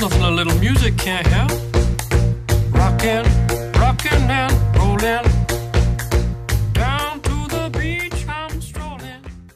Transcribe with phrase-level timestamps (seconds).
[0.00, 1.50] Nothing a little music can't help.
[2.72, 3.24] Rockin',
[3.78, 5.28] rockin' and rollin'.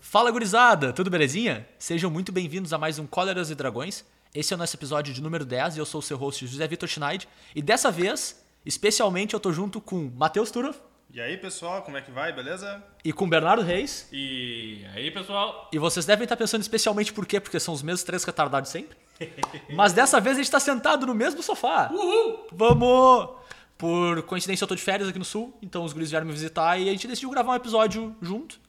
[0.00, 1.66] Fala gurizada, tudo belezinha?
[1.78, 4.04] Sejam muito bem-vindos a mais um Cóleras e Dragões.
[4.34, 6.66] Esse é o nosso episódio de número 10 e eu sou o seu host José
[6.68, 7.26] Vitor Schneid.
[7.54, 10.78] E dessa vez, especialmente, eu tô junto com Matheus Turoff
[11.12, 12.32] E aí, pessoal, como é que vai?
[12.32, 12.82] Beleza?
[13.04, 14.08] e com Bernardo Reis.
[14.12, 15.68] E aí, pessoal?
[15.72, 17.40] E vocês devem estar pensando especialmente por quê?
[17.40, 18.96] Porque são os mesmos três retardados sempre.
[19.74, 21.90] Mas dessa vez a gente tá sentado no mesmo sofá.
[21.92, 22.46] Uhul!
[22.52, 23.30] Vamos!
[23.76, 26.78] Por coincidência, eu tô de férias aqui no sul, então os guris vieram me visitar
[26.78, 28.60] e a gente decidiu gravar um episódio junto.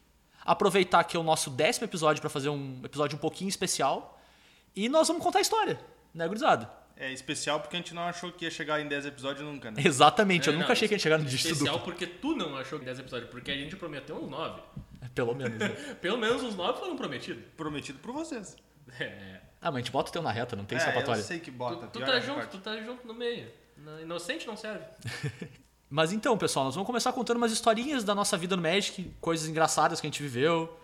[0.44, 4.20] Aproveitar que é o nosso décimo episódio pra fazer um episódio um pouquinho especial.
[4.76, 5.80] E nós vamos contar a história,
[6.14, 6.70] né, gurizada?
[6.98, 9.82] É especial porque a gente não achou que ia chegar em 10 episódios nunca, né?
[9.86, 11.92] Exatamente, eu É, nunca não, achei que ia chegar no dígito Especial duplo.
[11.92, 14.62] porque tu não achou que 10 episódios, porque a gente prometeu uns 9.
[15.14, 15.70] Pelo menos, né?
[16.02, 17.44] Pelo menos uns 9 foram prometidos.
[17.58, 18.56] Prometido por vocês.
[19.00, 19.42] É.
[19.62, 21.20] Ah, mas a gente bota o teu na reta, não tem é, escapatória.
[21.20, 21.88] eu sei que Tu, bota.
[21.88, 22.52] tu tá é essa junto, parte.
[22.52, 23.52] tu tá junto no meio.
[24.02, 24.84] Inocente não serve.
[25.90, 29.48] Mas então, pessoal, nós vamos começar contando umas historinhas da nossa vida no Magic, coisas
[29.48, 30.78] engraçadas que a gente viveu,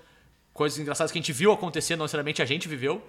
[0.53, 3.05] coisas engraçadas que a gente viu acontecer, não necessariamente a gente viveu,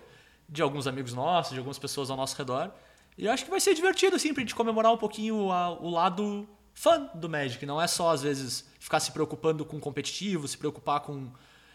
[0.48, 2.70] de alguns amigos nossos, de algumas pessoas ao nosso redor.
[3.16, 5.90] E eu acho que vai ser divertido, assim, pra gente comemorar um pouquinho a- o
[5.90, 7.64] lado fã do Magic.
[7.66, 11.30] Não é só, às vezes, ficar se preocupando com competitivo, se preocupar com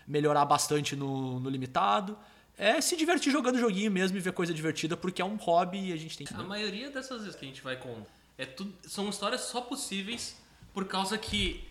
[0.07, 2.17] melhorar bastante no, no limitado.
[2.57, 5.93] É se divertir jogando joguinho mesmo e ver coisa divertida, porque é um hobby e
[5.93, 6.33] a gente tem que.
[6.33, 10.35] A maioria dessas vezes que a gente vai contar é tudo, são histórias só possíveis
[10.73, 11.67] por causa que,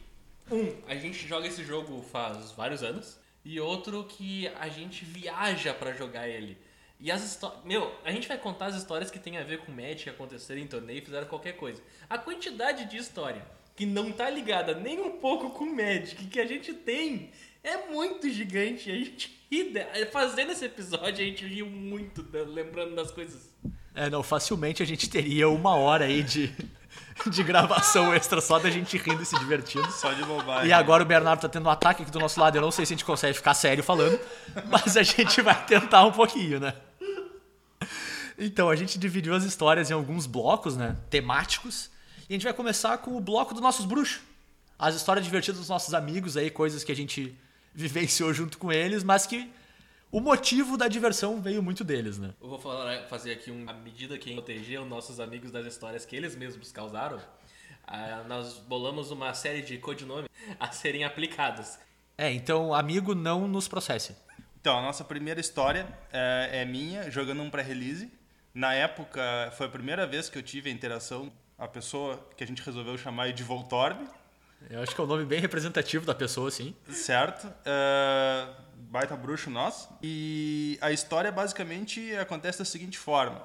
[0.51, 5.73] um, a gente joga esse jogo faz vários anos, e outro que a gente viaja
[5.73, 6.59] pra jogar ele.
[6.99, 7.65] E as histórias.
[7.65, 10.61] Meu, a gente vai contar as histórias que tem a ver com Magic, que aconteceram
[10.61, 11.81] em torneio, fizeram qualquer coisa.
[12.09, 16.47] A quantidade de história que não tá ligada nem um pouco com Magic que a
[16.47, 17.31] gente tem
[17.67, 18.91] é muito gigante.
[18.91, 19.75] A gente ri.
[20.13, 23.51] Fazendo esse episódio, a gente riu muito lembrando das coisas.
[23.95, 26.55] É, não, facilmente a gente teria uma hora aí de,
[27.27, 29.91] de gravação extra só da gente rindo e se divertindo.
[29.91, 30.69] Só de bobagem.
[30.69, 32.57] E agora o Bernardo tá tendo um ataque aqui do nosso lado.
[32.57, 34.19] Eu não sei se a gente consegue ficar sério falando,
[34.71, 36.75] mas a gente vai tentar um pouquinho, né?
[38.39, 40.95] Então, a gente dividiu as histórias em alguns blocos, né?
[41.09, 41.91] Temáticos.
[42.29, 44.21] E a gente vai começar com o bloco dos nossos bruxos.
[44.79, 47.35] As histórias divertidas dos nossos amigos aí, coisas que a gente
[47.77, 49.53] vivenciou junto com eles, mas que
[50.11, 52.33] o motivo da diversão veio muito deles, né?
[52.41, 56.07] Eu vou falar, fazer aqui um, à medida que proteger os nossos amigos das histórias
[56.07, 57.21] que eles mesmos causaram.
[57.87, 60.29] ah, nós bolamos uma série de codinomes
[60.59, 61.79] a serem aplicados.
[62.17, 64.17] É, então, amigo, não nos processe.
[64.59, 68.11] Então, a nossa primeira história é, é minha, jogando um pré-release.
[68.55, 72.47] Na época, foi a primeira vez que eu tive a interação, a pessoa que a
[72.47, 74.09] gente resolveu chamar de Voltorb,
[74.71, 76.75] Eu acho que é um nome bem representativo da pessoa, sim.
[76.91, 77.47] certo?
[77.65, 79.89] É, baita bruxo nosso.
[80.03, 83.43] E a história basicamente acontece da seguinte forma.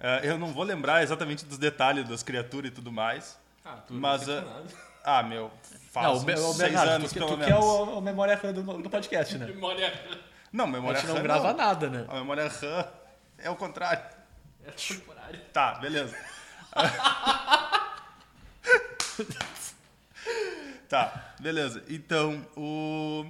[0.00, 3.38] É, eu não vou lembrar exatamente dos detalhes das criaturas e tudo mais.
[3.64, 4.64] Ah, tu Mas, não ah, nada.
[5.04, 5.50] Ah, meu,
[5.90, 7.64] faz não, uns o, seis anos, tu, que- pelo tu que é menos.
[7.64, 9.46] o, o memória RAM do, do podcast, né?
[9.46, 9.92] Memória.
[10.52, 12.04] Não, A memória gente não RAM grava nada, né?
[12.08, 12.86] A memória RAM
[13.38, 14.02] é o contrário.
[14.64, 15.40] É temporário.
[15.52, 16.16] Tá, beleza.
[20.92, 21.82] tá, beleza.
[21.88, 23.24] Então, o...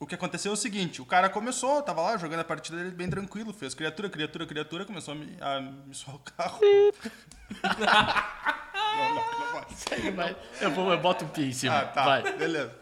[0.00, 2.90] o que aconteceu é o seguinte: o cara começou, tava lá jogando a partida dele
[2.90, 6.60] bem tranquilo, fez criatura, criatura, criatura, começou a me, a me suar o carro.
[8.98, 10.10] não, não, não pode.
[10.10, 10.36] Vai.
[10.60, 11.78] Eu, vou, eu boto um pi em cima.
[11.78, 12.04] Ah, tá.
[12.04, 12.36] Vai.
[12.36, 12.76] Beleza.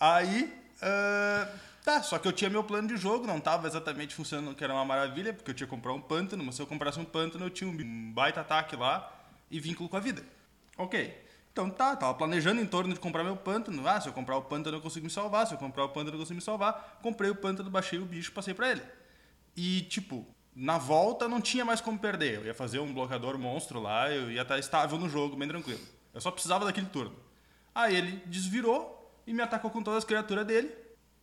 [0.00, 0.52] Aí,
[0.82, 1.48] ah,
[1.84, 4.74] tá, só que eu tinha meu plano de jogo, não tava exatamente funcionando, que era
[4.74, 7.46] uma maravilha, porque eu tinha que comprar um pântano, mas se eu comprasse um pântano,
[7.46, 9.12] eu tinha um baita ataque lá
[9.48, 10.24] e vínculo com a vida.
[10.76, 11.25] Ok.
[11.56, 13.88] Então tá, tava planejando em torno de comprar meu pântano.
[13.88, 16.14] Ah, se eu comprar o pântano eu consigo me salvar, se eu comprar o pântano
[16.14, 16.98] eu consigo me salvar.
[17.02, 18.82] Comprei o pântano, baixei o bicho, passei pra ele.
[19.56, 22.34] E, tipo, na volta não tinha mais como perder.
[22.34, 25.80] Eu ia fazer um bloqueador monstro lá, eu ia estar estável no jogo, bem tranquilo.
[26.12, 27.16] Eu só precisava daquele turno.
[27.74, 30.70] Aí ele desvirou e me atacou com todas as criaturas dele.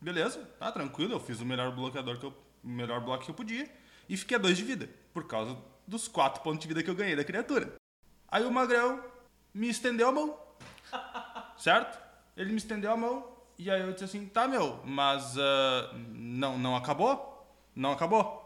[0.01, 2.33] Beleza, tá tranquilo, eu fiz o melhor bloqueador que eu,
[2.63, 3.69] o melhor bloco que eu podia.
[4.09, 5.55] E fiquei a dois de vida, por causa
[5.87, 7.75] dos quatro pontos de vida que eu ganhei da criatura.
[8.27, 9.12] Aí o Magrão
[9.53, 10.37] me estendeu a mão.
[11.57, 11.99] Certo?
[12.35, 16.57] Ele me estendeu a mão e aí eu disse assim, tá meu, mas ah, não,
[16.57, 17.47] não acabou?
[17.75, 18.41] Não acabou.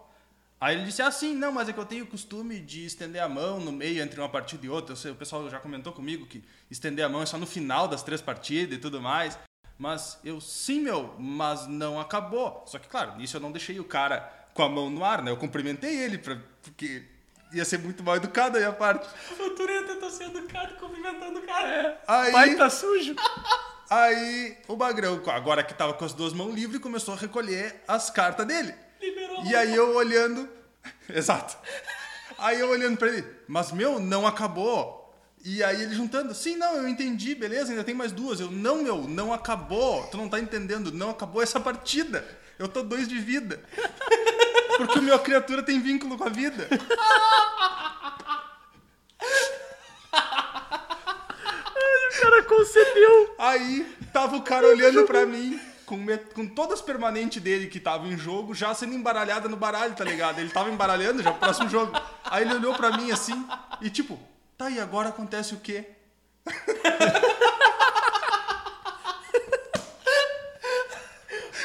[0.59, 3.29] Aí ele disse assim, não, mas é que eu tenho o costume de estender a
[3.29, 4.95] mão no meio entre uma partida e outra.
[4.95, 8.01] Sei, o pessoal já comentou comigo que estender a mão é só no final das
[8.01, 9.37] três partidas e tudo mais.
[9.77, 12.63] Mas eu, sim, meu, mas não acabou.
[12.65, 14.21] Só que, claro, nisso eu não deixei o cara
[14.55, 15.29] com a mão no ar, né?
[15.29, 17.05] Eu cumprimentei ele, pra, porque
[17.51, 19.07] ia ser muito mal educado a minha parte.
[19.39, 22.01] O Tureta tentou ser educado cumprimentando o cara.
[22.07, 23.15] Aí, Pai tá sujo.
[23.89, 28.09] aí o Magrão, agora que tava com as duas mãos livres, começou a recolher as
[28.09, 28.73] cartas dele.
[29.01, 30.49] Liberou a E aí eu olhando.
[31.09, 31.57] Exato.
[32.37, 34.97] Aí eu olhando pra ele, mas meu, não acabou.
[35.43, 38.39] E aí ele juntando, sim, não, eu entendi, beleza, ainda tem mais duas.
[38.39, 40.05] Eu, não, meu, não acabou.
[40.07, 42.27] Tu não tá entendendo, não acabou essa partida.
[42.59, 43.61] Eu tô dois de vida.
[44.77, 46.67] Porque o meu criatura tem vínculo com a vida.
[52.07, 53.35] O cara concedeu.
[53.37, 58.07] Aí tava o cara olhando pra mim, com, com todas as permanentes dele que tava
[58.07, 60.39] em jogo, já sendo embaralhada no baralho, tá ligado?
[60.39, 61.93] Ele tava embaralhando já pro próximo jogo.
[62.25, 63.47] Aí ele olhou pra mim assim,
[63.81, 64.19] e tipo,
[64.57, 65.85] tá, e agora acontece o quê?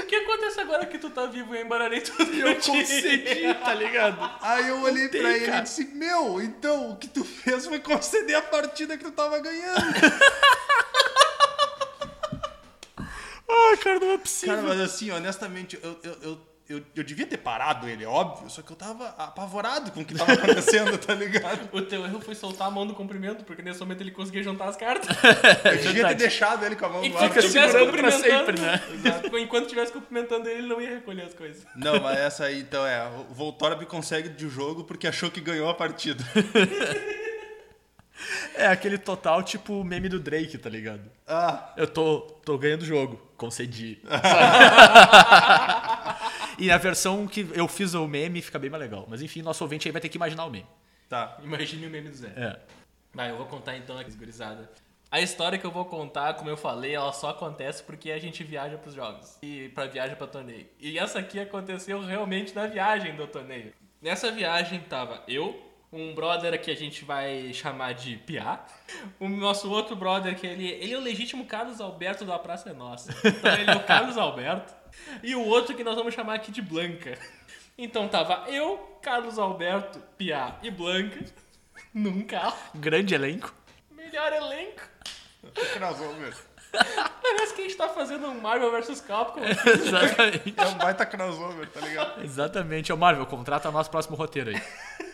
[0.00, 3.74] O que acontece agora que tu tá vivo e eu embaralhei tudo Eu concedi, tá
[3.74, 4.18] ligado?
[4.40, 5.58] Aí eu olhei tem, pra ele cara.
[5.58, 9.38] e disse, meu, então o que tu fez foi conceder a partida que tu tava
[9.38, 9.82] ganhando.
[13.54, 14.54] Ah, cara, não é possível.
[14.54, 18.62] Cara, mas assim, honestamente, eu, eu, eu, eu, eu devia ter parado ele, óbvio, só
[18.62, 21.68] que eu tava apavorado com o que tava acontecendo, tá ligado?
[21.72, 24.66] O teu erro foi soltar a mão do comprimento, porque nesse momento ele conseguia juntar
[24.66, 25.08] as cartas.
[25.64, 27.42] Eu devia ter deixado ele com a mão no Enquanto ar.
[27.42, 28.80] Fica segurando pra sempre, né?
[28.92, 29.38] Exato.
[29.38, 31.64] Enquanto estivesse cumprimentando ele, ele não ia recolher as coisas.
[31.74, 33.06] Não, mas essa aí, então, é.
[33.30, 36.22] O Voltorb consegue de jogo porque achou que ganhou a partida.
[38.54, 41.02] É aquele total tipo meme do Drake, tá ligado?
[41.26, 44.00] Ah, Eu tô, tô ganhando o jogo, concedi.
[46.62, 49.04] E na versão que eu fiz o meme fica bem mais legal.
[49.08, 50.66] Mas enfim, nosso ouvinte aí vai ter que imaginar o meme.
[51.08, 51.36] tá.
[51.42, 52.32] Imagine o meme do Zé.
[52.36, 52.58] É.
[53.12, 54.70] Vai, eu vou contar então aqui, gurizada.
[55.10, 58.42] A história que eu vou contar, como eu falei, ela só acontece porque a gente
[58.42, 59.38] viaja pros jogos.
[59.42, 60.66] E pra viagem pra torneio.
[60.80, 63.74] E essa aqui aconteceu realmente na viagem do torneio.
[64.00, 65.60] Nessa viagem tava eu,
[65.92, 68.64] um brother que a gente vai chamar de Piá.
[69.20, 72.72] O nosso outro brother, que ele, ele é o legítimo Carlos Alberto da Praça é
[72.72, 73.12] Nossa.
[73.26, 74.74] Então ele é o Carlos Alberto.
[75.22, 77.18] E o outro que nós vamos chamar aqui de Blanca.
[77.76, 81.24] Então tava eu, Carlos Alberto, Piá e Blanca
[81.92, 82.56] num carro.
[82.74, 83.54] Grande elenco.
[83.90, 84.82] Melhor elenco.
[85.42, 86.32] Meu.
[87.22, 89.40] Parece que a gente tá fazendo um Marvel vs Capcom.
[89.44, 90.54] Exatamente.
[90.56, 92.24] É um baita crossover, tá ligado?
[92.24, 92.92] Exatamente.
[92.92, 94.62] Ô Marvel, contrata o nosso próximo roteiro aí.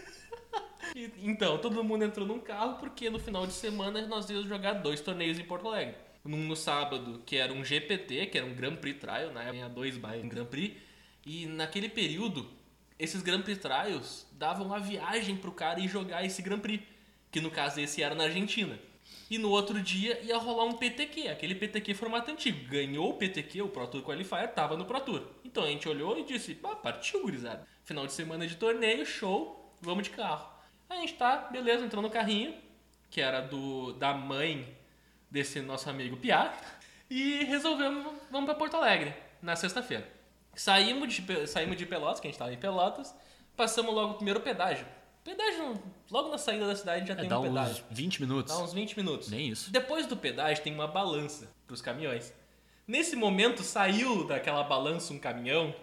[0.99, 4.75] E- Então, todo mundo entrou num carro porque no final de semana nós íamos jogar
[4.75, 5.95] dois torneios em Porto Alegre.
[6.25, 9.45] Um no sábado, que era um GPT, que era um Grand Prix Trial, né?
[9.53, 10.77] Ganha dois by Grand Prix.
[11.25, 12.51] E naquele período,
[12.99, 16.83] esses Grand Prix Trials davam a viagem pro cara ir jogar esse Grand Prix.
[17.31, 18.79] Que no caso esse era na Argentina.
[19.31, 22.67] E no outro dia ia rolar um PTQ, aquele PTQ formato antigo.
[22.69, 25.23] Ganhou o PTQ, o Pro Tour Qualifier, tava no Pro Tour.
[25.45, 27.67] Então a gente olhou e disse, ah, partiu, gurizada.
[27.85, 30.58] Final de semana de torneio, show, vamos de carro.
[30.89, 32.55] A gente tá, beleza, entrou no carrinho,
[33.11, 34.77] que era do da mãe
[35.31, 36.53] desse nosso amigo Piá,
[37.11, 40.07] e resolvemos, vamos pra Porto Alegre, na sexta-feira.
[40.55, 43.15] Saímos de, saímos de Pelotas, que a gente tava em Pelotas,
[43.57, 44.87] passamos logo o primeiro pedágio.
[45.23, 45.75] Pedágio,
[46.11, 47.85] logo na saída da cidade já É, tem dá um pedágio.
[47.91, 48.57] uns 20 minutos.
[48.57, 49.29] Dá uns 20 minutos.
[49.29, 49.71] Nem isso.
[49.71, 52.33] Depois do pedágio tem uma balança pros caminhões.
[52.87, 55.75] Nesse momento saiu daquela balança um caminhão,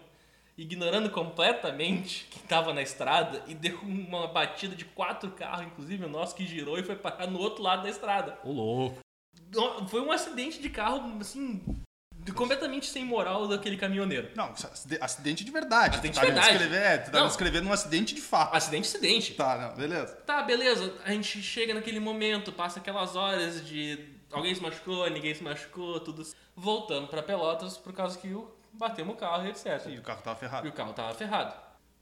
[0.58, 6.10] ignorando completamente que estava na estrada e deu uma batida de quatro carros, inclusive o
[6.10, 8.40] nosso que girou e foi parar no outro lado da estrada.
[8.44, 9.00] Ô louco.
[9.90, 11.62] Foi um acidente de carro, assim,
[12.36, 14.30] completamente sem moral daquele caminhoneiro.
[14.36, 15.96] Não, acide- acidente de verdade.
[15.98, 16.50] Acidente tu tá de verdade.
[16.58, 17.24] descrevendo, é, tu tá Não.
[17.26, 18.56] me descrevendo um acidente de fato.
[18.56, 19.34] Acidente, acidente.
[19.34, 20.16] Tá, não, beleza.
[20.26, 20.94] Tá, beleza.
[21.04, 24.00] A gente chega naquele momento, passa aquelas horas de
[24.32, 26.26] alguém se machucou, ninguém se machucou, tudo.
[26.56, 29.82] Voltamos pra Pelotas por causa que o- batemos o carro e etc.
[29.88, 30.68] E o carro tava E ferrado.
[30.68, 31.54] o carro tava ferrado.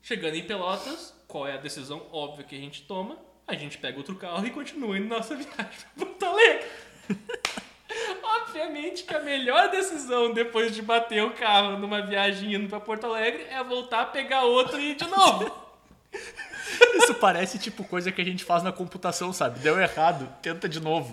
[0.01, 3.17] Chegando em Pelotas, qual é a decisão óbvia que a gente toma?
[3.47, 5.55] A gente pega outro carro e continua indo nossa viagem
[5.95, 6.67] pra Porto Alegre.
[8.23, 13.05] Obviamente que a melhor decisão depois de bater o carro numa viagem indo pra Porto
[13.05, 15.51] Alegre é voltar, pegar outro e ir de novo.
[16.95, 19.59] Isso parece tipo coisa que a gente faz na computação, sabe?
[19.59, 21.11] Deu errado, tenta de novo.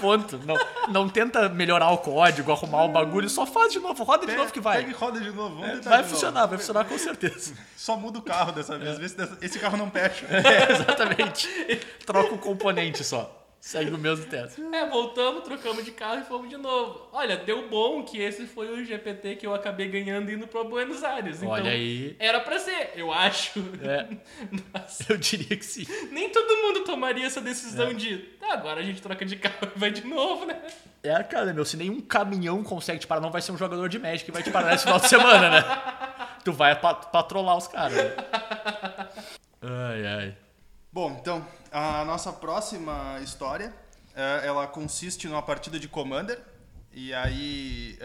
[0.00, 0.38] Ponto.
[0.44, 0.56] Não,
[0.88, 4.52] não tenta melhorar o código, arrumar o bagulho, só faz de novo, roda de novo
[4.52, 4.78] que vai.
[4.78, 5.62] Pega e roda de novo.
[5.62, 6.08] Tentar Vai de novo.
[6.08, 7.54] funcionar, vai funcionar com certeza.
[7.76, 8.98] Só muda o carro dessa vez.
[8.98, 10.26] Vê se esse carro não pecha.
[10.26, 11.48] É, exatamente.
[12.04, 13.45] Troca o componente só.
[13.66, 14.62] Segue o mesmo teto.
[14.72, 17.08] É, voltamos, trocamos de carro e fomos de novo.
[17.12, 21.02] Olha, deu bom que esse foi o GPT que eu acabei ganhando indo pra Buenos
[21.02, 21.38] Aires.
[21.38, 22.14] Então, Olha aí.
[22.20, 23.58] Era pra ser, eu acho.
[23.82, 24.06] É,
[24.72, 25.84] Mas eu diria que sim.
[26.12, 29.78] nem todo mundo tomaria essa decisão de, tá, agora a gente troca de carro e
[29.80, 30.62] vai de novo, né?
[31.02, 33.98] É, cara, meu, se nenhum caminhão consegue te parar, não vai ser um jogador de
[33.98, 35.64] Magic que vai te parar nesse final de semana, né?
[36.44, 37.96] Tu vai pa patrolar os caras.
[37.96, 38.14] né?
[39.60, 40.36] Ai, ai.
[40.92, 41.44] Bom, então,
[41.78, 43.70] a nossa próxima história,
[44.14, 46.42] eh, ela consiste numa partida de Commander.
[46.90, 47.98] E aí,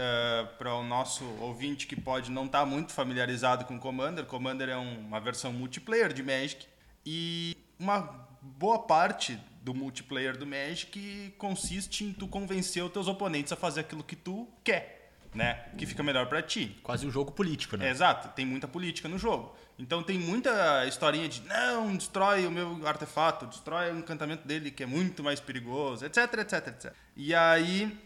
[0.58, 5.00] para o nosso ouvinte que pode não estar muito familiarizado com Commander, Commander é um-
[5.08, 6.68] uma versão multiplayer de Magic.
[7.06, 13.54] E uma boa parte do multiplayer do Magic consiste em tu convencer os teus oponentes
[13.54, 15.54] a fazer aquilo que tu quer, né?
[15.78, 16.78] Que fica melhor pra ti.
[16.84, 17.88] Quase um jogo político, né?
[17.88, 19.56] É, exato, tem muita política no jogo.
[19.80, 24.84] Então tem muita historinha de não, destrói o meu artefato, destrói o encantamento dele que
[24.84, 26.94] é muito mais perigoso, etc, etc, etc.
[27.16, 27.98] E aí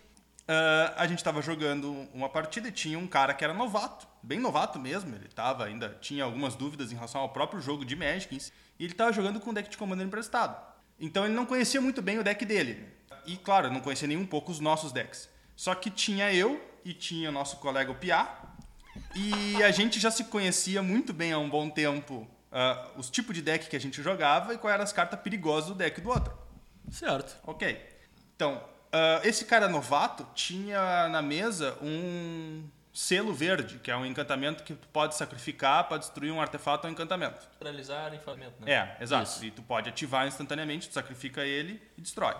[0.47, 4.39] ah, a gente tava jogando uma partida e tinha um cara que era novato, bem
[4.39, 8.51] novato mesmo, ele tava ainda tinha algumas dúvidas em relação ao próprio jogo de Magic,
[8.77, 10.55] e ele tava jogando com um deck de Commander emprestado.
[10.99, 12.87] Então ele não conhecia muito bem o deck dele.
[13.25, 15.27] E claro, não conhecia nem um pouco os nossos decks.
[15.55, 18.41] Só que tinha eu e tinha nosso colega o Piá,
[19.15, 23.35] e a gente já se conhecia muito bem há um bom tempo ah, os tipos
[23.35, 26.09] de deck que a gente jogava e quais eram as cartas perigosas do deck do
[26.09, 26.37] outro.
[26.89, 27.35] Certo.
[27.45, 27.81] Ok.
[28.35, 34.63] Então, ah, esse cara novato tinha na mesa um selo verde, que é um encantamento
[34.63, 37.45] que tu pode sacrificar para destruir um artefato ou encantamento.
[37.51, 38.71] Neutralizar enfatamento, né?
[38.71, 39.29] É, exato.
[39.29, 39.43] Isso.
[39.43, 42.35] E tu pode ativar instantaneamente, tu sacrifica ele e destrói.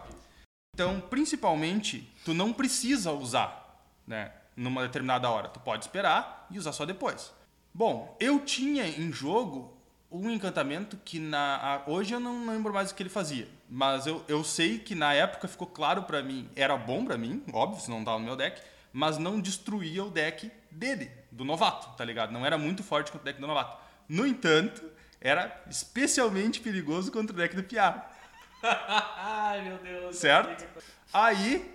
[0.74, 5.50] Então, principalmente, tu não precisa usar, né, numa determinada hora.
[5.50, 7.34] Tu pode esperar e usar só depois.
[7.74, 9.76] Bom, eu tinha em jogo
[10.12, 14.24] um encantamento que na hoje eu não lembro mais o que ele fazia, mas eu,
[14.28, 17.90] eu sei que na época ficou claro pra mim, era bom pra mim, óbvio, se
[17.90, 18.62] não tava no meu deck,
[18.94, 22.32] mas não destruía o deck dele, do novato, tá ligado?
[22.32, 23.78] Não era muito forte contra o deck do novato.
[24.08, 28.06] No entanto, era especialmente perigoso contra o deck do Piá.
[28.64, 30.16] Ai, meu Deus.
[30.16, 30.66] Certo?
[31.12, 31.75] Aí,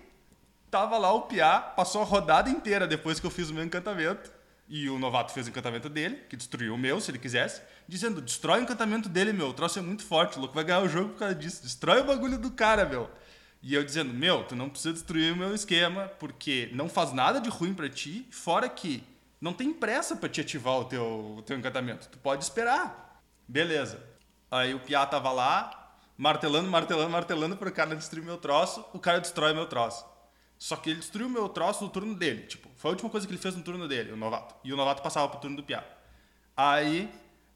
[0.70, 4.30] tava lá o Piá, passou a rodada inteira depois que eu fiz o meu encantamento.
[4.72, 8.20] E o novato fez o encantamento dele, que destruiu o meu, se ele quisesse, dizendo:
[8.20, 9.48] destrói o encantamento dele, meu.
[9.48, 11.62] O troço é muito forte, o louco vai ganhar o jogo por causa disso.
[11.62, 13.10] Destrói o bagulho do cara, meu.
[13.60, 17.40] E eu dizendo: meu, tu não precisa destruir o meu esquema, porque não faz nada
[17.40, 19.02] de ruim pra ti, fora que
[19.40, 22.08] não tem pressa pra te ativar o teu, o teu encantamento.
[22.08, 23.20] Tu pode esperar.
[23.48, 24.00] Beleza.
[24.48, 29.18] Aí o Piá tava lá, martelando, martelando, martelando pro cara destruir meu troço, o cara
[29.18, 30.04] destrói meu troço.
[30.60, 32.42] Só que ele destruiu meu troço no turno dele.
[32.42, 34.54] Tipo, foi a última coisa que ele fez no turno dele, o novato.
[34.62, 35.82] E o novato passava pro turno do Piá.
[36.54, 37.10] Aí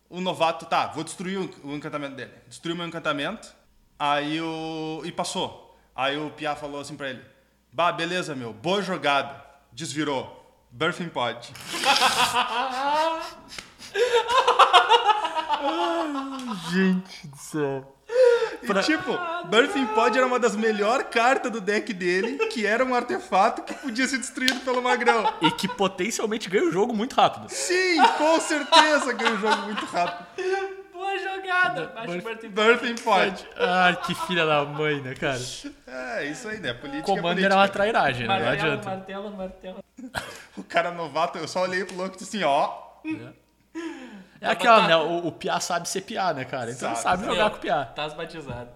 [0.09, 2.33] o novato, tá, vou destruir o, encantamento dele.
[2.49, 3.55] Destruiu meu encantamento.
[3.99, 5.03] Aí o.
[5.05, 5.79] E passou.
[5.95, 7.23] Aí o Piá falou assim pra ele:
[7.71, 9.45] Bah, beleza, meu, boa jogada.
[9.71, 10.43] Desvirou.
[10.71, 11.53] Birthing Pod.
[16.73, 17.94] Gente do céu.
[18.65, 19.19] E, tipo,
[19.49, 23.75] Birthing Pod era uma das melhores cartas do deck dele, que era um artefato que
[23.75, 25.33] podia ser destruído pelo Magrão.
[25.41, 27.49] E que potencialmente ganha o jogo muito rápido.
[27.51, 30.27] Sim, com certeza ganhou o jogo muito rápido.
[30.93, 31.93] Boa jogada.
[32.07, 33.49] Bertin Birthing Pod.
[33.57, 35.41] Ai, que filha da mãe, né, cara?
[35.87, 36.73] É, isso aí, né?
[36.73, 37.47] Política é Commander política.
[37.47, 38.41] era uma trairagem, né?
[38.41, 38.89] Não adianta.
[38.91, 39.85] martelo, martelo.
[40.57, 42.73] O cara novato, eu só olhei pro louco e disse assim, ó.
[43.05, 43.45] É
[44.51, 44.97] aquela, né?
[44.97, 46.71] O, o Piá sabe ser Piá, né, cara?
[46.71, 47.35] Então Sabe, sabe, sabe.
[47.35, 47.85] jogar com o Piá.
[47.85, 48.71] Tás batizado.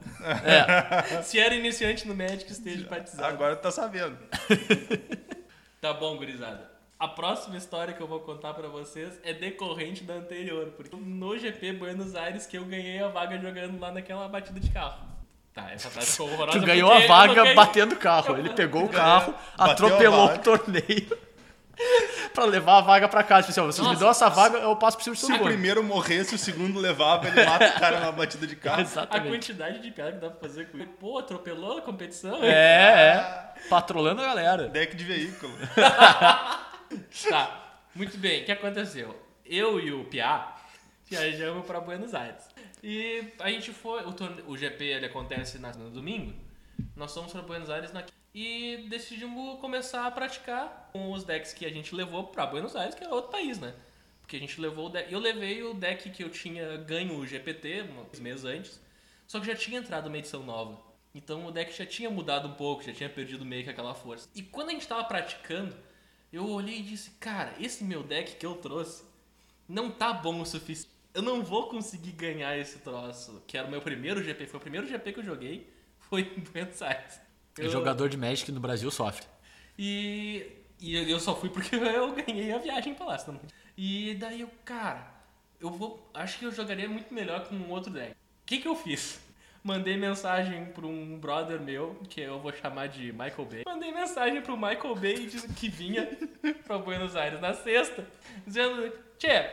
[0.45, 1.23] É.
[1.23, 3.27] Se era iniciante no Magic, esteja batizado.
[3.27, 4.17] Agora tu tá sabendo.
[5.81, 6.69] Tá bom, gurizada.
[6.99, 10.73] A próxima história que eu vou contar pra vocês é decorrente da anterior.
[10.77, 14.71] Porque no GP Buenos Aires que eu ganhei a vaga jogando lá naquela batida de
[14.71, 15.07] carro.
[15.55, 16.59] Tá, essa frase ficou horrorosa.
[16.59, 18.37] Tu ganhou a vaga batendo o carro.
[18.37, 21.28] Ele pegou o carro, Bateu atropelou o torneio
[22.35, 23.43] pra levar a vaga pra casa.
[23.49, 24.01] Tipo assim, ó, vocês me Nossa.
[24.01, 27.27] dão essa vaga, eu passo por cima de Se o primeiro morresse, o segundo levava,
[27.29, 28.79] ele mata o cara numa batida de carro.
[28.81, 29.29] A Exatamente.
[29.31, 30.87] quantidade de piada que dá pra fazer com ele.
[30.99, 32.43] Pô, atropelou a competição?
[32.43, 32.49] É,
[33.57, 33.69] é.
[33.69, 34.69] Patrolando a galera.
[34.69, 35.53] Deck de veículo.
[37.29, 38.43] Tá, muito bem.
[38.43, 39.15] O que aconteceu?
[39.45, 40.57] Eu e o Piá
[41.07, 42.49] viajamos pra Buenos Aires.
[42.83, 44.05] E a gente foi.
[44.05, 46.33] O, torne- o GP ele acontece na- no domingo.
[46.97, 48.03] Nós fomos pra Buenos Aires na
[48.35, 52.95] e decidimos começar a praticar com os decks que a gente levou pra Buenos Aires,
[52.95, 53.75] que é outro país, né?
[54.21, 55.13] Porque a gente levou o deck.
[55.13, 58.81] Eu levei o deck que eu tinha ganho o GPT uns meses antes,
[59.27, 60.79] só que já tinha entrado uma edição nova.
[61.15, 64.29] Então o deck já tinha mudado um pouco, já tinha perdido meio que aquela força.
[64.35, 65.75] E quando a gente tava praticando,
[66.33, 69.03] eu olhei e disse, cara, esse meu deck que eu trouxe
[69.67, 70.91] não tá bom o suficiente.
[71.15, 73.43] Eu não vou conseguir ganhar esse troço.
[73.47, 76.41] Que era o meu primeiro GP, foi o primeiro GP que eu joguei, foi em
[76.41, 77.21] Buenos Aires.
[77.59, 79.27] Eu- Jogador de Magic no Brasil sofre.
[79.79, 80.47] e,
[80.81, 83.19] e eu só fui porque eu ganhei a viagem pra lá.
[83.19, 83.41] senão-
[83.77, 85.07] E daí eu, cara,
[85.61, 86.11] eu vou.
[86.15, 88.13] Acho que eu jogaria muito melhor com um outro deck.
[88.13, 88.15] O
[88.47, 89.21] que, que eu fiz?
[89.63, 93.63] Mandei mensagem pra um brother meu, que eu vou chamar de Michael Bay.
[93.67, 96.09] Mandei mensagem pro Michael Bay dizendo que vinha
[96.65, 98.07] pra Buenos Aires na sexta,
[98.47, 99.51] dizendo: Tchê,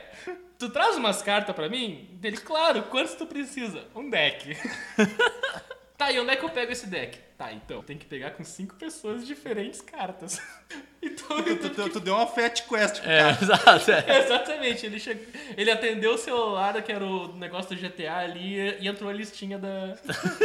[0.60, 2.08] tu traz umas cartas pra mim?
[2.14, 3.84] Dele, claro, quantos tu precisa?
[3.96, 4.56] Um deck.
[5.98, 7.18] Tá, e onde é que eu pego esse deck?
[7.38, 10.42] Tá, então, tem que pegar com cinco pessoas diferentes cartas.
[11.02, 13.92] Então, Tu, tu- tu deu uma fat quest pro É, exato.
[13.92, 14.18] é.
[14.26, 15.24] Exatamente, ele, chegou,
[15.56, 19.60] ele atendeu o celular, que era o negócio do GTA ali, e entrou a listinha
[19.60, 19.96] da,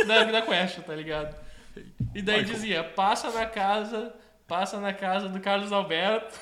[0.07, 1.35] da, da Quest, tá ligado?
[2.15, 4.13] E daí dizia, passa na casa,
[4.47, 6.39] passa na casa do Carlos Alberto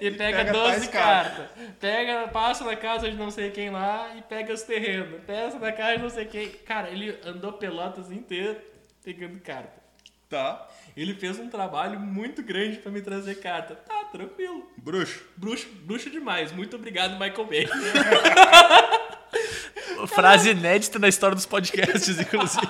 [0.00, 1.46] e pega, pega 12 tais cartas.
[1.46, 1.74] cartas.
[1.78, 5.20] Pega, passa na casa de não sei quem lá e pega os terrenos.
[5.24, 6.48] Passa na casa de não sei quem.
[6.48, 8.60] Cara, ele andou pelotas inteiro
[9.04, 9.86] pegando carta.
[10.28, 10.68] Tá.
[10.96, 13.76] Ele fez um trabalho muito grande pra me trazer carta.
[13.76, 14.68] Tá, tranquilo.
[14.76, 15.24] Bruxo.
[15.36, 16.50] Bruxo, bruxo demais.
[16.52, 17.68] Muito obrigado, Michael Bay.
[20.08, 22.66] Frase inédita na história dos podcasts, inclusive.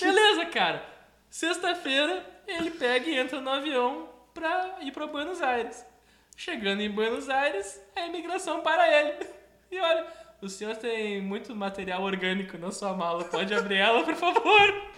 [0.00, 0.84] Beleza, cara.
[1.28, 5.84] Sexta-feira, ele pega e entra no avião pra ir pra Buenos Aires.
[6.36, 9.26] Chegando em Buenos Aires, a imigração para ele.
[9.70, 10.06] E olha,
[10.40, 13.24] o senhor tem muito material orgânico na sua mala.
[13.24, 14.92] Pode abrir ela, por favor?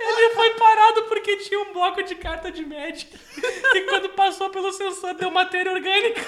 [0.00, 3.18] Ele foi parado porque tinha um bloco de carta de Magic.
[3.74, 6.20] E quando passou pelo sensor, deu matéria orgânica.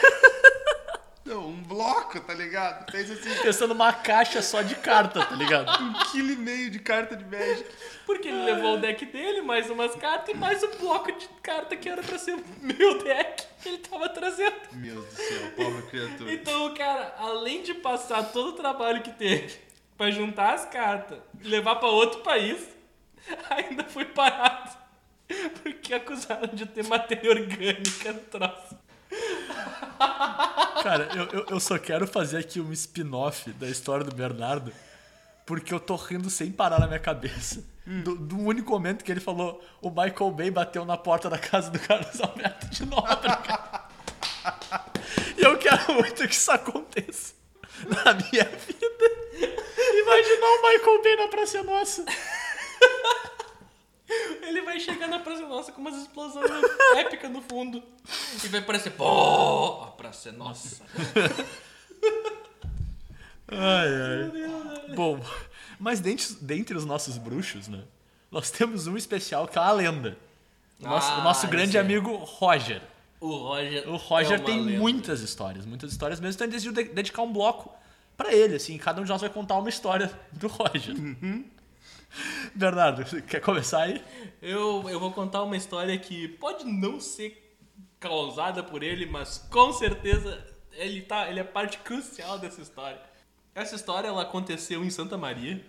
[1.24, 2.90] Não, um bloco, tá ligado?
[2.90, 5.70] Fez assim, Pensando numa caixa só de carta, tá ligado?
[5.82, 7.64] um quilo e meio de carta de Magic.
[8.04, 11.76] Porque ele levou o deck dele, mais umas cartas e mais um bloco de carta
[11.76, 14.56] que era pra ser o meu deck que ele tava trazendo.
[14.72, 16.32] Meu Deus do céu, pobre criatura.
[16.32, 19.56] Então, cara, além de passar todo o trabalho que teve
[19.96, 22.66] pra juntar as cartas e levar pra outro país,
[23.48, 24.72] ainda foi parado.
[25.62, 28.76] Porque acusaram de ter matéria orgânica no troço.
[30.82, 34.72] Cara, eu, eu, eu só quero fazer aqui um spin-off da história do Bernardo,
[35.46, 37.64] porque eu tô rindo sem parar na minha cabeça.
[37.84, 41.70] Do, do único momento que ele falou: o Michael Bay bateu na porta da casa
[41.70, 43.84] do Carlos Alberto de Nóbrega.
[45.36, 47.34] e eu quero muito que isso aconteça
[47.86, 49.12] na minha vida.
[49.94, 52.04] Imaginar o Michael Bay na Praça Nossa.
[54.42, 56.50] Ele vai chegar na Praça Nossa com umas explosões
[56.96, 57.82] épicas no fundo.
[58.44, 60.82] E vai parecer, pô, a Praça é Nossa.
[63.48, 63.88] Ai,
[64.88, 64.94] ai.
[64.94, 65.20] Bom,
[65.78, 67.82] mas dentre, dentre os nossos bruxos, né?
[68.30, 70.16] Nós temos um especial que é a lenda.
[70.80, 71.80] O nosso, o Ah, nosso grande é.
[71.80, 72.80] amigo Roger.
[73.20, 73.88] O Roger.
[73.88, 74.78] O Roger é tem lenda.
[74.78, 76.34] muitas histórias, muitas histórias mesmo.
[76.34, 77.70] Então ele decidiu de- dedicar um bloco
[78.16, 78.76] pra ele, assim.
[78.78, 80.94] Cada um de nós vai contar uma história do Roger.
[80.96, 81.44] Uhum.
[82.54, 84.02] Bernardo, quer começar aí?
[84.40, 87.56] Eu, eu vou contar uma história que pode não ser
[87.98, 93.00] causada por ele, mas com certeza ele, tá, ele é parte crucial dessa história.
[93.54, 95.64] Essa história ela aconteceu em Santa Maria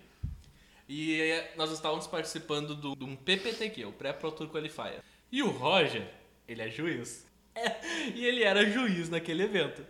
[0.88, 5.02] e eh, nós estávamos participando do- de um PPTQ, o Pré-Pro Tour Qualifier.
[5.32, 6.08] E o Roger,
[6.48, 7.26] ele é juiz.
[7.56, 7.78] É,
[8.16, 9.86] e ele era juiz naquele evento.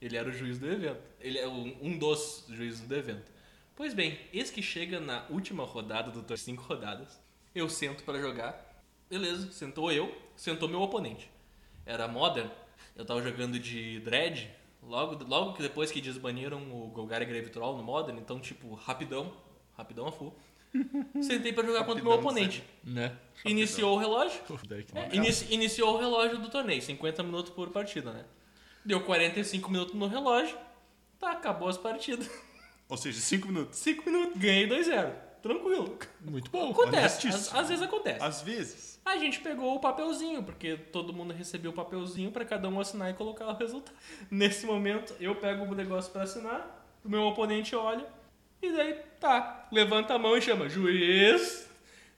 [0.00, 1.00] Ele era o juiz do evento.
[1.20, 3.30] Ele é um, um dos juízes do evento.
[3.78, 7.22] Pois bem, eis que chega na última rodada do torneio, cinco rodadas.
[7.54, 8.82] Eu sento para jogar.
[9.08, 11.30] Beleza, sentou eu, sentou meu oponente.
[11.86, 12.50] Era Modern.
[12.96, 14.50] Eu tava jogando de Dread.
[14.82, 19.32] Logo, logo que depois que desbaniram o Golgari Grave Troll no Modern, então, tipo, rapidão.
[19.76, 20.34] Rapidão a full.
[21.22, 22.64] Sentei pra jogar contra o meu oponente.
[22.82, 23.16] Né?
[23.44, 24.40] Iniciou o relógio.
[25.12, 28.24] É, inici- iniciou o relógio do torneio, 50 minutos por partida, né?
[28.84, 30.58] Deu 45 minutos no relógio.
[31.20, 32.28] Tá, acabou as partidas.
[32.88, 33.78] Ou seja, 5 minutos.
[33.78, 35.12] 5 minutos, ganhei 2-0.
[35.42, 35.98] Tranquilo.
[36.20, 36.70] Muito bom.
[36.70, 38.22] Acontece, às, às vezes acontece.
[38.22, 39.00] Às vezes.
[39.04, 43.10] A gente pegou o papelzinho, porque todo mundo recebeu o papelzinho pra cada um assinar
[43.10, 43.96] e colocar o resultado.
[44.30, 48.06] Nesse momento, eu pego o negócio pra assinar, o meu oponente olha,
[48.60, 51.68] e daí, tá, levanta a mão e chama, juiz.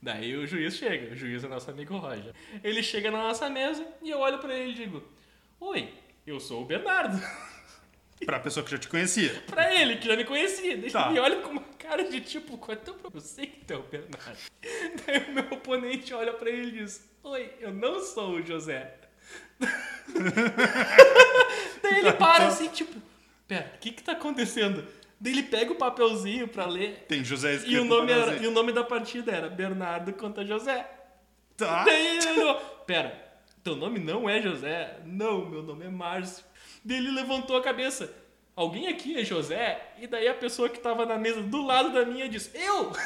[0.01, 2.33] Daí o juiz chega, o juiz é nosso amigo Roger.
[2.63, 5.03] Ele chega na nossa mesa e eu olho pra ele e digo,
[5.59, 5.93] oi,
[6.25, 7.21] eu sou o Bernardo.
[8.25, 9.43] Pra pessoa que já te conhecia.
[9.47, 10.77] pra ele, que já me conhecia.
[10.77, 11.05] Daí Tá.
[11.05, 13.83] ele me olha com uma cara de tipo, quanto eu sei que tu é o
[13.83, 14.37] Bernardo.
[15.05, 18.95] Daí o meu oponente olha pra ele e diz, oi, eu não sou o José.
[21.81, 22.99] Daí ele para assim, tipo,
[23.47, 24.85] pera, o que que tá acontecendo?
[25.19, 28.35] Daí ele pega o papelzinho pra ler Tem José escrito e o, nome no era,
[28.37, 30.89] e o nome da partida era Bernardo contra José.
[31.55, 31.83] Tá.
[31.83, 32.55] Daí ele olhou,
[32.87, 33.13] pera,
[33.63, 34.97] teu nome não é José?
[35.05, 36.43] Não, meu nome é Márcio.
[36.83, 38.13] Daí ele levantou a cabeça.
[38.55, 39.93] Alguém aqui é José?
[39.99, 42.91] E daí a pessoa que tava na mesa do lado da minha disse, eu!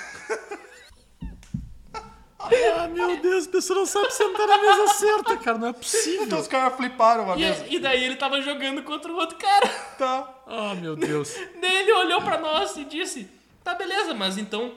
[2.77, 5.57] Ah, meu Deus, a pessoa não sabe sentar na mesa certa, cara.
[5.57, 6.37] Não é Então possível.
[6.37, 7.63] os caras fliparam uma vez.
[7.67, 9.67] E, e daí ele tava jogando contra o outro cara.
[9.97, 10.41] Tá.
[10.45, 11.33] Ah, meu Deus.
[11.59, 13.27] Daí ele olhou pra nós e disse,
[13.63, 14.75] tá beleza, mas então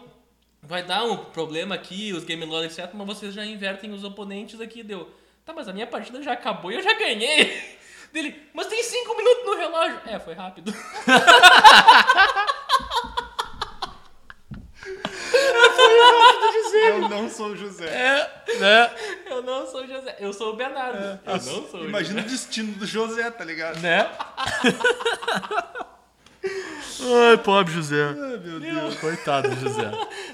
[0.63, 4.61] vai dar um problema aqui, os game log etc, mas vocês já invertem os oponentes
[4.63, 5.11] aqui, deu.
[5.45, 7.53] Tá, mas a minha partida já acabou e eu já ganhei.
[8.13, 10.01] Dele, mas tem cinco minutos no relógio.
[10.07, 10.75] É, foi rápido.
[16.89, 17.87] Eu não sou o José.
[17.87, 18.91] É, né?
[19.27, 21.21] Eu não sou o José, eu sou o Bernardo.
[21.25, 22.35] eu não sou o Imagina o José.
[22.35, 23.79] destino do José, tá ligado?
[23.81, 24.11] Né?
[27.31, 28.03] Ai, pobre José.
[28.05, 28.97] Ai, meu Deus.
[28.97, 29.91] Coitado do José.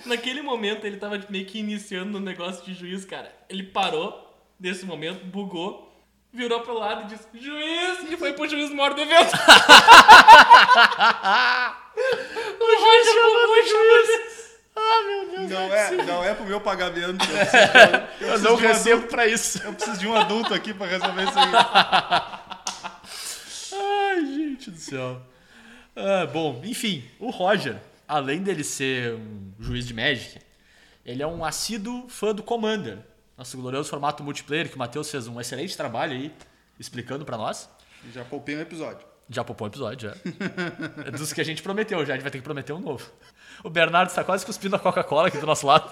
[0.07, 3.33] Naquele momento ele tava meio que iniciando o negócio de juiz, cara.
[3.49, 4.23] Ele parou
[4.59, 5.84] nesse momento, bugou,
[6.35, 8.11] virou pro lado e disse, juiz!
[8.11, 9.33] E foi pro juiz maior do evento.
[12.61, 14.35] o juiz chamou o juiz.
[14.77, 15.51] Ah, meu Deus.
[15.51, 17.25] Não é, não é pro meu pagamento.
[17.25, 17.67] Eu preciso,
[18.21, 19.63] eu Eu não de um recebo pra isso.
[19.63, 21.49] eu preciso de um adulto aqui pra resolver isso aí.
[23.73, 25.23] Ai, gente do céu.
[25.97, 27.77] Ah, bom, enfim, o Roger,
[28.09, 30.41] além dele ser um juiz de Magic,
[31.07, 32.99] ele é um assíduo fã do Commander,
[33.37, 36.35] nosso glorioso formato multiplayer, que o Matheus fez um excelente trabalho aí
[36.79, 37.69] explicando pra nós.
[38.13, 39.07] Já poupei um episódio.
[39.29, 40.17] Já popou o episódio, já.
[41.07, 42.13] É dos que a gente prometeu, já.
[42.13, 43.11] A gente vai ter que prometer um novo.
[43.63, 45.91] O Bernardo está quase cuspindo a Coca-Cola aqui do nosso lado.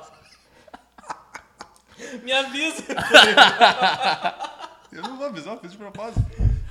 [2.22, 2.84] Me avisa.
[4.92, 6.20] Eu não vou avisar, eu fiz de propósito.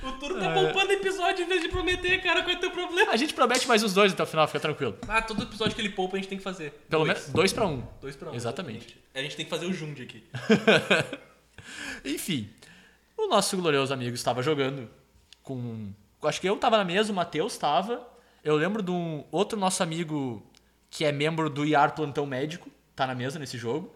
[0.02, 2.42] O Turo tá poupando episódio em vez de prometer, cara.
[2.42, 3.12] Qual é o teu problema?
[3.12, 4.96] A gente promete mais uns dois até o final, fica tranquilo.
[5.08, 6.72] Ah, todo episódio que ele poupa a gente tem que fazer.
[6.88, 7.82] Pelo menos dois pra um.
[8.00, 8.34] Dois pra um.
[8.34, 8.96] Exatamente.
[9.14, 10.24] A gente tem que fazer o Jund aqui.
[12.04, 12.50] Enfim,
[13.16, 14.90] o nosso glorioso amigo estava jogando
[15.42, 15.92] com.
[16.24, 18.06] Acho que eu tava na mesa, o Matheus estava.
[18.44, 20.44] Eu lembro de um outro nosso amigo
[20.90, 23.94] que é membro do IAR Plantão Médico, tá na mesa nesse jogo.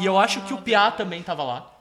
[0.00, 1.77] E eu acho que o Piá também tava lá.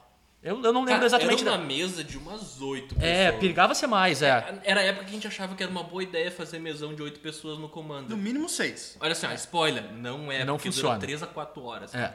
[0.48, 1.42] Eu, eu não lembro Cara, exatamente.
[1.42, 3.12] Era da- uma mesa de umas oito pessoas.
[3.12, 4.62] É, pirgava ser mais, é.
[4.64, 7.02] Era a época que a gente achava que era uma boa ideia fazer mesão de
[7.02, 8.10] oito pessoas no comando.
[8.10, 8.96] No mínimo seis.
[9.02, 10.96] Olha assim, ó, spoiler, não é, Não porque funciona.
[10.96, 11.94] durou 3 a 4 horas.
[11.94, 12.14] É.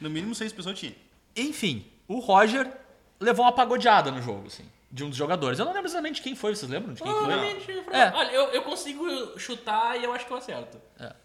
[0.00, 0.94] No mínimo seis pessoas tinha.
[1.34, 2.70] Enfim, o Roger
[3.18, 5.58] levou uma pagodeada no jogo, assim, de um dos jogadores.
[5.58, 7.20] Eu não lembro exatamente quem foi, vocês lembram de quem foi?
[7.24, 8.10] Provavelmente, É.
[8.12, 9.04] Olha, eu, eu consigo
[9.38, 10.78] chutar e eu acho que eu acerto.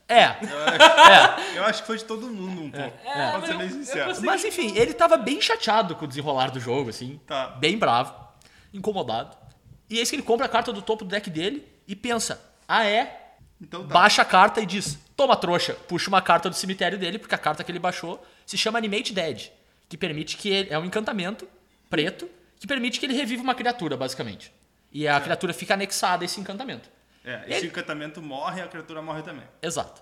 [0.07, 0.37] É,
[1.55, 2.97] Eu acho que foi de todo mundo um pouco.
[3.07, 4.05] É, Pode ser mas bem eu- eu sincero.
[4.07, 7.19] consigo- Mas enfim, ele tava bem chateado com o desenrolar do jogo, assim.
[7.25, 7.47] Tá.
[7.59, 8.13] Bem bravo,
[8.73, 9.35] incomodado.
[9.89, 12.85] E eis que ele compra a carta do topo do deck dele e pensa: ah,
[12.85, 13.33] é?
[13.61, 13.93] Então tá.
[13.93, 15.73] Baixa a carta e diz: toma trouxa.
[15.73, 19.13] Puxa uma carta do cemitério dele, porque a carta que ele baixou se chama Animate
[19.13, 19.49] Dead,
[19.89, 20.69] que permite que ele.
[20.73, 21.47] É um encantamento
[21.89, 24.51] preto que permite que ele reviva uma criatura, basicamente.
[24.91, 26.89] E a criatura fica anexada a esse encantamento.
[27.23, 29.43] É, esse Ele- encantamento morre e a criatura morre também.
[29.61, 30.01] Exato.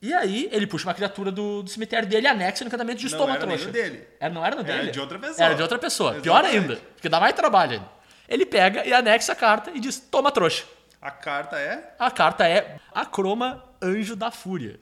[0.00, 3.18] E aí, ele puxa uma criatura do, do cemitério dele anexa no encantamento de Não
[3.18, 3.66] toma era nem trouxa.
[3.66, 4.08] no dele.
[4.18, 4.90] Era, não era no Era dele?
[4.90, 5.44] de outra pessoa.
[5.46, 6.14] Era de outra pessoa.
[6.14, 6.70] Pior Exatamente.
[6.72, 7.88] ainda, porque dá mais trabalho ainda.
[8.28, 10.64] Ele pega e anexa a carta e diz, toma trouxa.
[11.00, 11.94] A carta é.
[11.98, 14.78] A carta é a croma Anjo da Fúria.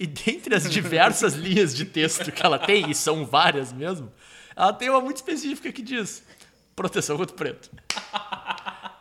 [0.00, 4.12] E dentre as diversas linhas de texto que ela tem, e são várias mesmo,
[4.56, 6.24] ela tem uma muito específica que diz
[6.76, 7.70] proteção contra o preto.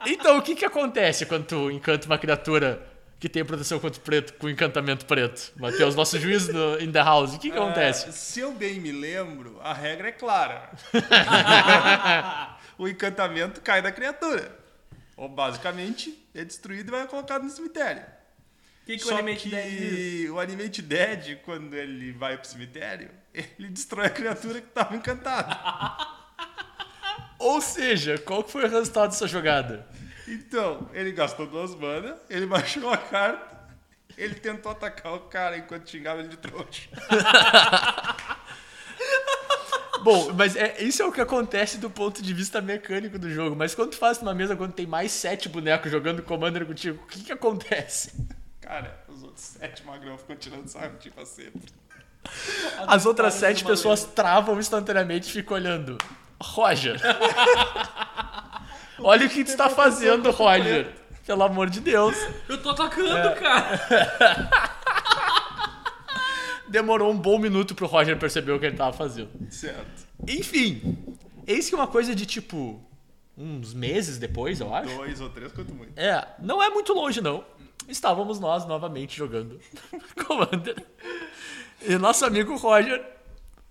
[0.08, 2.88] Então, o que que acontece quando tu encanta uma criatura
[3.20, 5.52] que tem proteção contra o preto com encantamento preto?
[5.58, 8.10] Matheus, nosso juiz no, in the house, o que que acontece?
[8.10, 10.72] Ah, se eu bem me lembro, a regra é clara.
[12.78, 14.58] o encantamento cai da criatura.
[15.18, 18.04] Ou basicamente é destruído e vai colocado no cemitério.
[18.84, 20.30] O que, que o Só Animate que Dead diz?
[20.30, 25.58] o Animate Dead, quando ele vai pro cemitério, ele destrói a criatura que tava encantada.
[27.38, 29.86] Ou seja, qual foi o resultado dessa jogada?
[30.28, 33.56] Então, ele gastou duas manas, ele baixou a carta,
[34.18, 36.90] ele tentou atacar o cara enquanto xingava ele de trouxa.
[40.02, 43.56] Bom, mas é, isso é o que acontece do ponto de vista mecânico do jogo.
[43.56, 47.08] Mas quando tu faz numa mesa quando tem mais sete bonecos jogando Commander contigo, o
[47.08, 48.14] que que acontece?
[48.62, 51.52] Cara, os outros sete magrão ficam tirando sarro de você.
[52.88, 55.98] As outras sete pessoas travam instantaneamente e ficam olhando.
[56.42, 57.00] Roger.
[59.00, 60.94] Olha o que tu está fazendo, Roger.
[61.26, 62.16] Pelo amor de Deus.
[62.48, 63.36] Eu tô atacando, É.
[63.36, 64.52] cara.
[66.68, 69.30] Demorou um bom minuto pro Roger perceber o que ele tava fazendo.
[69.50, 70.06] Certo.
[70.28, 70.98] Enfim,
[71.48, 72.82] eis que uma coisa de tipo.
[73.38, 74.96] Uns meses depois, eu acho.
[74.96, 75.92] Dois ou três, quanto muito.
[75.98, 77.44] É, não é muito longe não.
[77.88, 79.60] Estávamos nós novamente jogando
[80.26, 80.82] Commander.
[81.82, 83.04] E nosso amigo Roger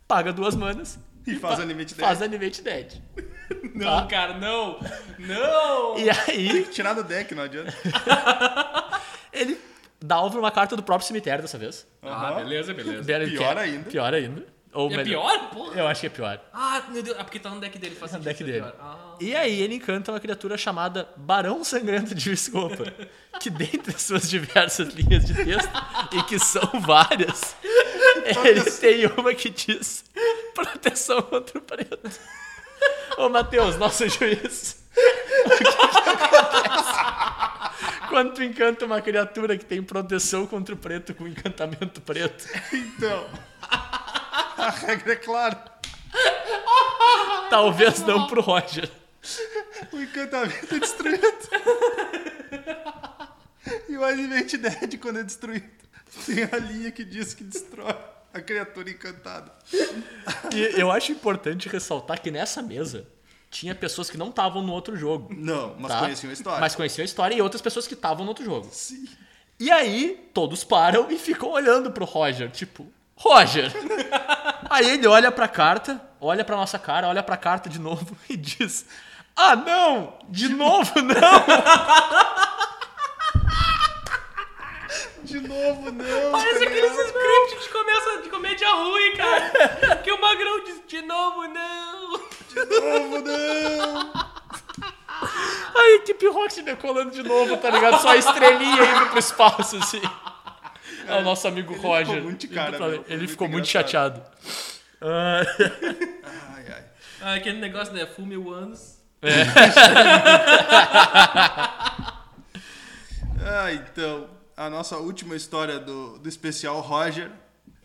[0.07, 2.07] paga duas manas E faz Animate Dead.
[2.07, 2.93] faz Animate Dead.
[3.75, 4.07] Não, Tá.
[4.07, 4.79] cara, não.
[5.19, 5.99] Não.
[5.99, 7.75] E aí, Tirar do deck, não adianta.
[9.33, 9.59] ele
[10.01, 11.87] dá alvo numa carta do próprio cemitério dessa vez.
[12.03, 12.37] Ah, Aham.
[12.37, 13.13] beleza, beleza.
[13.13, 13.91] Ele Pior ainda.
[13.91, 14.47] Pior ainda.
[14.75, 15.49] Ou É melhor- pior?
[15.51, 15.81] Porra.
[15.81, 16.41] Eu acho que é pior.
[16.53, 17.17] Ah, meu Deus.
[17.19, 17.95] Ah, porque tá no deck dele.
[17.95, 18.65] Faz No deck dele.
[18.81, 19.15] Ah.
[19.21, 22.93] E aí ele encanta uma criatura chamada Barão Sangrento de Viscopa,
[23.41, 25.71] que dentre as suas diversas linhas de texto,
[26.13, 27.55] e que são várias,
[28.45, 30.05] ele tem uma que diz
[30.55, 32.11] proteção contra o preto.
[33.17, 34.85] Ô Matheus, nosso juiz,
[35.47, 36.95] o que, que acontece
[38.09, 42.45] quando tu encanta uma criatura que tem proteção contra o preto com encantamento preto?
[42.73, 43.27] Então,
[44.57, 45.65] A regra é clara.
[47.51, 48.91] Talvez não pro Roger.
[49.93, 51.25] O encantamento é destruído.
[53.89, 55.71] E o Animate Dead, quando é destruído,
[56.27, 57.97] tem a linha que diz que destrói
[58.33, 59.53] a criatura encantada.
[60.53, 63.07] E eu acho importante ressaltar que nessa mesa
[63.51, 65.33] tinha pessoas que não estavam no outro jogo.
[65.33, 66.01] Não, mas tá?
[66.01, 66.61] conheciam a história.
[66.61, 68.69] Mas conheciam a história e outras pessoas que estavam no outro jogo.
[68.73, 69.09] Sim.
[69.61, 73.73] E aí, todos param e ficam olhando pro Roger, tipo, Roger!
[74.69, 78.37] aí ele olha pra carta, olha pra nossa cara, olha pra carta de novo e
[78.37, 78.87] diz:
[79.37, 80.19] Ah, não!
[80.29, 81.15] De novo, não!
[85.23, 86.33] De novo, não.
[86.33, 89.97] Parece aqueles scripts de, começa, de comédia ruim, cara.
[89.97, 92.21] Que o Magrão diz de novo, não.
[92.49, 94.13] De novo, não.
[95.75, 98.01] Aí a equipe Rocket decolando de novo, tá ligado?
[98.01, 100.03] Só a estrelinha indo pro espaço, assim.
[101.09, 102.07] É o nosso amigo Ele Roger.
[102.07, 103.05] ficou muito cara, pra- meu.
[103.09, 104.23] Ele muito ficou muito engraçado.
[104.23, 104.23] chateado.
[105.01, 105.43] Ah,
[106.57, 106.85] Ai, ai.
[107.21, 108.07] Ah, aquele negócio, né?
[108.07, 108.99] Fool me once.
[113.47, 117.31] Ah, então, a nossa última história do, do especial Roger,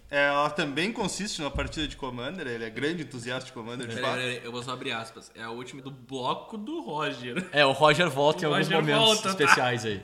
[0.10, 4.20] ela também consiste numa partida de Commander, ele é grande entusiasta de Commander, de fato.
[4.20, 5.32] eu vou só abrir aspas.
[5.36, 7.46] É a última do bloco do Roger.
[7.52, 9.30] É, o Roger volta em O alguns Roger momentos volta, tá?
[9.30, 10.02] especiais aí.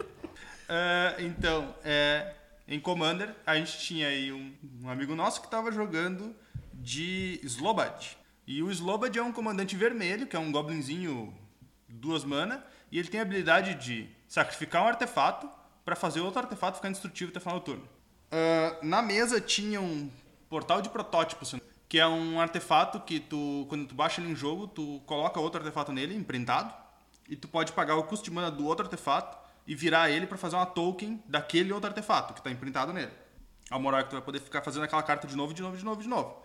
[0.67, 2.33] Ah, então, é,
[2.67, 6.35] em Commander, a gente tinha aí um, um amigo nosso que estava jogando
[6.73, 8.17] de Slobad.
[8.47, 11.33] E o Slobad é um comandante vermelho, que é um goblinzinho
[11.87, 15.49] duas mana, e ele tem a habilidade de sacrificar um artefato
[15.83, 17.87] para fazer outro artefato ficar indestrutível até o final do turno.
[18.31, 20.09] Ah, na mesa tinha um
[20.49, 21.55] portal de protótipos,
[21.87, 25.59] que é um artefato que tu, quando tu baixa ele em jogo, tu coloca outro
[25.59, 26.73] artefato nele, imprintado,
[27.29, 30.37] e tu pode pagar o custo de mana do outro artefato e virar ele para
[30.37, 33.11] fazer uma token daquele outro artefato que está imprintado nele.
[33.71, 35.75] A moral é que tu vai poder ficar fazendo aquela carta de novo, de novo,
[35.75, 36.43] de novo, de novo.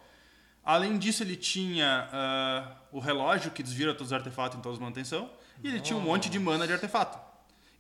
[0.64, 4.80] Além disso, ele tinha ah, o relógio que desvira todos os artefatos em todas as
[4.80, 5.30] manutenção.
[5.62, 7.18] E ele tinha um monte de mana de artefato.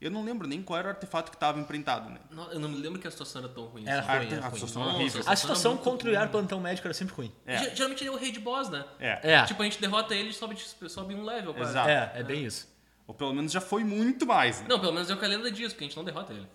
[0.00, 2.18] Eu não lembro nem qual era o artefato que estava imprintado, né?
[2.30, 3.84] Não, eu não me lembro que a situação era tão ruim.
[3.86, 4.08] Era assim.
[4.08, 4.54] ruim, arte- era a ruim.
[4.54, 5.22] situação Nossa, horrível.
[5.26, 6.12] A situação contra o.
[6.12, 7.32] Iar Plantão Médico era sempre ruim.
[7.44, 7.58] É.
[7.58, 8.82] Ge- Geralmente ele é o rei de boss, né?
[8.98, 9.32] É.
[9.34, 10.56] É, Tipo, a gente derrota ele e sobe,
[10.88, 11.70] sobe um level, quase.
[11.72, 11.88] Exato.
[11.90, 12.66] é, é bem isso.
[13.10, 14.66] Ou pelo menos já foi muito mais, né?
[14.68, 16.46] Não, pelo menos é o que a lenda diz, porque a gente não derrota ele.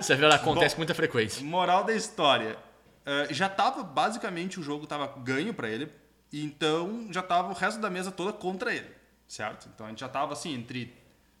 [0.00, 1.44] Isso é verdade, acontece com muita frequência.
[1.44, 2.58] Moral da história.
[3.06, 5.88] eh, já tava, basicamente, o jogo tava ganho pra ele.
[6.32, 8.90] E então já tava o resto da mesa toda contra ele.
[9.28, 9.68] Certo?
[9.72, 10.92] Então a gente já tava assim, entre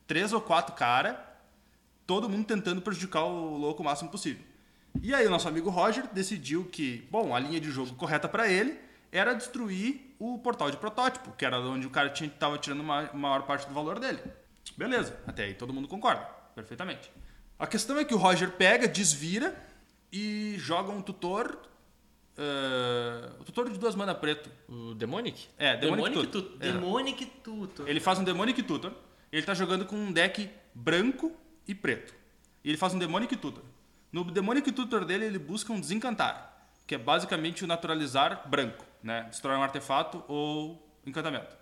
[0.06, 1.20] três ou quatro cara,
[2.06, 4.44] todo mundo tentando prejudicar o louco o máximo possível.
[5.02, 8.46] E aí o nosso amigo Roger decidiu que, bom, a linha de jogo correta pra
[8.48, 8.78] ele
[9.16, 13.10] era destruir o portal de protótipo, que era onde o cara tinha, tava tirando uma
[13.12, 14.20] maior parte do valor dele.
[14.76, 16.22] Beleza, até aí todo mundo concorda,
[16.54, 17.10] perfeitamente.
[17.58, 19.56] A questão é que o Roger pega, desvira
[20.12, 21.58] e joga um tutor.
[22.36, 24.50] eh, o tutor de duas mana preto.
[24.68, 25.48] O Demonic?
[25.58, 26.42] É, Demonic, Demonic Tutor.
[26.42, 26.66] Tutor.
[26.68, 26.72] É.
[26.72, 27.88] Demonic Tutor.
[27.88, 28.92] Ele faz um Demonic Tutor.
[29.32, 31.32] Ele tá jogando com um deck branco
[31.66, 32.14] e preto.
[32.62, 33.62] E ele faz um Demonic Tutor.
[34.12, 39.26] No Demonic Tutor dele, ele busca um Desencantar, que é basicamente o naturalizar branco, né?
[39.30, 41.56] Destrói um artefato ou encantamento.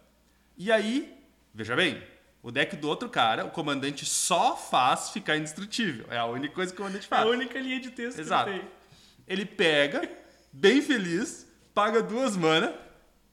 [0.57, 1.17] E aí,
[1.53, 2.03] veja bem,
[2.43, 6.07] o deck do outro cara, o comandante só faz ficar indestrutível.
[6.11, 7.23] É a única coisa que o comandante É faz.
[7.23, 8.51] a única linha de texto Exato.
[8.51, 8.71] que ele tem.
[9.27, 10.11] Ele pega,
[10.53, 12.75] bem feliz, paga duas mana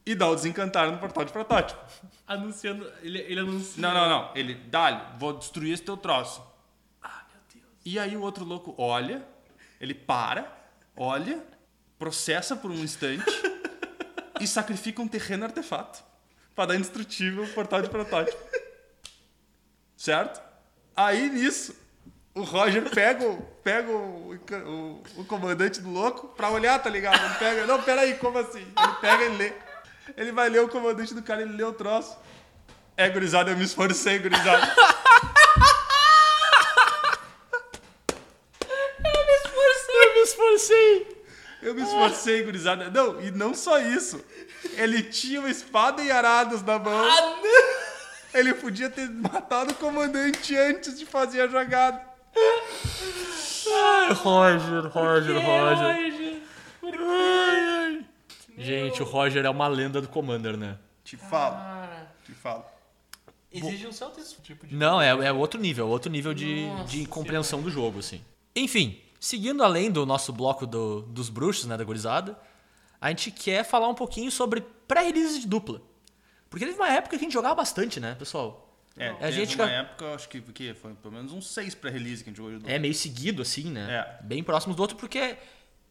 [0.06, 1.78] e dá o desencantar no portal de protótipo.
[2.26, 2.90] Anunciando.
[3.02, 3.80] Ele, ele anuncia.
[3.82, 4.30] Não, não, não.
[4.34, 6.42] Ele, dá vou destruir esse teu troço.
[7.02, 7.74] Ah, meu Deus.
[7.84, 9.22] E aí o outro louco olha,
[9.80, 10.50] ele para,
[10.96, 11.44] olha,
[11.98, 13.24] processa por um instante
[14.42, 16.02] e sacrifica um terreno artefato
[16.54, 18.38] pra dar indestrutível o portal de protótipo.
[19.96, 20.40] Certo?
[20.96, 21.74] Aí nisso,
[22.34, 27.24] o Roger pega, o- pega o, o, o comandante do louco pra olhar, tá ligado?
[27.24, 28.60] Ele pega, não, peraí, como assim?
[28.60, 29.52] Ele pega e lê.
[30.16, 32.16] Ele vai ler o comandante do cara, ele lê o troço.
[32.96, 34.74] É, gurizada, eu me esforcei, gurizada.
[39.04, 41.22] Eu me esforcei!
[41.62, 42.90] Eu me esforcei, gurizada.
[42.90, 44.22] Não, e não só isso.
[44.76, 46.92] Ele tinha uma espada e arados na mão.
[47.04, 48.40] Ah, não!
[48.40, 52.02] Ele podia ter matado o comandante antes de fazer a jogada.
[53.74, 55.42] Ai, Roger, Roger, Roger.
[55.42, 56.42] Roger.
[56.82, 58.04] Ai, ai.
[58.58, 60.76] Gente, o Roger é uma lenda do Commander, né?
[61.04, 62.64] Te falo, Cara, te falo.
[63.52, 64.74] exige um certo tipo de.
[64.74, 68.20] Não, é, é outro nível, outro nível de, Nossa de compreensão do jogo, assim.
[68.54, 72.36] Enfim, seguindo além do nosso bloco do- dos bruxos, né, da gurizada,
[73.00, 75.80] a gente quer falar um pouquinho sobre pré-release de dupla.
[76.50, 78.68] Porque teve uma época que a gente jogava bastante, né, pessoal?
[78.96, 81.46] É, a teve gente uma ca- época, eu acho que, que foi pelo menos uns
[81.46, 83.88] seis pré-release que a gente jogou de É meio seguido, assim, né?
[84.20, 84.24] É.
[84.24, 85.36] Bem próximos do outro, porque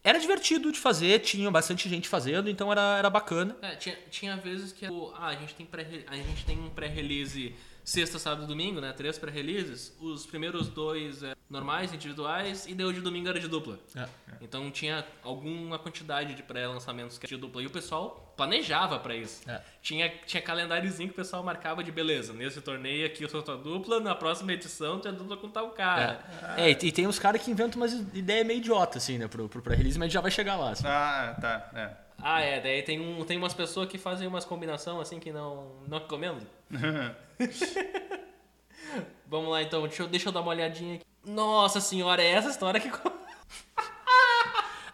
[0.04, 3.56] era divertido de fazer, tinha bastante gente fazendo, então era, era bacana.
[3.62, 6.68] É, tinha, tinha vezes que o- ah, a gente tem pré a gente tem um
[6.68, 8.92] pré-release sexta, sábado e domingo, né?
[8.92, 9.96] Três pré-releases.
[10.00, 13.78] Os primeiros dois é, normais, individuais, e o de domingo era de dupla.
[13.96, 14.06] É.
[14.40, 17.62] Então tinha alguma quantidade de pré-lançamentos que era de dupla.
[17.62, 19.48] E o pessoal planejava pra isso.
[19.50, 19.60] É.
[19.82, 22.32] Tinha, tinha calendáriozinho que o pessoal marcava de beleza.
[22.32, 25.70] Nesse torneio aqui eu sou tua dupla, na próxima edição tu é dupla com tal
[25.70, 26.24] cara.
[26.56, 29.48] É, e e tem uns caras que inventam umas ideias meio idiota, assim, né, pro,
[29.48, 30.70] pro pré-release, mas já vai chegar lá.
[30.70, 30.84] Assim.
[30.86, 31.70] Ah, tá.
[31.74, 32.12] É.
[32.22, 32.60] Ah, é.
[32.60, 36.46] Daí tem, um, tem umas pessoas que fazem umas combinação assim que não, não recomendo.
[39.26, 41.04] Vamos lá então, deixa eu, deixa eu dar uma olhadinha aqui.
[41.24, 42.90] Nossa senhora, é essa história que.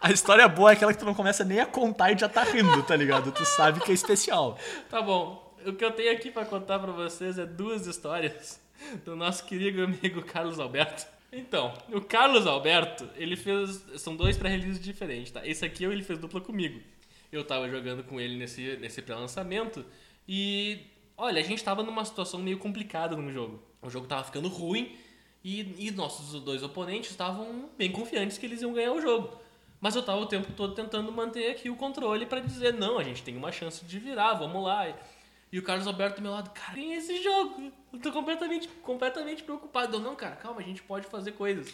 [0.01, 2.43] A história boa é aquela que tu não começa nem a contar e já tá
[2.43, 3.33] rindo, tá ligado?
[3.33, 4.57] Tu sabe que é especial.
[4.89, 5.53] tá bom.
[5.65, 8.61] O que eu tenho aqui pra contar pra vocês é duas histórias
[9.03, 11.05] do nosso querido amigo Carlos Alberto.
[11.33, 13.83] Então, o Carlos Alberto, ele fez.
[13.97, 15.45] São dois pré-releases diferentes, tá?
[15.45, 16.79] Esse aqui ele fez dupla comigo.
[17.29, 19.85] Eu tava jogando com ele nesse, nesse pré-lançamento
[20.27, 20.79] e.
[21.21, 23.61] Olha, a gente tava numa situação meio complicada no jogo.
[23.81, 24.95] O jogo tava ficando ruim
[25.43, 29.37] e, e nossos dois oponentes estavam bem confiantes que eles iam ganhar o jogo.
[29.81, 33.03] Mas eu tava o tempo todo tentando manter aqui o controle pra dizer, não, a
[33.03, 34.93] gente tem uma chance de virar, vamos lá.
[35.51, 37.69] E o Carlos Alberto do meu lado, cara, tem esse jogo.
[37.91, 39.97] Eu tô completamente, completamente preocupado.
[39.97, 41.73] Eu, não, cara, calma, a gente pode fazer coisas.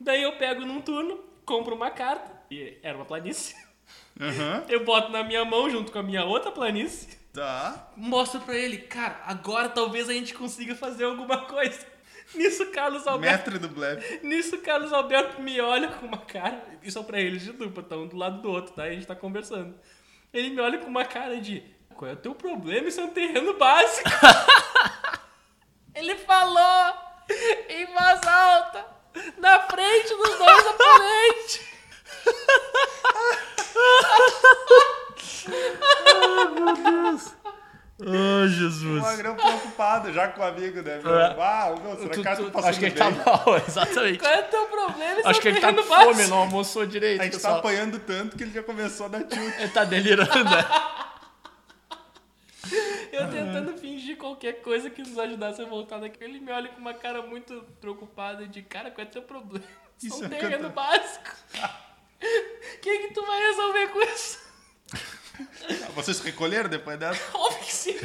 [0.00, 3.54] Daí eu pego num turno, compro uma carta, e era uma planície.
[4.20, 4.64] Aham.
[4.68, 7.90] Eu boto na minha mão junto com a minha outra planície, Tá.
[7.96, 11.86] mostro pra ele, cara, agora talvez a gente consiga fazer alguma coisa.
[12.34, 14.20] Nisso, Carlos Alberto Mestre do blefe.
[14.24, 16.62] Nisso, o Carlos Alberto me olha com uma cara.
[16.82, 18.86] Isso é pra eles de dupla, tá um do lado do outro, tá?
[18.86, 19.74] E a gente tá conversando.
[20.32, 21.62] Ele me olha com uma cara de.
[21.94, 22.86] Qual é o teu problema?
[22.88, 24.08] Isso é um terreno básico.
[25.94, 26.94] Ele falou
[27.68, 28.86] em voz alta,
[29.38, 31.60] na frente dos dois oponentes.
[38.02, 38.98] Ai, Jesus.
[38.98, 41.00] O Magrão preocupado já com o amigo, né?
[41.04, 41.18] Meu?
[41.18, 41.36] É.
[41.38, 43.14] Ah, meu, será que o cara tá passando Acho que ele bem?
[43.14, 44.18] tá mal, exatamente.
[44.18, 45.20] Qual é o teu problema?
[45.24, 46.28] Acho que ele tá com fome, básico.
[46.30, 47.58] não almoçou direito, A gente tá pessoal.
[47.58, 49.54] apanhando tanto que ele já começou a dar tilt.
[49.58, 50.64] Ele tá delirando, né?
[53.12, 56.22] Eu tentando fingir qualquer coisa que nos ajudasse a voltar daqui.
[56.22, 59.64] Ele me olha com uma cara muito preocupada de cara, qual é teu problema?
[60.02, 61.30] Isso é um é terreno canta- básico.
[62.22, 64.38] O que, que tu vai resolver com isso?
[66.02, 67.20] Vocês se recolheram depois dessa?
[67.36, 67.96] Óbvio que sim.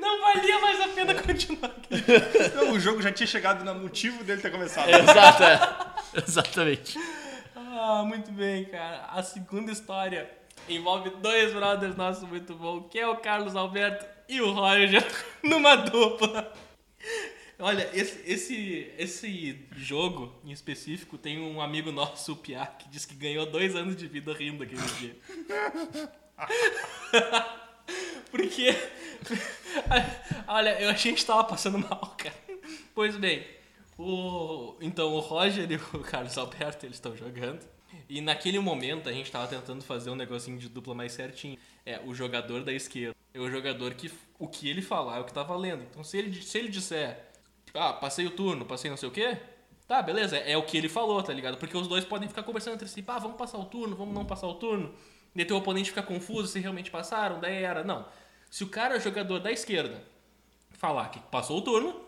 [0.00, 2.04] Não valia mais a pena continuar aqui.
[2.54, 4.88] Não, o jogo já tinha chegado no motivo dele ter começado.
[4.88, 5.60] Exato, é.
[6.26, 6.98] Exatamente.
[7.54, 9.06] Ah, muito bem, cara.
[9.12, 10.28] A segunda história
[10.68, 15.06] envolve dois brothers nossos muito bons, que é o Carlos Alberto e o Roger,
[15.42, 16.52] numa dupla.
[17.60, 23.04] Olha, esse, esse, esse jogo em específico tem um amigo nosso, o Piá, que diz
[23.04, 25.16] que ganhou dois anos de vida rindo aquele dia.
[28.30, 28.68] Porque.
[30.46, 32.36] Olha, eu a gente tava passando mal, cara.
[32.94, 33.44] Pois bem,
[33.98, 37.66] o, então o Roger e o Carlos Alberto eles estão jogando.
[38.08, 41.58] E naquele momento a gente tava tentando fazer um negocinho de dupla mais certinho.
[41.84, 45.24] É, o jogador da esquerda é o jogador que o que ele falar é o
[45.24, 45.82] que tá valendo.
[45.90, 47.27] Então se ele, se ele disser,
[47.74, 49.36] ah, passei o turno, passei não sei o quê,
[49.86, 51.56] tá, beleza, é, é o que ele falou, tá ligado?
[51.58, 54.24] Porque os dois podem ficar conversando entre si, pá, vamos passar o turno, vamos não
[54.24, 54.94] passar o turno.
[55.34, 57.84] Daí teu oponente fica confuso se realmente passaram, daí era.
[57.84, 58.06] Não.
[58.50, 60.02] Se o cara, jogador da esquerda,
[60.70, 62.00] falar que passou o turno,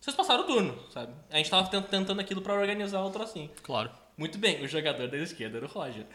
[0.00, 1.14] vocês passaram o turno, sabe?
[1.30, 3.50] A gente tava tent- tentando aquilo pra organizar o trocinho.
[3.62, 3.90] Claro.
[4.18, 6.06] Muito bem, o jogador da esquerda era o Roger.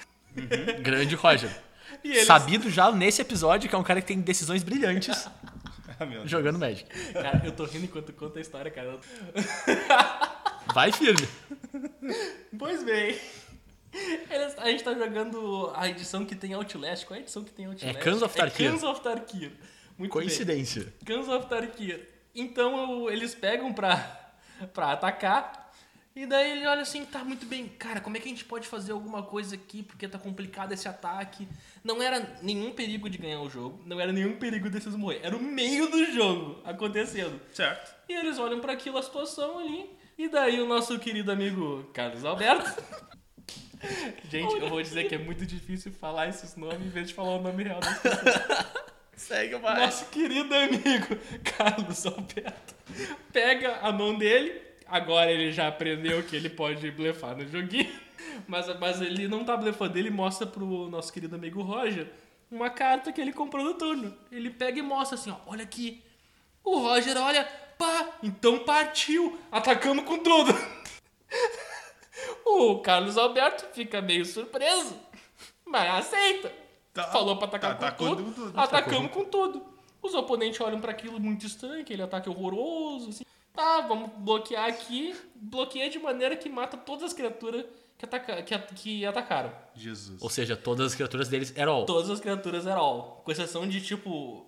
[0.81, 1.49] Grande Roger.
[2.03, 5.27] Eles- Sabido já nesse episódio que é um cara que tem decisões brilhantes
[5.99, 6.31] Ah, meu Deus.
[6.31, 6.89] jogando Magic.
[7.13, 8.99] Cara, eu tô rindo enquanto conta a história, cara.
[10.73, 11.27] Vai firme.
[12.57, 13.17] Pois bem.
[14.29, 17.05] Eles- a gente tá jogando a edição que tem Outlast.
[17.05, 17.97] Qual é a edição que tem Outlast?
[17.97, 18.67] É Cans of Tarkir.
[18.67, 19.51] É Cans of Tarkir.
[19.97, 20.09] Muito bem.
[20.09, 20.93] Coincidência.
[21.05, 22.07] Cans of Tarkir.
[22.35, 24.31] Então eles pegam pra,
[24.73, 25.71] pra atacar.
[26.15, 28.67] E daí ele olha assim, tá muito bem, cara, como é que a gente pode
[28.67, 29.83] fazer alguma coisa aqui?
[29.83, 31.47] Porque tá complicado esse ataque.
[31.83, 35.21] Não era nenhum perigo de ganhar o jogo, não era nenhum perigo desses morrer.
[35.23, 37.39] Era o meio do jogo acontecendo.
[37.53, 37.95] Certo.
[38.07, 39.89] E eles olham pra aquilo, a situação ali.
[40.17, 42.83] E daí o nosso querido amigo Carlos Alberto.
[44.29, 47.37] Gente, eu vou dizer que é muito difícil falar esses nomes em vez de falar
[47.37, 48.65] o nome real das pessoas.
[49.15, 52.79] Segue o Nosso querido amigo Carlos Alberto
[53.31, 54.61] pega a mão dele.
[54.87, 57.91] Agora ele já aprendeu que ele pode blefar no joguinho.
[58.47, 62.11] Mas, mas ele não tá blefando, ele mostra pro nosso querido amigo Roger
[62.51, 64.15] uma carta que ele comprou no turno.
[64.31, 66.03] Ele pega e mostra assim, ó, olha aqui.
[66.63, 67.45] O Roger olha,
[67.77, 70.51] pá, então partiu, atacamos com tudo.
[72.45, 74.93] O Carlos Alberto fica meio surpreso,
[75.65, 76.51] mas aceita.
[76.93, 77.03] Tá.
[77.03, 78.25] Falou pra atacar Tá com atacando tudo.
[78.25, 78.59] com tudo.
[78.59, 79.65] Atacamos com tudo.
[80.01, 83.09] Os oponentes olham pra aquilo muito estranho, aquele ataque horroroso.
[83.11, 83.23] Assim.
[83.53, 85.15] Tá, vamos bloquear aqui.
[85.35, 87.65] Bloqueia de maneira que mata todas as criaturas
[87.99, 89.51] que, ataca, que, que atacaram.
[89.75, 90.21] Jesus.
[90.21, 91.85] Ou seja, todas as criaturas deles eram all.
[91.85, 93.21] Todas as criaturas eram all.
[93.25, 94.47] Com exceção de tipo.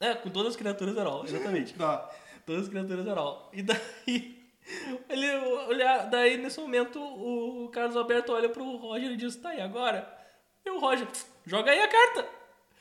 [0.00, 1.74] É, com todas as criaturas eram all, exatamente.
[1.74, 2.10] Tá.
[2.44, 3.50] Todas as criaturas eram all.
[3.52, 4.40] E daí.
[5.08, 5.30] Ele
[5.68, 10.12] olha, daí nesse momento o Carlos Alberto olha pro Roger e diz: Tá, e agora?
[10.64, 11.06] E o Roger,
[11.46, 12.28] joga aí a carta!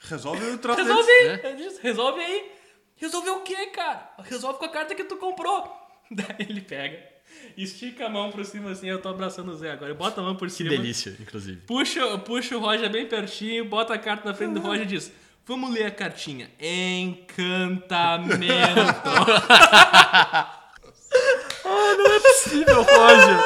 [0.02, 1.40] Resolve o troço Resolve aí!
[1.44, 2.52] Ele diz, resolve aí!
[2.96, 4.12] Resolve o quê, cara?
[4.20, 5.72] Resolve com a carta que tu comprou!
[6.12, 7.09] Daí ele pega,
[7.58, 10.36] estica a mão por cima assim, eu tô abraçando o Zé agora, bota a mão
[10.36, 10.70] por Que cima.
[10.70, 11.62] delícia, inclusive.
[11.68, 15.12] Puxa, puxa o Roger bem pertinho, bota a carta na frente do Roger e diz:
[15.46, 16.50] Vamos ler a cartinha.
[16.60, 18.40] Encantamento.
[21.66, 23.40] Não é possível, Roger.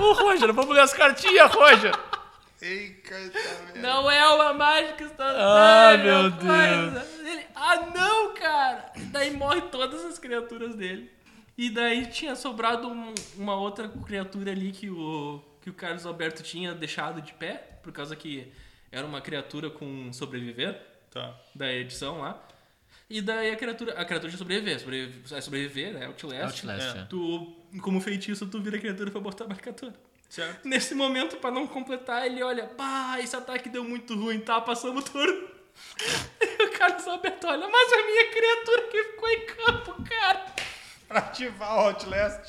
[0.00, 1.92] Ô, Roger, vamos ler as cartinhas, Roger.
[2.60, 3.78] Ei, cartamento.
[3.78, 5.46] Não é uma mágica instantânea.
[5.46, 7.06] Ai, meu coisa.
[7.24, 8.90] Ele, ah, não, cara.
[9.12, 11.08] Daí morre todas as criaturas dele.
[11.58, 16.42] E daí tinha sobrado um- uma outra criatura ali que o, que o Carlos Alberto
[16.42, 18.50] tinha deixado de pé, por causa que
[18.92, 20.80] era uma criatura com sobreviver.
[21.10, 21.34] Tá.
[21.54, 22.46] da edição lá.
[23.08, 26.06] E daí a criatura, a criatura tinha sobreviver, sobreviver, é sobreviver, né?
[26.06, 26.42] Outlast.
[26.66, 27.04] Outlast, é.
[27.04, 29.94] Tu, como feitiço, tu vira a criatura pra botar a marcadora.
[30.28, 30.68] Certo.
[30.68, 34.60] Nesse momento, pra não completar, ele olha, pá, esse ataque deu muito ruim, tá?
[34.60, 35.48] Passamos o turno.
[36.40, 40.46] E o Carlos Alberto olha, mas a minha criatura que ficou em campo, cara.
[41.08, 42.40] Pra ativar o Outlast.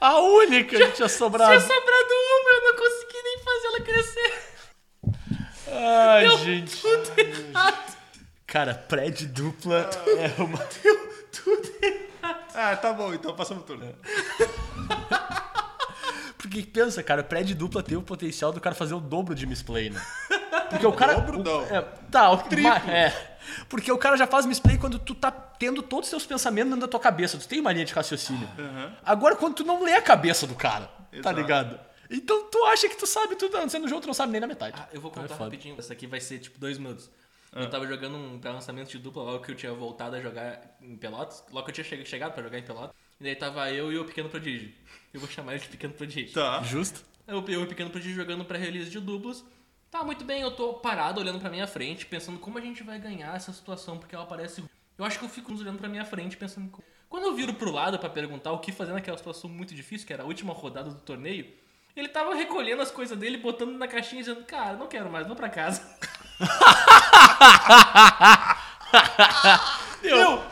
[0.00, 1.58] A única que tinha Tinha sobrado.
[1.60, 4.58] sobrado uma, eu não consegui nem fazer ela crescer.
[5.70, 6.80] Ai, Deu gente.
[6.80, 7.96] tudo errado.
[8.46, 10.58] Cara, prédio dupla é uma...
[10.82, 12.44] Deu tudo errado.
[12.54, 13.94] Ah, tá bom, então passamos o turno.
[16.36, 19.90] Porque pensa, cara, prédio dupla tem o potencial do cara fazer o dobro de misplay,
[19.90, 20.00] né?
[20.70, 21.14] Porque o cara.
[21.14, 21.62] Dobro, o- não.
[21.76, 21.80] É,
[22.10, 22.70] tá, o Triplo.
[22.70, 23.37] ma- É.
[23.68, 26.86] Porque o cara já faz misplay quando tu tá tendo todos os seus pensamentos dentro
[26.86, 27.38] da tua cabeça.
[27.38, 28.48] Tu tem uma linha de raciocínio.
[29.04, 31.36] Agora, quando tu não lê a cabeça do cara, tá Exato.
[31.40, 31.80] ligado?
[32.10, 34.74] Então tu acha que tu sabe tudo, sendo jogo, tu não sabe nem na metade.
[34.80, 35.50] Ah, eu vou Então é contar foda.
[35.50, 35.76] rapidinho.
[35.78, 37.10] Essa aqui vai ser tipo dois minutos.
[37.54, 40.96] Eu tava jogando um pré-lançamento de dupla logo que eu tinha voltado a jogar em
[40.96, 41.42] Pelotas.
[41.50, 42.94] Logo que eu tinha che- chegado pra jogar em Pelotas.
[43.20, 44.70] E daí tava eu e o Pequeno Prodígio.
[45.12, 46.32] Eu vou chamar ele de Pequeno Prodígio.
[46.34, 46.62] Tá.
[46.62, 47.02] Justo?
[47.26, 49.44] Eu, eu e o Pequeno Prodígio jogando pré-release de duplas.
[49.90, 52.98] Tá, muito bem, eu tô parado olhando pra minha frente, pensando como a gente vai
[52.98, 54.62] ganhar essa situação, porque ela parece.
[54.98, 56.70] Eu acho que eu fico olhando pra minha frente, pensando.
[57.08, 60.12] Quando eu viro pro lado pra perguntar o que fazer naquela situação muito difícil, que
[60.12, 61.50] era a última rodada do torneio,
[61.96, 65.26] ele tava recolhendo as coisas dele, botando na caixinha e dizendo: Cara, não quero mais,
[65.26, 65.82] vou pra casa.
[70.02, 70.42] Deu!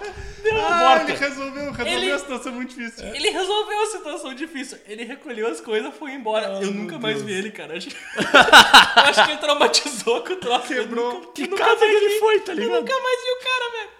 [0.55, 1.11] Deu Ah, morta.
[1.11, 3.05] ele resolveu, resolveu Ele- a situação muito difícil.
[3.15, 4.79] Ele resolveu a situação difícil.
[4.87, 6.47] Ele recolheu as coisas foi embora.
[6.63, 7.77] eu nunca mais vi ele, cara.
[7.77, 7.89] Acho...
[7.89, 7.95] eu
[9.03, 10.69] acho que ele traumatizou com o troço.
[10.69, 11.13] Quebrou.
[11.13, 12.81] Eu nunca, Que eu nunca casa que ele foi, tá Eu ligado?
[12.81, 13.97] nunca mais vi o cara, velho.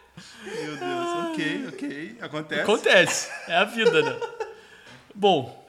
[0.47, 2.19] Meu Deus, ok, ok.
[2.21, 2.61] Acontece.
[2.63, 3.31] Acontece.
[3.49, 4.21] É a vida, né?
[5.15, 5.67] Bom,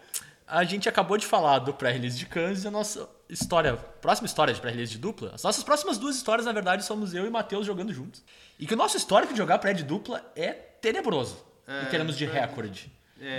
[0.47, 4.53] a gente acabou de falar do pré-release de Kansas e a nossa história, próxima história
[4.53, 5.31] de pré-release de dupla.
[5.33, 8.23] As nossas próximas duas histórias, na verdade, somos eu e Matheus jogando juntos.
[8.59, 12.25] E que o nosso histórico de jogar pré de dupla é tenebroso em termos de
[12.25, 12.91] recorde.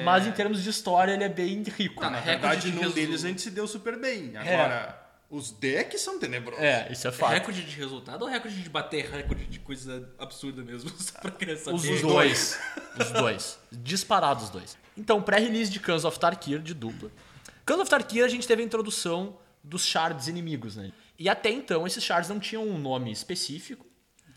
[0.05, 2.01] Mas em termos de história, ele é bem rico.
[2.01, 4.37] Tá, Na verdade, recorde de num resu- deles a gente se deu super bem.
[4.37, 4.99] Agora,
[5.31, 6.63] os decks são tenebrosos.
[6.65, 7.33] É, isso é fato.
[7.33, 10.91] Recorde de resultado ou recorde de bater recorde de coisa absurda mesmo?
[10.99, 11.77] Só pra querer saber.
[11.77, 12.59] Os dois.
[12.99, 13.59] Os dois.
[13.71, 14.77] Disparados os dois.
[14.97, 17.11] Então, pré-release de Cans of Tarkir de dupla.
[17.65, 20.91] Cans of Tarkir a gente teve a introdução dos shards inimigos, né?
[21.19, 23.87] E até então esses shards não tinham um nome específico,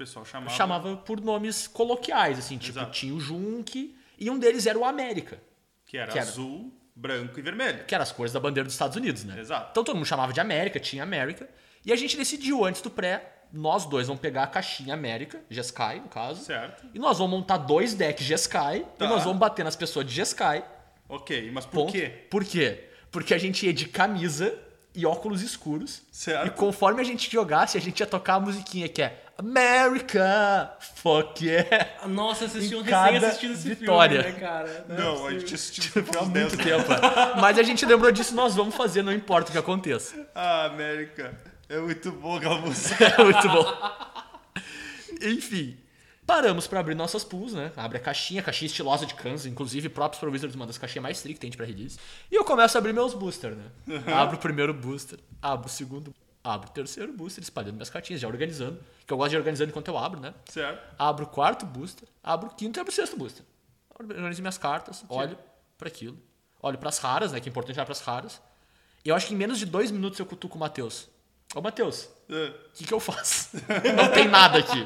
[0.05, 0.55] pessoal chamava.
[0.55, 2.91] chamava por nomes coloquiais, assim, tipo, Exato.
[2.91, 5.39] tinha o Junk e um deles era o América,
[5.85, 7.85] Que era que era- azul, branco e vermelho.
[7.85, 9.39] que eram as cores da bandeira dos Estados Unidos, né?
[9.39, 9.69] Exato.
[9.71, 11.47] Então todo mundo chamava de América, tinha América,
[11.85, 15.99] e a gente decidiu antes do pré, nós dois vamos pegar a caixinha América, Jeskai,
[15.99, 16.85] no caso, Certo.
[16.93, 19.05] e nós vamos montar dois decks Jeskai, Tá.
[19.05, 20.63] e nós vamos bater nas pessoas de Jeskai,
[21.09, 21.91] Ok, mas por Ponto.
[21.91, 22.07] quê?
[22.29, 22.85] Por quê?
[23.11, 24.57] Porque a gente ia de camisa
[24.95, 26.01] e óculos escuros.
[26.09, 26.47] Certo.
[26.47, 31.43] E conforme a gente jogasse, a gente ia tocar a musiquinha que é America, fuck
[31.43, 32.07] yeah.
[32.07, 34.23] Nossa, assisti um cada recém-assistido esse vitória.
[34.23, 34.85] filme, né, cara?
[34.87, 36.87] Não, a gente assistiu Há muito tempo.
[37.41, 40.15] Mas a gente lembrou disso, nós vamos fazer, não importa o que aconteça.
[40.35, 41.35] Ah, América.
[41.67, 43.03] É muito bom aquela música.
[43.17, 43.65] É muito bom.
[45.23, 45.77] Enfim.
[46.25, 47.71] Paramos pra abrir nossas pools, né?
[47.75, 51.19] Abre a caixinha, caixinha estilosa de Kansas, inclusive próprios pro Wizards, uma das caixinhas mais
[51.21, 51.97] trick que tem pra release.
[52.31, 53.65] E eu começo a abrir meus boosters, né?
[54.07, 56.13] Abro o primeiro booster, abro o segundo,
[56.43, 58.79] abro o terceiro booster, espalhando minhas cartinhas, já organizando.
[59.05, 60.33] Que eu gosto de organizando enquanto eu abro, né?
[60.49, 60.95] certo.
[60.97, 63.43] Abro o quarto booster, abro o quinto e abro o sexto booster.
[63.99, 65.37] Organizo minhas cartas, olho
[65.77, 66.17] pra aquilo.
[66.61, 67.39] Olho pras raras, né?
[67.39, 68.41] Que é importante olhar pras raras.
[69.03, 71.07] Eu acho que em menos de dois minutos eu cutuco o Matheus.
[71.55, 72.47] Ô, Matheus, É.
[72.47, 73.49] o que, que eu faço?
[73.95, 74.83] Não tem nada aqui.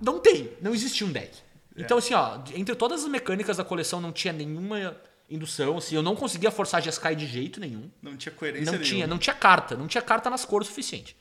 [0.00, 0.52] Não tem.
[0.60, 1.38] Não existia um deck.
[1.76, 4.96] Então, assim, ó, entre todas as mecânicas da coleção não tinha nenhuma
[5.30, 7.90] indução, assim, eu não conseguia forçar Jeskai de jeito nenhum.
[8.02, 8.86] Não tinha coerência Não nenhuma.
[8.88, 11.16] tinha, não tinha carta, não tinha carta nas cores o suficiente.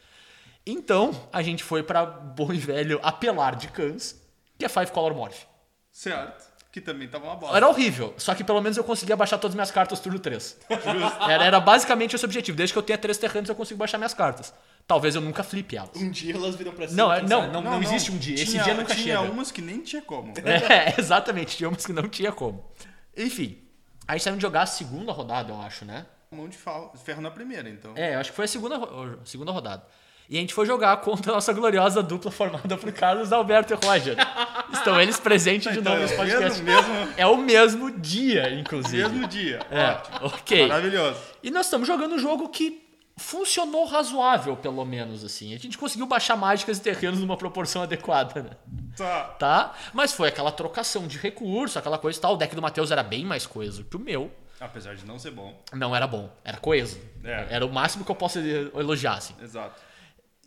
[0.66, 4.22] Então, a gente foi pra bom e velho apelar de cães,
[4.57, 5.43] que é Five Color Morph.
[5.91, 6.49] Certo.
[6.72, 7.57] Que também tava uma bosta.
[7.57, 10.57] Era horrível, só que pelo menos eu conseguia baixar todas as minhas cartas turno 3.
[11.28, 12.55] Era, era basicamente esse o objetivo.
[12.55, 14.53] Desde que eu tenha três terrenos, eu consigo baixar minhas cartas.
[14.86, 15.89] Talvez eu nunca flipe elas.
[15.95, 16.97] Um dia elas viram pra cima.
[17.01, 17.53] Não, é- não, sabe?
[17.53, 18.36] não, não, existe um dia.
[18.36, 19.32] Esse Tinha- dia nunca tinha chega.
[19.32, 20.32] umas que nem tinha como.
[20.45, 21.57] É, exatamente.
[21.57, 22.64] Tinha umas que não tinha como.
[23.18, 23.57] Enfim,
[24.10, 26.05] a gente saiu de jogar a segunda rodada, eu acho, né?
[26.32, 27.93] Mão de fa- ferro na primeira, então.
[27.95, 29.84] É, eu acho que foi a segunda, a segunda rodada.
[30.30, 33.86] E a gente foi jogar contra a nossa gloriosa dupla formada por Carlos Alberto e
[33.86, 34.16] Roger.
[34.72, 36.62] Estão eles presentes de Então, novo é nesse o podcast.
[36.62, 39.10] mesmo, mesmo, É o mesmo dia, inclusive.
[39.10, 39.60] mesmo dia.
[39.72, 40.18] É, Ótimo.
[40.28, 40.68] ok.
[40.68, 41.20] Maravilhoso.
[41.41, 42.89] E nós estamos jogando um jogo que
[43.20, 45.53] funcionou razoável, pelo menos, assim.
[45.53, 48.49] A gente conseguiu baixar mágicas e terrenos numa proporção adequada, né?
[48.95, 49.24] Tá.
[49.38, 49.76] Tá?
[49.93, 52.34] Mas foi aquela trocação de recurso, aquela coisa e tal.
[52.34, 54.32] O deck do Matheus era bem mais coeso que o meu.
[54.59, 55.61] Apesar de não ser bom.
[55.74, 56.99] Não era bom, era coeso.
[57.24, 57.47] É.
[57.49, 59.36] Era o máximo que eu posso elogiar, assim.
[59.41, 59.80] Exato.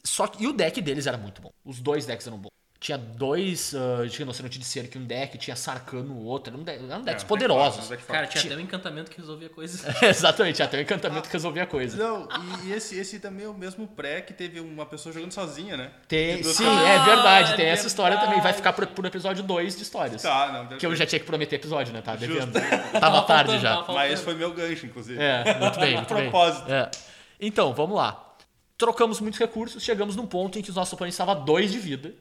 [0.04, 1.52] Só que, e o deck deles era muito bom.
[1.64, 2.50] Os dois decks eram bons.
[2.82, 6.52] Tinha dois uh, de Rinoceronte de Cerco, um deck, tinha Sarcano o outro.
[6.52, 7.86] Eram, de- eram decks É, poderosos.
[8.08, 8.32] Cara, forte.
[8.42, 9.84] tinha até um encantamento que resolvia coisas.
[10.02, 11.96] Exatamente, até o encantamento que resolvia a coisa.
[11.96, 12.26] Não,
[12.64, 15.76] e, e esse, esse também é o mesmo pré que teve uma pessoa jogando sozinha,
[15.76, 15.92] né?
[16.08, 18.40] Tem, sim, pessoas- é verdade, Ah, tem é essa história também.
[18.40, 20.20] Vai ficar por, por episódio 2 de histórias.
[20.20, 22.02] Tá, não, Que eu já tinha que prometer episódio, né?
[22.02, 22.46] Tava Justo.
[22.46, 22.90] devendo.
[22.98, 23.84] Tava tarde já.
[23.86, 25.22] Mas esse foi meu gancho, inclusive.
[25.22, 26.22] É, muito bem, muito bem.
[26.30, 26.68] Propósito.
[26.72, 26.90] É.
[27.40, 28.34] Então, vamos lá.
[28.76, 31.78] Trocamos muitos recursos, chegamos num ponto em que os nossos oponentes estavam a 2 de
[31.78, 32.12] vida.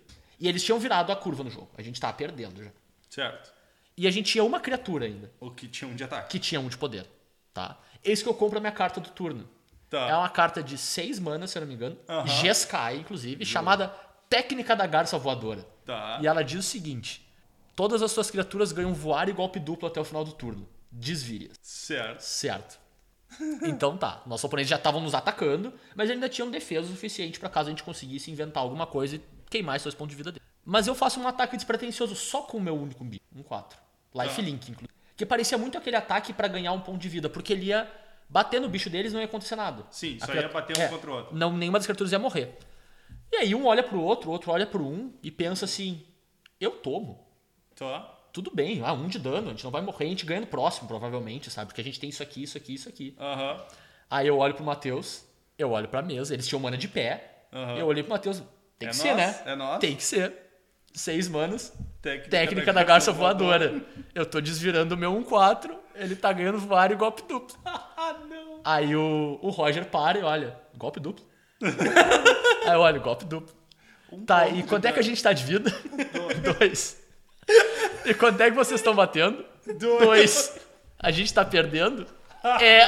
[0.42, 1.70] E eles tinham virado a curva no jogo.
[1.78, 2.72] A gente tava perdendo já.
[3.10, 3.54] Certo.
[3.96, 6.32] E a gente tinha uma criatura ainda, O que tinha um de ataque.
[6.32, 7.06] que tinha um de poder.
[7.54, 7.78] Tá?
[8.04, 9.48] Eis que eu compro a minha carta do turno.
[9.90, 10.08] Tá.
[10.10, 11.98] É uma carta de 6 manas, se eu não me engano.
[12.10, 12.26] Aham.
[12.26, 13.90] Jeskai, inclusive, chamada
[14.30, 15.64] Técnica da Garça Voadora.
[15.86, 16.18] Tá.
[16.22, 17.28] E ela diz o seguinte:
[17.76, 20.68] Todas as suas criaturas ganham voar e golpe duplo até o final do turno.
[20.92, 21.52] Desvire.
[21.62, 22.22] Certo.
[22.22, 22.80] Certo.
[23.64, 24.22] Então tá.
[24.26, 27.72] Nossos oponentes já estavam nos atacando, mas ainda tinham defesa o suficiente pra caso a
[27.72, 29.22] gente conseguisse inventar alguma coisa e
[29.52, 30.44] queimar esses dois pontos de vida dele.
[30.66, 33.78] Mas eu faço um ataque despretensioso só com o meu único bicho, um 4.
[34.16, 34.94] Life Link, inclusive.
[35.16, 37.88] Que parecia muito aquele ataque pra ganhar um ponto de vida, porque ele ia
[38.30, 39.86] bater no bicho deles não ia acontecer nada.
[39.92, 41.36] Sim, só cria- ia bater um é, contra o outro.
[41.36, 42.58] Não, nenhuma das criaturas ia morrer.
[43.32, 46.04] E aí um olha pro outro, o outro olha pro um e pensa assim:
[46.60, 47.26] eu tomo
[47.76, 48.02] Tá.
[48.34, 50.48] tudo bem, ah, um de dano, a gente não vai morrer, a gente ganha no
[50.48, 51.68] próximo, provavelmente, sabe?
[51.68, 53.16] Porque a gente tem isso aqui, isso aqui, isso aqui.
[53.20, 53.62] Aham.
[54.10, 55.26] Aí eu olho pro Matheus,
[55.58, 57.78] eu olho pra mesa, eles tinham mana de pé, Aham.
[57.78, 58.42] eu olhei pro Matheus,
[58.82, 59.42] tem É que ser, nós, né?
[59.46, 59.80] é nós.
[59.80, 60.34] Tem que ser.
[60.94, 61.72] Seis manos,
[62.02, 63.82] Técnica, técnica da garça voadora.
[64.14, 67.56] Eu tô desvirando o meu 1-4, ele tá ganhando voar e golpe duplo.
[68.04, 68.62] Ah, não.
[68.66, 71.24] Aí o, o Roger para e olha, golpe duplo.
[72.66, 73.56] Aí eu olho, golpe duplo.
[74.26, 75.70] tá, ponto e quanto é que a gente tá de vida?
[76.60, 77.00] Dois.
[78.04, 79.46] E quanto é que vocês estão batendo?
[79.78, 80.00] Dois.
[80.00, 80.60] Dois.
[81.00, 82.08] A gente tá perdendo?
[82.60, 82.88] É.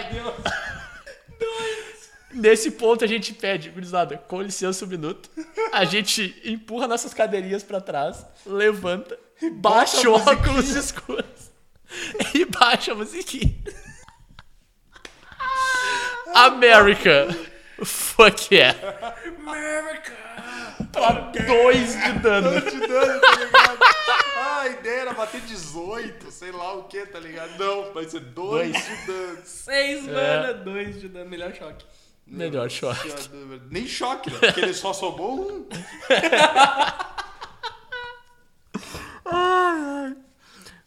[2.33, 5.29] Nesse ponto a gente pede, gurizada, com licença um minuto.
[5.71, 9.17] A gente empurra nossas cadeirinhas pra trás, levanta,
[9.53, 11.51] baixa óculos escuros
[12.33, 13.53] e baixa a musiquinha.
[16.33, 17.27] America.
[17.83, 18.77] Fuck yeah.
[19.37, 20.13] America!
[20.91, 22.61] Pra dois de dano.
[22.61, 23.79] Te dando, tá ligado?
[24.37, 27.57] Ah, a ideia era bater 18, sei lá o que, tá ligado?
[27.57, 28.73] Não, vai ser 2 Dois.
[28.85, 29.37] de dano.
[29.43, 30.11] Seis É.
[30.11, 31.85] mana, dois de dano, melhor choque.
[32.25, 32.97] Melhor shot.
[33.69, 34.39] Nem choque, né?
[34.39, 35.67] Porque ele só somou um.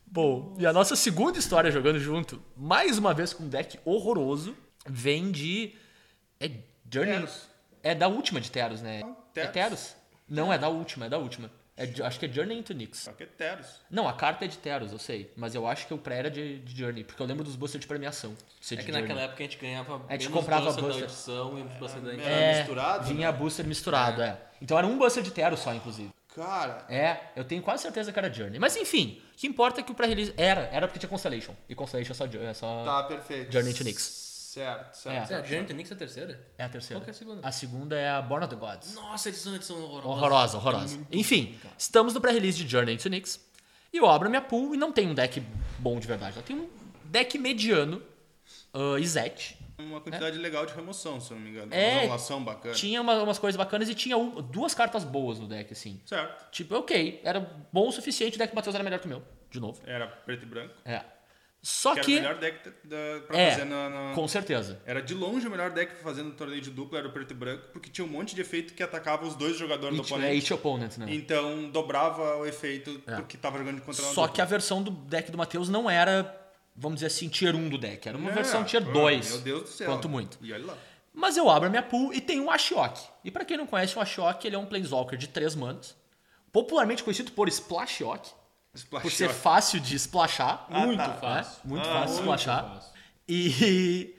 [0.06, 4.56] Bom, e a nossa segunda história jogando junto, mais uma vez com um deck horroroso,
[4.86, 5.74] vem de.
[6.40, 6.50] É
[6.90, 7.16] Journey.
[7.16, 7.48] Teros.
[7.82, 9.02] É da última de Teros, né?
[9.34, 9.50] Teros.
[9.50, 9.96] É Teros?
[10.28, 11.50] Não, é da última, é da última.
[11.76, 13.00] É acho que é Journey into Nyx.
[13.00, 13.66] Só que é Teros.
[13.90, 15.30] Não, a carta é de Teros, eu sei.
[15.36, 17.80] Mas eu acho que o pré era de, de Journey, porque eu lembro dos boosters
[17.82, 18.30] de premiação.
[18.32, 19.02] É de que Journey.
[19.02, 21.04] naquela época a gente ganhava A gente comprava booster da booster.
[21.04, 23.38] edição e booster da Era É, misturado, Vinha né?
[23.38, 24.40] booster misturado, é.
[24.62, 26.10] Então era um booster de Teros só, inclusive.
[26.34, 28.58] Cara, É, eu tenho quase certeza que era Journey.
[28.58, 31.54] Mas enfim, o que importa é que o pré-release era, era porque tinha Constellation.
[31.68, 33.50] E Constellation é só, é só tá perfeito.
[33.52, 34.25] Journey to Nyx.
[34.56, 35.32] Certo, certo.
[35.32, 35.34] É.
[35.40, 36.40] É, Journey to Nyx é a terceira?
[36.56, 36.98] É a terceira.
[37.00, 37.46] Qual que é a segunda?
[37.46, 38.94] A segunda é a Born of the Gods.
[38.94, 40.08] Nossa, edição, edição horrorosa.
[40.08, 40.98] Horrorosa, horrorosa.
[41.12, 43.38] Enfim, estamos no pré-release de Journey to Nyx.
[43.92, 45.40] E eu abro minha pool e não tem um deck
[45.78, 46.36] bom de verdade.
[46.38, 46.68] Ela tem um
[47.04, 48.02] deck mediano,
[48.74, 49.58] uh, Izet.
[49.78, 51.74] Uma quantidade legal de remoção, se eu não me engano.
[51.74, 51.92] É.
[51.92, 52.74] Uma emulação bacana.
[52.74, 56.00] Tinha uma- umas coisas bacanas e tinha um- duas cartas boas no deck, assim.
[56.06, 56.50] Certo.
[56.50, 57.40] Tipo, ok, era
[57.70, 59.82] bom o suficiente, o deck do Matheus era melhor que o meu, de novo.
[59.84, 60.72] Era preto e branco.
[60.82, 61.02] É.
[61.68, 62.18] Só que, que.
[62.18, 62.96] era o melhor deck da,
[63.26, 64.80] pra É, fazer na, na- com certeza.
[64.86, 67.32] Era de longe o melhor deck pra fazer no torneio de dupla, era o preto
[67.32, 70.12] e branco, porque tinha um monte de efeito que atacava os dois jogadores do Each,
[70.12, 70.36] é, oponente.
[70.36, 71.06] each opponent, né?
[71.10, 74.28] Então dobrava o efeito porque tava jogando contra Só dupla.
[74.28, 76.40] que a versão do deck do Matheus não era,
[76.76, 78.08] vamos dizer assim, tier 1 do deck.
[78.08, 79.30] Era uma Não, versão tier ah, 2.
[79.32, 79.86] Meu Deus do céu.
[79.90, 80.38] Quanto muito.
[80.40, 80.78] E olha lá.
[81.12, 83.00] Mas eu abro a minha pool e tem um Ashiok.
[83.24, 85.96] E pra quem não conhece o Ashiok, ele é um Planeswalker de 3 manas.
[86.52, 88.30] Popularmente conhecido por Splashiok.
[88.76, 90.66] Splash Por ser fácil de splashar.
[90.70, 91.14] Ah, Muito tá.
[91.14, 91.60] fácil.
[91.64, 92.74] Muito Ah, fácil de splashar.
[92.74, 92.92] fácil.
[93.28, 94.14] E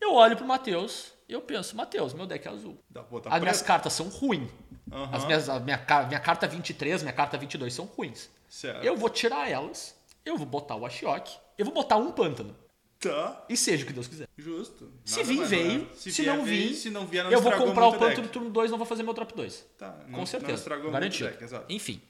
[0.00, 2.78] eu olho pro Matheus e eu penso, Matheus, meu deck é azul.
[3.26, 3.66] As minhas preto.
[3.66, 4.50] cartas são ruins.
[4.90, 5.10] Aham.
[5.12, 8.30] As minhas, a minha, minha carta 23, minha carta 22 são ruins.
[8.48, 8.82] Certo.
[8.84, 9.94] Eu vou tirar elas,
[10.24, 12.56] eu vou botar o Ashiok, eu vou botar um pântano.
[12.98, 13.44] Tá.
[13.48, 14.26] E seja o que Deus quiser.
[14.36, 14.90] Justo.
[15.04, 15.88] Se Nada vir, mais veio.
[15.94, 18.50] Se, vier, não vir, se não vier, não eu vou comprar o pântano do turno
[18.50, 19.64] 2 não vou fazer meu drop 2.
[19.78, 20.68] Tá, não- Com não certeza.
[20.76, 21.30] muito Garantido.
[21.30, 21.64] deck.
[21.68, 22.00] Enfim,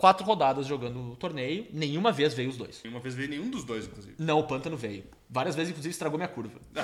[0.00, 2.80] quatro rodadas jogando o torneio, nenhuma vez veio os dois.
[2.86, 4.14] Uma vez veio nenhum dos dois, inclusive.
[4.18, 5.04] Não, o pântano veio.
[5.28, 6.58] Várias vezes, inclusive, estragou minha curva.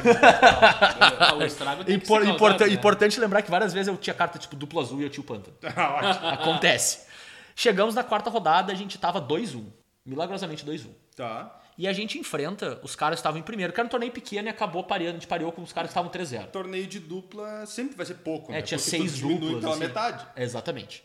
[1.18, 2.72] Ah, o estrago tem que Impor- causado, né?
[2.74, 5.26] Importante lembrar que várias vezes eu tinha carta tipo duplo azul e eu tinha o
[5.26, 5.56] pântano.
[5.74, 6.26] Ah, ótimo.
[6.28, 7.06] Acontece.
[7.54, 9.64] Chegamos na quarta rodada, a gente tava 2-1.
[10.04, 10.88] Milagrosamente 2-1.
[11.16, 11.58] Tá.
[11.78, 14.46] E a gente enfrenta os caras que estavam em primeiro, que era um torneio pequeno
[14.48, 16.48] e acabou pareando, a gente pareou com os caras que estavam 3-0.
[16.50, 18.58] Torneio de dupla sempre vai ser pouco, né?
[18.58, 19.60] É, tinha Porque seis diminui duplas.
[19.60, 19.80] pela assim.
[19.80, 20.26] metade.
[20.36, 21.02] Exatamente.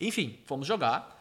[0.00, 1.15] Enfim, fomos jogar.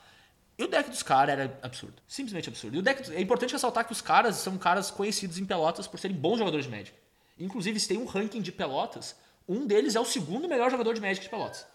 [0.57, 1.95] E o deck dos caras era absurdo.
[2.07, 2.75] Simplesmente absurdo.
[2.77, 5.99] E o deck, é importante ressaltar que os caras são caras conhecidos em pelotas por
[5.99, 6.93] serem bons jogadores de Magic.
[7.37, 9.15] Inclusive, se tem um ranking de pelotas,
[9.47, 11.65] um deles é o segundo melhor jogador de Magic de pelotas.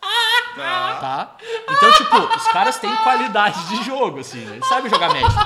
[0.56, 0.96] Tá.
[1.00, 1.36] Tá?
[1.68, 4.56] Então, tipo, os caras têm qualidade de jogo, assim, né?
[4.56, 5.40] Eles sabem jogar Magic.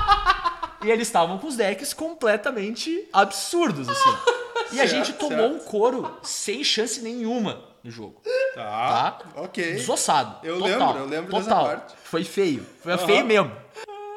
[0.84, 4.10] E eles estavam com os decks completamente absurdos, assim.
[4.72, 5.54] E a gente tomou certo.
[5.54, 8.22] um couro sem chance nenhuma no jogo.
[8.54, 9.10] Tá.
[9.12, 9.42] Tá?
[9.42, 9.74] Ok.
[9.74, 10.44] Desossado.
[10.44, 11.64] Eu total, lembro, eu lembro dessa total.
[11.66, 11.94] parte.
[12.02, 12.66] Foi feio.
[12.80, 13.06] Foi Aham.
[13.06, 13.52] feio mesmo.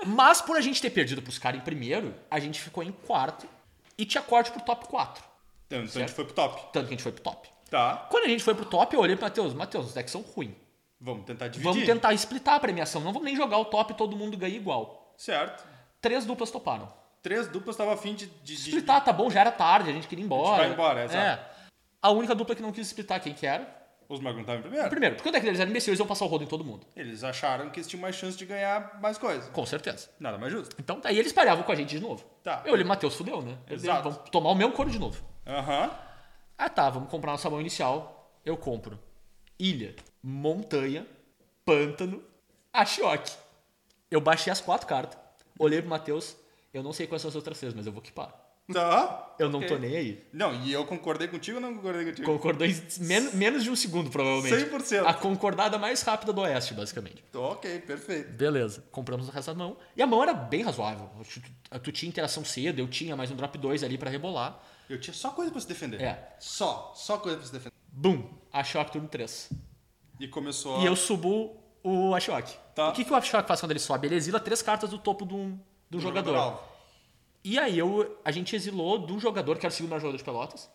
[0.05, 3.47] Mas por a gente ter perdido pros caras em primeiro, a gente ficou em quarto
[3.97, 5.23] e tinha corte pro top 4.
[5.67, 6.61] Então, então a gente foi pro top.
[6.71, 7.49] Tanto que a gente foi pro top.
[7.69, 8.07] Tá.
[8.09, 9.53] Quando a gente foi pro top, eu olhei pro Matheus.
[9.53, 10.55] Matheus, os decks são ruins.
[10.99, 11.69] Vamos tentar dividir.
[11.71, 13.01] Vamos tentar splitar a premiação.
[13.01, 15.13] Não vamos nem jogar o top e todo mundo ganha igual.
[15.17, 15.63] Certo.
[16.01, 16.91] Três duplas toparam.
[17.21, 18.27] Três duplas tava afim de...
[18.27, 18.69] de, de...
[18.69, 20.63] Splitar, tá bom, já era tarde, a gente queria ir embora.
[20.63, 21.17] vai embora, exato.
[21.17, 21.56] É.
[22.01, 23.75] A única dupla que não quis splitar, quem que era?
[24.09, 24.89] Os magos não estavam em primeiro.
[24.89, 26.87] Primeiro, porque o deck deles era imbecil, eles iam passar o rodo em todo mundo.
[26.95, 29.49] Eles acharam que eles tinham mais chance de ganhar mais coisa.
[29.51, 30.09] Com certeza.
[30.19, 30.75] Nada mais justo.
[30.79, 32.23] Então, aí eles palhavam com a gente de novo.
[32.41, 32.63] Tá.
[32.65, 33.57] Eu olhei, Matheus, fudeu, né?
[33.69, 34.09] Exato.
[34.09, 35.21] Vamos tomar o mesmo couro de novo.
[35.45, 35.91] Aham.
[36.57, 38.31] Ah tá, vamos comprar nossa mão inicial.
[38.45, 38.97] Eu compro
[39.59, 41.05] ilha, montanha,
[41.65, 42.23] pântano,
[42.71, 43.31] Ashok.
[44.09, 45.19] Eu baixei as quatro cartas,
[45.59, 46.37] olhei pro Matheus,
[46.73, 48.33] eu não sei quais são as outras três, mas eu vou equipar.
[48.71, 49.35] Tá.
[49.39, 49.69] Eu não Ok.
[49.69, 50.27] tô nem aí.
[50.33, 52.25] Não, e eu concordei contigo ou não concordei contigo?
[52.25, 54.69] Concordou em men menos de um segundo, provavelmente.
[54.69, 55.05] 100%.
[55.05, 57.23] A concordada mais rápida do Oeste, basicamente.
[57.33, 58.31] Ok, perfeito.
[58.33, 59.77] Beleza, compramos o resto da mão.
[59.95, 61.09] E a mão era bem razoável.
[61.23, 64.59] Tu, tu tinha interação cedo, eu tinha mais um drop 2 ali pra rebolar.
[64.89, 66.01] Eu tinha só coisa pra se defender.
[66.01, 66.35] É.
[66.39, 66.93] Só.
[66.95, 67.75] Só coisa pra se defender.
[67.91, 68.27] Bum!
[68.51, 69.49] Ashok turno 3.
[70.19, 72.51] E começou E eu subo o Ashok.
[72.73, 72.89] Tá.
[72.89, 74.07] O que, que o Ashok faz quando ele sobe?
[74.07, 75.57] Ele exila três cartas do topo do,
[75.89, 76.35] do jogador.
[76.35, 76.76] alvo.
[77.47, 80.69] E aí eu, a gente exilou do jogador, que era o segundo jogador de pelotas,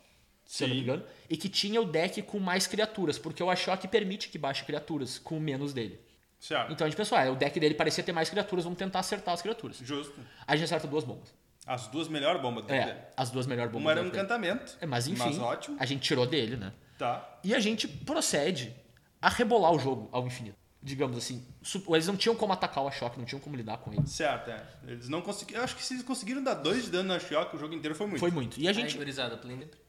[0.46, 3.50] se eu não me engano, e que tinha o deck com mais criaturas, porque o
[3.50, 6.00] Ashok permite que baixe criaturas com menos dele.
[6.40, 6.72] Certo.
[6.72, 9.34] Então a gente pensou, ah, o deck dele parecia ter mais criaturas, vamos tentar acertar
[9.34, 9.76] as criaturas.
[9.82, 10.18] Justo.
[10.46, 11.34] A gente acerta duas bombas.
[11.66, 12.90] As duas melhores bombas do dele.
[12.90, 13.84] É, as duas melhores bombas.
[13.84, 14.78] Uma era um encantamento.
[14.80, 15.76] É, mas enfim, Mas ótimo.
[15.78, 16.72] a gente tirou dele, né?
[16.96, 17.38] Tá.
[17.44, 18.74] E a gente procede
[19.20, 20.56] a rebolar o jogo ao infinito.
[20.85, 21.47] Digamos assim,
[21.91, 24.05] eles não tinham como atacar o Ashok, não tinham como lidar com ele.
[24.05, 24.66] Certo, é.
[24.85, 25.61] Eles não conseguiram.
[25.61, 27.95] Eu acho que se eles conseguiram dar dois de dano na Shock, o jogo inteiro
[27.95, 28.18] foi muito.
[28.18, 28.61] Foi muito.
[28.61, 28.99] E a gente.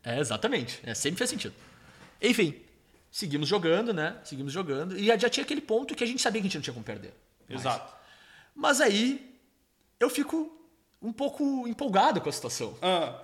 [0.04, 0.80] É, exatamente.
[0.84, 1.56] É, sempre fez sentido.
[2.22, 2.62] Enfim,
[3.10, 4.18] seguimos jogando, né?
[4.24, 4.96] Seguimos jogando.
[4.96, 6.86] E já tinha aquele ponto que a gente sabia que a gente não tinha como
[6.86, 7.14] perder.
[7.50, 7.92] Exato.
[8.54, 9.36] Mas aí
[10.00, 10.56] eu fico
[11.02, 12.78] um pouco empolgado com a situação.
[12.82, 13.20] Ah.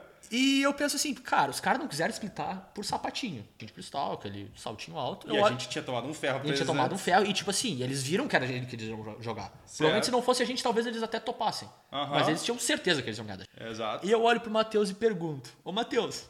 [0.30, 3.46] E eu penso assim, cara, os caras não quiseram splitar por sapatinho.
[3.58, 5.26] Gente cristal, aquele saltinho alto.
[5.32, 7.32] e Eu a gente tinha tomado um ferro a gente tinha tomado um ferro e,
[7.32, 9.52] tipo assim, eles viram que era a gente que eles iam jo- jogar.
[9.76, 11.68] Provavelmente se não fosse a gente, talvez eles até topassem.
[11.92, 12.10] Aham.
[12.10, 13.46] Mas eles tinham certeza que eles iam ganhar.
[13.60, 14.06] Exato.
[14.06, 16.24] E eu olho pro Matheus e pergunto: Ô Matheus,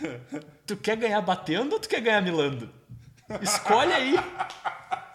[0.66, 2.70] tu quer ganhar batendo ou tu quer ganhar milando?
[3.42, 4.14] Escolhe aí.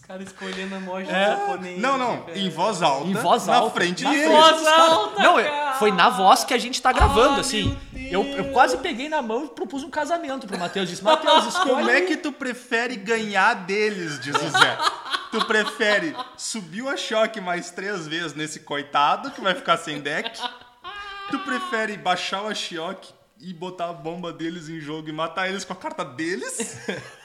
[0.00, 1.78] Os caras escolhendo a moja É, japonês.
[1.80, 2.22] não, não.
[2.24, 2.38] velho.
[2.38, 3.06] Em voz alta.
[3.06, 3.74] Em voz na alta.
[3.74, 4.26] frente na deles.
[4.26, 5.72] frente voz alta, Não, cara.
[5.74, 7.78] foi na voz que a gente tá gravando, Ah, assim.
[7.94, 10.88] Eu, eu quase peguei na mão e propus um casamento pro Matheus.
[10.88, 11.68] Disse: Matheus, escolhe.
[11.70, 14.78] Como é aí." que tu prefere ganhar deles, diz o Zé?
[15.30, 20.40] Tu prefere subir o choque mais três vezes nesse coitado que vai ficar sem deck?
[21.30, 25.64] Tu prefere baixar o Ashok e botar a bomba deles em jogo e matar eles
[25.64, 26.78] com a carta deles?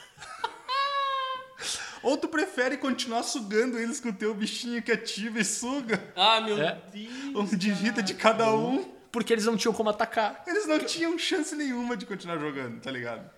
[2.02, 6.02] Ou tu prefere continuar sugando eles com o teu bichinho que ativa e suga?
[6.16, 6.78] Ah, meu É.
[6.92, 7.34] Deus.
[7.34, 8.94] Um de vida de cada um.
[9.10, 10.42] Porque eles não tinham como atacar.
[10.46, 13.28] Eles não tinham chance nenhuma de continuar jogando, tá ligado?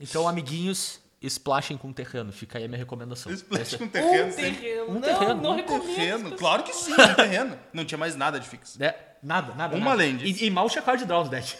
[0.00, 2.32] Então, amiguinhos, splashem com terreno.
[2.32, 3.30] Fica aí a minha recomendação.
[3.32, 4.28] Splash Essa- com terreno.
[4.28, 4.84] Um terreno.
[4.90, 5.94] Um não, terreno, não um recomendo.
[5.94, 7.58] Terreno, claro que sim, um terreno.
[7.72, 8.82] Não tinha mais nada de fixo.
[8.82, 9.76] É, nada, nada.
[9.76, 10.02] Uma nada.
[10.04, 10.24] land.
[10.24, 11.54] E, e mal tinha card draw no deck.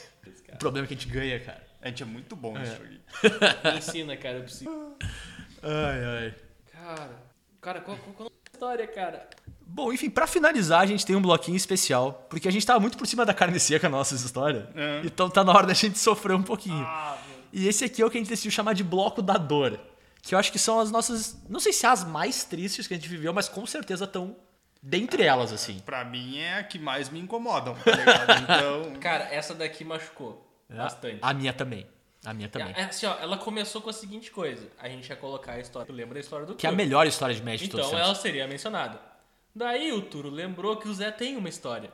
[0.52, 1.62] O problema é que a gente ganha, cara.
[1.82, 3.00] A gente é muito bom nesse joguinho.
[3.72, 4.70] Me ensina, cara, eu preciso.
[5.62, 6.34] Ai, ai.
[6.86, 7.10] Cara,
[7.60, 9.28] cara, qual, qual, qual a história, cara?
[9.66, 12.96] Bom, enfim, pra finalizar, a gente tem um bloquinho especial, porque a gente tava muito
[12.96, 14.68] por cima da carne seca na nossa história.
[14.76, 15.02] É.
[15.04, 16.84] Então tá na hora da gente sofrer um pouquinho.
[16.86, 17.18] Ah,
[17.52, 19.80] E esse aqui é o que a gente decidiu chamar de bloco da dor.
[20.22, 21.36] Que eu acho que são as nossas.
[21.48, 24.36] Não sei se as mais tristes que a gente viveu, mas com certeza estão
[24.80, 25.80] dentre elas, assim.
[25.84, 28.42] Pra mim é a que mais me incomodam, tá ligado?
[28.42, 29.00] Então.
[29.00, 31.18] Cara, essa daqui machucou bastante.
[31.20, 31.86] A minha também.
[32.26, 32.74] A minha também.
[32.76, 34.66] É, assim, ó, ela começou com a seguinte coisa.
[34.78, 35.86] A gente ia colocar a história.
[35.86, 36.76] Tu lembra da história do Que é a Turo.
[36.84, 38.06] melhor história de Magic de Então todos os tempos.
[38.08, 39.00] ela seria mencionada.
[39.54, 41.88] Daí o Turo lembrou que o Zé tem uma história.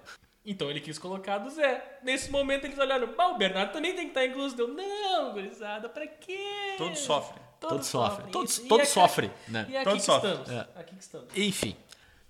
[0.45, 1.99] Então ele quis colocar a do Zé.
[2.03, 4.57] Nesse momento eles olharam, bah, o Bernardo também tem que estar incluso.
[4.57, 6.75] Deu, não, gurizada, pra quê?
[6.79, 7.43] Todos sofrem.
[7.61, 8.27] Todos sofrem.
[8.33, 9.67] Todos, E- e todos aqui- sofrem, né?
[9.69, 10.33] E aqui Todos que sofrem.
[10.33, 10.51] estamos.
[10.51, 10.81] É.
[10.81, 11.29] Aqui que estamos.
[11.37, 11.77] Enfim.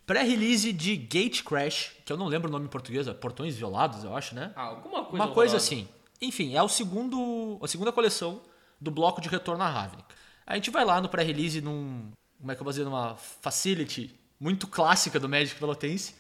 [0.05, 4.03] Pré-release de Gate Crash, que eu não lembro o nome em português, é Portões Violados,
[4.05, 4.53] eu acho, né?
[4.57, 5.57] Ah, alguma coisa Uma coisa horrorosa.
[5.57, 5.89] assim.
[6.23, 8.41] Enfim, é o segundo, a segunda coleção
[8.81, 10.15] do bloco de retorno a Ravnica.
[10.47, 14.15] A gente vai lá no pré-release num, como é que eu vou dizer, numa facility
[14.39, 16.15] muito clássica do Magic Pelotense,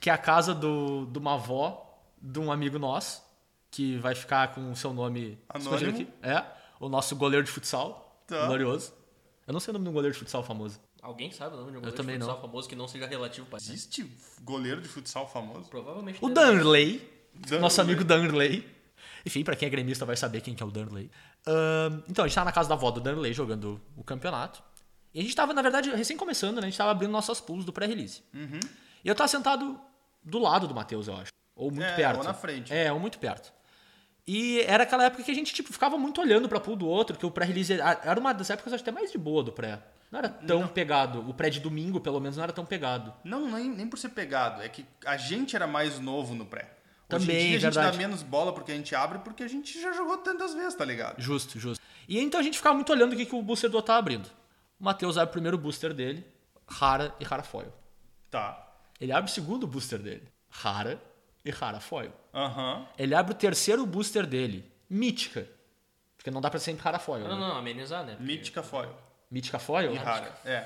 [0.00, 3.22] que é a casa do, de uma avó de um amigo nosso,
[3.70, 5.90] que vai ficar com o seu nome Anônimo?
[5.90, 6.08] aqui.
[6.22, 6.44] É,
[6.80, 8.46] o nosso goleiro de futsal, Tá.
[8.46, 8.92] glorioso.
[9.46, 10.80] Eu não sei o nome de um goleiro de futsal famoso.
[11.02, 12.40] Alguém sabe o nome de um goleiro de futsal não.
[12.40, 15.68] famoso que não seja relativo para Existe goleiro de futsal famoso?
[15.68, 16.18] Provavelmente.
[16.22, 17.60] O Danley, Danley.
[17.60, 18.64] nosso amigo Danley.
[19.24, 21.10] Enfim, pra quem é gremista vai saber quem que é o Danley.
[21.46, 24.62] Ahn, então, a gente tava na casa da avó do Danley jogando o campeonato.
[25.14, 26.62] E a gente tava, na verdade, recém começando, né?
[26.62, 28.22] A gente tava abrindo nossas pools do pré-release.
[29.04, 29.78] E eu tava sentado
[30.24, 31.30] do lado do Matheus, eu acho.
[31.54, 32.18] Ou muito É, perto.
[32.18, 32.72] ou na frente.
[32.72, 33.52] É, ou muito perto.
[34.26, 37.16] E era aquela época que a gente, tipo, ficava muito olhando pra pool do outro,
[37.16, 39.80] que o pré-release era uma das épocas, acho, até mais de boa do pré.
[40.10, 41.28] Não era tão pegado.
[41.28, 43.12] O pré de domingo, pelo menos, não era tão pegado.
[43.24, 44.62] Não, nem, nem por ser pegado.
[44.62, 46.70] É que a gente era mais novo no pré.
[47.18, 47.92] Também, Hoje em dia a gente verdade.
[47.92, 50.84] dá menos bola porque a gente abre, porque a gente já jogou tantas vezes, tá
[50.84, 51.20] ligado?
[51.20, 51.82] Justo, justo.
[52.08, 53.98] E então a gente ficava muito olhando o que, que o booster do outro tava
[53.98, 54.26] abrindo.
[54.80, 56.26] O Matheus abre o primeiro booster dele,
[56.66, 57.72] rara e rara foil.
[58.30, 58.68] Tá.
[59.00, 61.00] Ele abre o segundo booster dele, rara
[61.44, 62.12] e rara foil.
[62.34, 62.86] Aham.
[62.98, 65.46] Ele abre o terceiro booster dele, mítica.
[66.16, 67.24] Porque não dá pra ser sempre rara foil.
[67.28, 67.48] Não, né?
[67.48, 68.12] não, amenizar, né?
[68.12, 68.90] Porque- Mítica foil.
[69.30, 69.92] Mítica foil?
[69.92, 70.32] E rara.
[70.44, 70.64] É.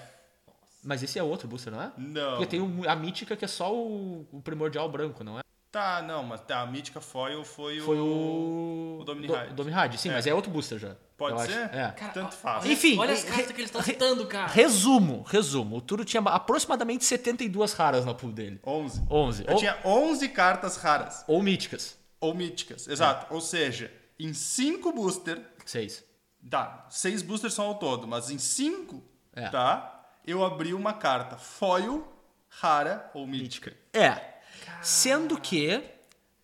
[0.84, 1.92] Mas esse é outro booster, não é?
[1.96, 2.30] Não.
[2.32, 5.42] Porque tem a mítica que é só o, o primordial branco, não é?
[5.76, 8.04] Tá, não, mas tá, a mítica foil foi, Foi o.
[8.06, 8.98] o.
[9.00, 9.52] o Domini Do-.
[9.54, 10.12] Domini sim, É.
[10.14, 10.96] mas é outro booster já.
[11.18, 11.68] Pode ser?
[11.74, 11.92] É.
[11.94, 12.64] Cara, Tanto faz.
[12.64, 14.46] olha- Enfim, Olha as cartas que eles estão re- citando, cara.
[14.50, 15.76] Resumo, resumo.
[15.76, 18.58] O Turo tinha aproximadamente 72 raras na pool dele.
[18.66, 19.02] 11.
[19.10, 19.44] 11.
[19.46, 21.24] Eu Ou, tinha 11 cartas raras.
[21.28, 21.98] ou míticas.
[22.20, 22.88] Ou míticas.
[22.88, 23.32] Exato.
[23.34, 25.42] Ou seja, em 5 booster.
[25.66, 26.02] 6.
[26.50, 29.02] Tá, 6 boosters são ao todo, mas em 5,
[29.34, 29.50] É.
[29.50, 30.04] tá?
[30.26, 32.06] Eu abri uma carta foil,
[32.48, 33.74] rara ou mítica.
[33.92, 34.35] É.
[34.82, 35.82] Sendo que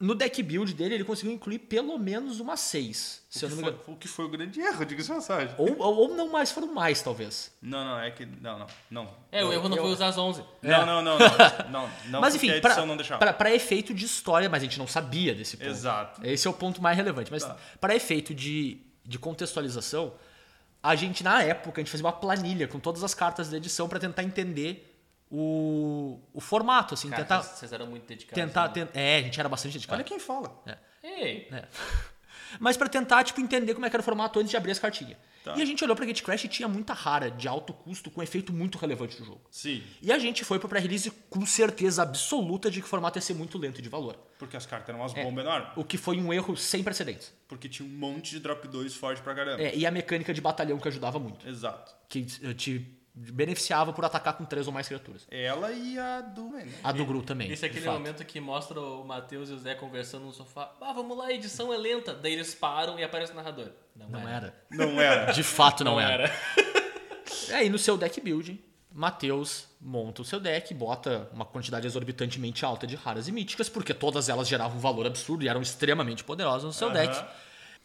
[0.01, 3.23] no deck build dele ele conseguiu incluir pelo menos uma 6.
[3.31, 5.14] Se O eu que, não me foi, o que foi o grande erro, diga-se de
[5.14, 5.55] passagem.
[5.57, 7.53] Ou, ou, ou não mais, foram mais, talvez.
[7.62, 8.27] Não, não, é que.
[8.27, 9.14] Não, não, não.
[9.31, 10.43] É, o erro não eu- foi usar as 11.
[10.61, 11.29] Não, não, não, não.
[11.70, 13.18] Não, não mas enfim, pra, edição não deixava.
[13.20, 15.70] pra, pra efeito de história, mas a gente não sabia desse ponto.
[15.70, 16.20] Exato.
[16.27, 17.31] Esse é o ponto mais relevante.
[17.31, 17.57] Mas Tá.
[17.81, 20.12] para efeito de, de contextualização,
[20.83, 23.89] a gente, na época, a gente fazia uma planilha com todas as cartas da edição
[23.89, 24.91] para tentar entender
[25.35, 27.43] o, o formato, assim, Cara, tentar.
[27.43, 28.35] vocês- vocês eram muito dedicados.
[28.45, 28.74] Tentar, né?
[28.74, 29.97] ten- é, a gente era bastante dedicado.
[29.97, 30.62] Olha quem fala.
[31.03, 31.64] Ei, É.
[32.61, 34.78] Mas pra tentar, tipo, entender como é que era o formato antes de abrir as
[34.78, 35.16] cartinhas.
[35.43, 35.55] Tá.
[35.57, 38.22] E a gente olhou pra Gate Crash e tinha muita rara, de alto custo, com
[38.22, 39.41] efeito muito relevante no jogo.
[39.51, 43.22] Sim, E a gente foi pro pré-release com certeza absoluta de que o formato ia
[43.22, 44.16] ser muito lento de valor.
[44.39, 45.22] porque as cartas eram umas É.
[45.24, 45.68] bombas enormes.
[45.76, 47.33] O que foi um erro sem precedentes.
[47.49, 49.62] Porque tinha um monte de drop 2 forte pra caramba.
[49.62, 51.49] É, e a mecânica de batalhão que ajudava muito.
[51.49, 51.95] Exato.
[52.09, 52.22] Que
[52.55, 55.27] te beneficiava por atacar com três ou mais criaturas.
[55.31, 56.49] Ela e a do.
[56.51, 56.67] né?
[56.83, 57.51] A do Gru também.
[57.53, 57.95] esse é aquele fato.
[57.95, 60.73] momento que mostra o Matheus e o Zé conversando no sofá.
[60.81, 62.15] Ah, vamos lá, a edição é lenta.
[62.15, 63.69] Daí eles param e aparece o narrador.
[63.95, 64.55] Não, Não era.
[64.71, 65.31] Não era.
[65.33, 66.25] De fato não, Não era.
[66.25, 66.33] era.
[67.49, 68.59] E aí no seu deck building,
[68.91, 73.93] Matheus monta o seu deck, bota uma quantidade exorbitantemente alta de raras e míticas, porque
[73.93, 77.15] todas elas geravam um valor absurdo e eram extremamente poderosas no seu deck.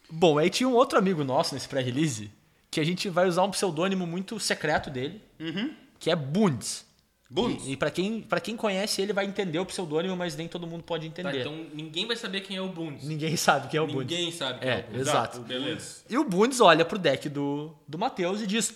[0.09, 2.31] Bom, aí tinha um outro amigo nosso nesse pré-release,
[2.69, 5.73] que a gente vai usar um pseudônimo muito secreto dele, Uhum.
[5.99, 6.85] que é Bundes.
[7.29, 7.65] Bundes.
[7.67, 10.65] E, e para quem, pra quem conhece ele vai entender o pseudônimo, mas nem todo
[10.65, 11.41] mundo pode Tá, entender.
[11.41, 13.03] então ninguém vai saber quem é o Bundes.
[13.05, 13.99] Ninguém sabe quem é o Bundes.
[14.17, 15.01] Ninguém sabe quem É, é, o Bundes.
[15.01, 15.39] exato.
[15.41, 15.95] Beleza.
[16.09, 18.73] E o Bundes olha pro deck do, do Matheus e diz: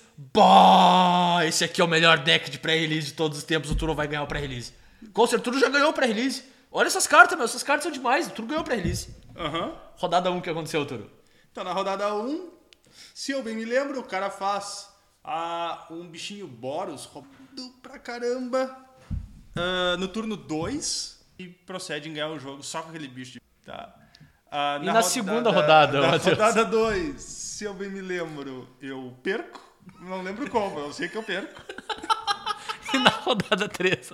[0.56, 3.96] Bah, esse aqui é o melhor deck de pré-release de todos os tempos, o Turo
[3.96, 4.74] vai ganhar o pré-release.
[5.14, 6.44] Com certeza, o Turo já ganhou o pré-release.
[6.72, 9.16] Olha essas cartas, meu, essas cartas são demais, o Turo ganhou o pré-release.
[9.38, 9.74] Aham.
[9.96, 11.10] Rodada 1 que aconteceu, Turo.
[11.52, 12.50] Então, na rodada 1,
[13.14, 14.90] se eu bem me lembro, o cara faz
[15.90, 18.76] um bichinho Boros roubando pra caramba
[19.56, 23.34] ah, no turno 2 e procede em ganhar o jogo só com aquele bicho.
[23.34, 23.94] de- Tá.
[24.52, 26.38] Ah, E na segunda rodada, Na Matheus?
[26.38, 29.62] rodada 2, se eu bem me lembro, eu perco.
[30.00, 31.62] Não lembro como, eu sei que eu perco.
[32.94, 34.12] E na rodada 3.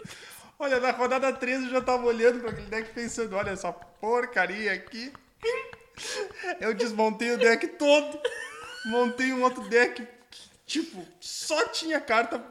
[0.60, 4.72] Olha, na rodada 13 eu já tava olhando pra aquele deck pensando, olha essa porcaria
[4.72, 5.12] aqui.
[6.60, 8.20] Eu desmontei o deck todo,
[8.88, 12.42] montei um outro deck que, tipo, só tinha carta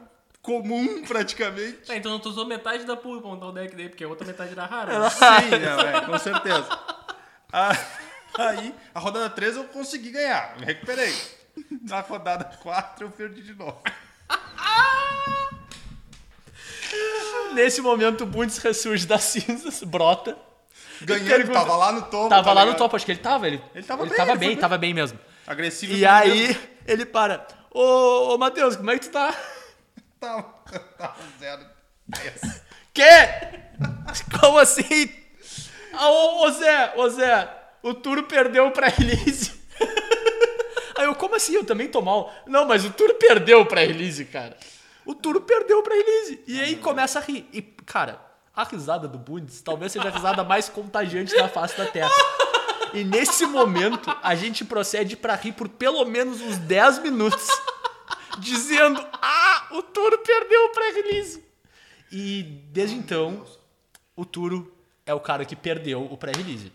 [0.41, 1.77] comum praticamente.
[1.87, 4.25] Tá, então tu usou metade da pool pra montar o deck dele, porque a outra
[4.25, 4.99] metade era rara.
[4.99, 5.09] né?
[5.11, 6.67] Sim, não, é, com certeza.
[7.51, 7.71] Ah,
[8.37, 11.11] Aí, a rodada 13 eu consegui ganhar, me recuperei.
[11.89, 13.81] Na rodada 4 eu perdi de novo.
[17.53, 20.37] Nesse momento, o Bundes ressurge das cinzas, brota.
[21.01, 22.29] Ganhando, pergunta- tava lá no topo.
[22.29, 23.47] Tava tá lá no topo, acho que ele tava.
[23.47, 24.57] Ele, Ele tava ele bem, tava ele bem, bem.
[24.57, 25.19] tava bem mesmo.
[25.47, 25.93] Agressivo.
[25.93, 26.61] E aí, mesmo.
[26.85, 27.47] ele para.
[27.71, 29.33] Ô, ô Matheus, como é que tu tá?
[30.19, 30.43] Tava,
[30.97, 31.65] tava zero.
[32.07, 32.61] dez.
[32.93, 33.03] Quê?
[34.39, 35.11] Como assim?
[35.93, 37.49] Ah, Ô, ô Zé, ô Zé,
[37.83, 39.51] o Turo perdeu pra release.
[40.97, 41.53] Aí eu, como assim?
[41.53, 42.33] Eu também tô mal.
[42.47, 44.57] Não, mas o Turo perdeu pra release, cara.
[45.05, 46.43] O Turo perdeu pra release.
[46.47, 47.47] E aí começa a rir.
[47.53, 48.19] E, cara,
[48.55, 52.09] a risada do Bundes talvez seja a risada mais contagiante da face da Terra.
[52.93, 57.47] E nesse momento, a gente procede pra rir por pelo menos uns 10 minutos.
[58.39, 61.43] Dizendo, ah, o Turo perdeu pra release.
[62.11, 63.45] E desde então,
[64.15, 64.73] o Turo
[65.05, 66.71] é o cara que perdeu o pré-release.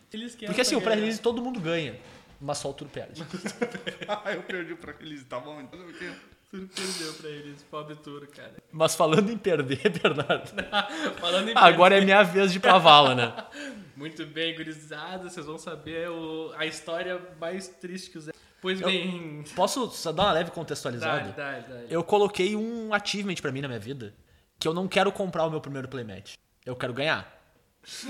[0.47, 1.99] Porque assim, o pré-release todo mundo ganha,
[2.41, 3.23] mas só o Turo perde.
[4.09, 5.61] Ah, eu perdi pra eles, tá bom?
[5.61, 6.11] Então, o quê?
[6.53, 8.53] Tudo perdeu pra eles, pobre Turo, cara.
[8.71, 10.51] Mas falando em perder, Bernardo,
[11.19, 13.33] Falando em agora é minha vez de ir pra vala, né?
[13.97, 18.33] Muito bem, gurizada, vocês vão saber o- a história mais triste que o Zé.
[18.61, 19.43] Pois bem.
[19.57, 21.33] Posso só dar uma leve contextualizada?
[21.33, 21.75] Dá, dá, dá.
[21.89, 24.15] Eu coloquei um achievement pra mim na minha vida,
[24.59, 26.35] que eu não quero comprar o meu primeiro playmatch.
[26.67, 27.42] Eu quero ganhar.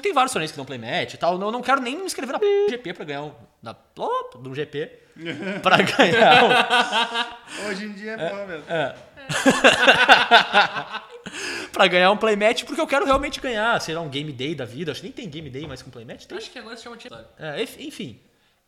[0.03, 1.41] Tem vários torneios que dão playmatch e tal.
[1.41, 2.67] Eu não quero nem me inscrever na p...
[2.69, 3.33] GP pra ganhar um.
[3.63, 4.91] Na plop, no GP.
[5.63, 7.69] pra ganhar um.
[7.69, 8.65] Hoje em dia é bom mesmo.
[11.73, 13.81] pra ganhar um playmatch, porque eu quero realmente ganhar.
[13.81, 14.93] Será um game day da vida.
[14.93, 16.27] Acho que nem tem game day mais com playmatch.
[16.27, 16.39] Tem.
[16.39, 16.97] Acho que agora se chama.
[17.39, 18.21] É, enf- enfim.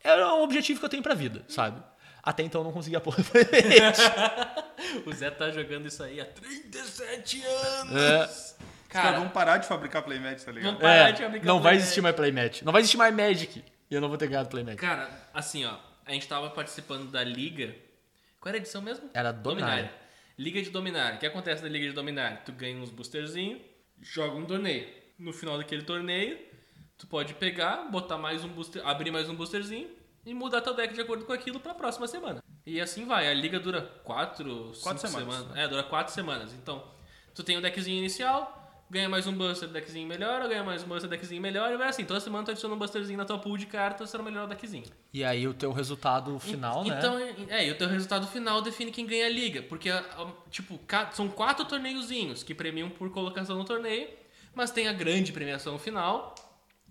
[0.03, 1.83] É um objetivo que eu tenho pra vida, sabe?
[2.23, 3.99] Até então eu não consegui a porra do playmatch.
[5.07, 8.03] O Zé tá jogando isso aí há 37 anos.
[8.03, 8.29] É.
[8.95, 10.67] Os caras Cara, vão parar de fabricar playmat, tá ligado?
[10.67, 11.83] Vamos parar de É, fabricar não vai playmatch.
[11.83, 12.63] existir mais playmatch.
[12.63, 13.65] Não vai existir mais Magic.
[13.91, 14.77] E eu não vou ter ganhado playmatch.
[14.79, 15.77] Cara, assim, ó.
[16.07, 17.75] A gente tava participando da liga.
[18.41, 19.11] Qual era a edição mesmo?
[19.13, 19.93] Era Dominária.
[20.39, 21.17] Liga de Dominária.
[21.17, 22.37] O que acontece na Liga de Dominária?
[22.45, 23.61] Tu ganha uns boosterzinhos,
[24.01, 24.87] joga um torneio.
[25.19, 26.39] No final daquele torneio,
[26.99, 29.89] tu pode pegar, botar mais um booster, abrir mais um boosterzinho
[30.27, 32.43] e mudar teu deck de acordo com aquilo pra próxima semana.
[32.67, 33.29] E assim vai.
[33.29, 35.35] A liga dura quatro, cinco semanas.
[35.37, 35.57] semanas.
[35.57, 36.53] É, dura quatro semanas.
[36.53, 36.85] Então,
[37.35, 41.09] tu tem o deckzinho inicial, ganha mais um buster, deckzinho melhora, ganha mais um buster,
[41.09, 42.05] deckzinho melhora, e vai assim.
[42.05, 44.85] Toda semana tu adiciona um busterzinho na tua pool de cartas, será melhor o deckzinho.
[45.13, 46.97] E aí o teu resultado final, né?
[46.99, 49.63] Então, é, é, e o teu resultado final define quem ganha a liga.
[49.63, 49.91] Porque,
[50.51, 50.79] tipo,
[51.13, 54.09] são quatro torneiozinhos que premiam por colocação no torneio,
[54.55, 56.35] mas tem a grande premiação final,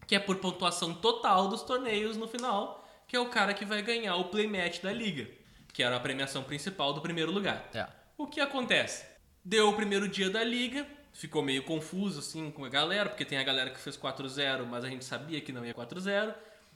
[0.06, 3.82] que é por pontuação total dos torneios no final, que é o cara que vai
[3.82, 5.30] ganhar o playmatch da liga,
[5.72, 7.70] que era a premiação principal do primeiro lugar.
[7.74, 7.88] É.
[8.18, 9.06] O que acontece?
[9.46, 13.38] Deu o primeiro dia da liga, ficou meio confuso assim com a galera, porque tem
[13.38, 16.34] a galera que fez 4-0, mas a gente sabia que não ia 4-0.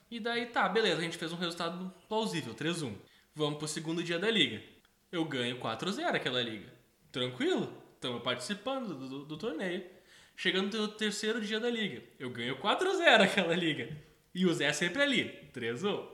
[0.09, 2.93] E daí tá, beleza, a gente fez um resultado plausível, 3-1.
[3.35, 4.61] Vamos pro segundo dia da liga.
[5.11, 6.71] Eu ganho 4-0 aquela liga.
[7.11, 7.71] Tranquilo?
[7.95, 9.83] Estamos participando do, do- do torneio.
[10.35, 13.89] Chegando no terceiro dia da liga, eu ganho 4-0 aquela liga.
[14.35, 15.49] E o Zé sempre ali.
[15.53, 16.07] 3-1,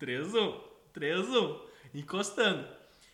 [0.00, 0.60] 3-1,
[0.94, 1.60] 3-1.
[1.94, 2.66] Encostando.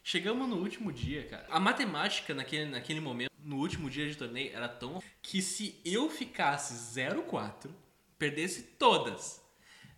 [0.05, 1.47] Chegamos no último dia, cara.
[1.51, 6.09] A matemática naquele, naquele momento, no último dia de torneio, era tão que se eu
[6.09, 7.71] ficasse 0-4,
[8.19, 9.43] perdesse todas,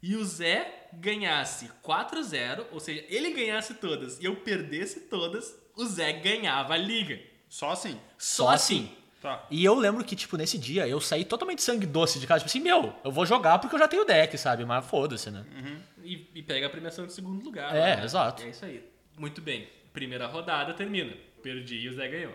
[0.02, 5.84] e o Zé ganhasse 4-0, ou seja, ele ganhasse todas e eu perdesse todas, o
[5.86, 7.18] Zé ganhava a liga.
[7.48, 7.98] Só assim.
[8.18, 8.90] Só, Só assim.
[9.22, 9.46] Tá.
[9.50, 12.40] E eu lembro que, tipo, nesse dia eu saí totalmente sangue doce de casa.
[12.40, 14.66] Tipo assim, meu, eu vou jogar porque eu já tenho deck, sabe?
[14.66, 15.46] Mas foda-se, né?
[16.02, 17.74] E, e pega a premiação de segundo lugar.
[17.74, 18.04] É, né?
[18.04, 18.42] exato.
[18.42, 18.86] É isso aí.
[19.16, 19.66] Muito bem.
[19.94, 21.16] Primeira rodada termina.
[21.42, 22.34] Perdi e o Zé ganhou.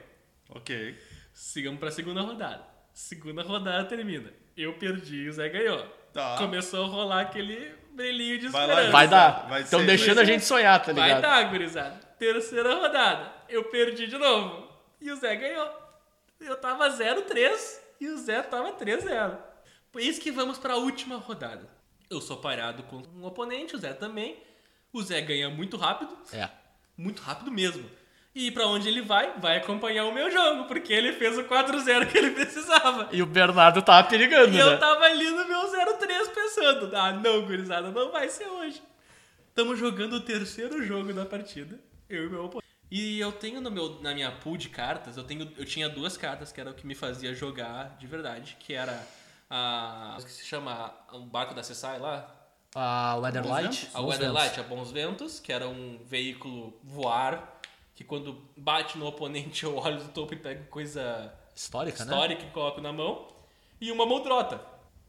[0.50, 0.98] Ok.
[1.34, 2.66] Sigamos pra segunda rodada.
[2.94, 4.32] Segunda rodada termina.
[4.58, 5.86] Eu perdi e o Zé ganhou.
[6.12, 6.38] Tá.
[6.38, 8.92] Começou a rolar aquele brilhinho de Vai lá, esperança.
[8.92, 9.48] Vai dar.
[9.48, 11.22] Vai Estão ser, deixando vai a gente sonhar, tá Vai ligado?
[11.22, 11.96] dar, gurizada.
[12.18, 13.32] Terceira rodada.
[13.48, 14.68] Eu perdi de novo.
[15.00, 15.70] E o Zé ganhou.
[16.40, 19.38] Eu tava 0-3 e o Zé tava 3-0.
[19.92, 21.70] Por isso que vamos pra última rodada.
[22.10, 24.42] Eu sou parado com um oponente, o Zé também.
[24.92, 26.18] O Zé ganha muito rápido.
[26.34, 26.50] É.
[26.98, 27.90] Muito rápido mesmo.
[28.34, 29.34] E pra onde ele vai?
[29.40, 33.10] Vai acompanhar o meu jogo, porque ele fez o 4-0 que ele precisava.
[33.12, 34.62] E o Bernardo tava perigando, E né?
[34.62, 38.82] eu tava ali no meu 0-3 pensando, ah, não, gurizada, não vai ser hoje.
[39.56, 42.70] Tamo jogando o terceiro jogo da partida, eu e meu oponente.
[42.92, 46.16] E eu tenho no meu, na minha pool de cartas, eu, tenho, eu tinha duas
[46.18, 49.06] cartas que era o que me fazia jogar de verdade, que era
[49.50, 50.18] a...
[50.20, 50.94] o que se chama?
[51.12, 52.36] O barco da Cessai lá?
[52.76, 53.90] A Weatherlight.
[53.94, 57.59] A Weatherlight, a Bons Ventos, que era um veículo voar,
[58.00, 62.12] que quando bate no oponente eu olho do topo e pego coisa Histórica, né?
[62.12, 63.28] histórica e coloco na mão.
[63.82, 64.62] E uma Moldrota.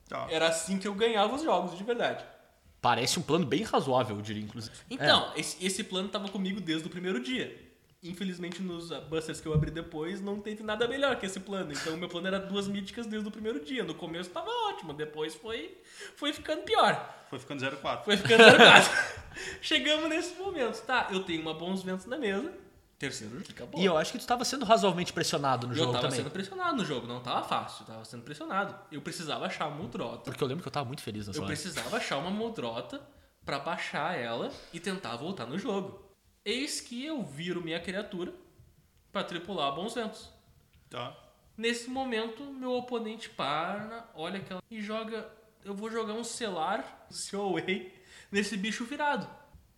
[0.08, 0.26] Tá.
[0.28, 2.24] Era assim que eu ganhava os jogos, de verdade.
[2.82, 4.74] Parece um plano bem razoável, eu diria, inclusive.
[4.90, 7.70] Então, esse, esse plano tava comigo desde o primeiro dia.
[8.02, 11.70] Infelizmente, nos ah, busters que eu abri depois, não teve nada melhor que esse plano.
[11.70, 13.84] Então, o meu plano era duas míticas desde o primeiro dia.
[13.84, 15.78] No começo tava ótimo, depois foi,
[16.16, 17.26] foi ficando pior.
[17.28, 18.02] Foi ficando 0-4.
[18.04, 18.90] Foi ficando 04.
[19.62, 20.80] Chegamos nesse momento.
[20.82, 22.52] Tá, eu tenho uma bons ventos na mesa.
[23.00, 23.80] Terceiro, acabou.
[23.80, 26.18] E eu acho que tu tava sendo razoavelmente pressionado no Eu jogo tava também.
[26.18, 28.78] sendo pressionado no jogo, não tava fácil, tava sendo pressionado.
[28.92, 30.24] Eu precisava achar uma Moldrota.
[30.30, 31.50] Porque eu lembro que eu tava muito feliz nessa Eu hora.
[31.50, 33.00] precisava achar uma Moldrota
[33.42, 36.04] pra baixar ela e tentar voltar no jogo.
[36.44, 38.34] Eis que eu viro minha criatura
[39.10, 40.28] pra tripular bons ventos.
[40.90, 41.16] Tá.
[41.56, 45.26] Nesse momento, meu oponente para, olha aquela e joga.
[45.64, 47.94] Eu vou jogar um selar, seu way,
[48.30, 49.26] nesse bicho virado.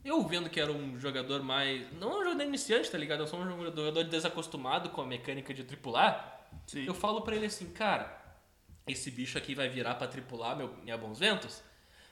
[0.04, 1.86] Eu vendo que era um jogador mais.
[1.92, 3.20] Não um jogador iniciante, tá ligado?
[3.20, 6.40] Eu sou um jogador desacostumado com a mecânica de tripular.
[6.66, 6.84] Sim.
[6.86, 8.20] Eu falo pra ele assim, cara,
[8.86, 11.62] esse bicho aqui vai virar pra tripular meu, minha Bons Ventos,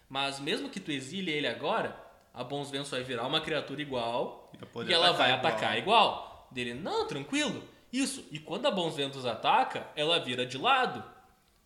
[0.08, 1.96] mas mesmo que tu exile ele agora,
[2.32, 4.52] a Bons Ventos vai virar uma criatura igual
[4.86, 5.46] E ela vai igual.
[5.46, 6.48] atacar igual.
[6.50, 7.62] Dele, não, tranquilo.
[7.92, 8.24] Isso.
[8.30, 11.02] E quando a Bons Ventos ataca, ela vira de lado.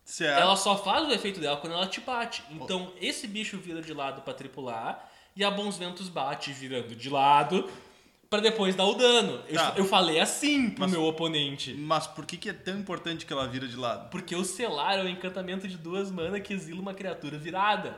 [0.03, 0.39] Certo.
[0.39, 2.43] Ela só faz o efeito dela quando ela te bate.
[2.51, 7.09] Então, esse bicho vira de lado pra tripular e a Bons Ventos bate virando de
[7.09, 7.69] lado
[8.29, 9.41] pra depois dar o dano.
[9.47, 9.73] Eu, Tá.
[9.77, 11.73] eu falei assim pro Mas- meu oponente.
[11.73, 14.09] Mas por que, que é tão importante que ela vira de lado?
[14.09, 17.97] Porque o selar é um encantamento de duas mana que exila uma criatura virada.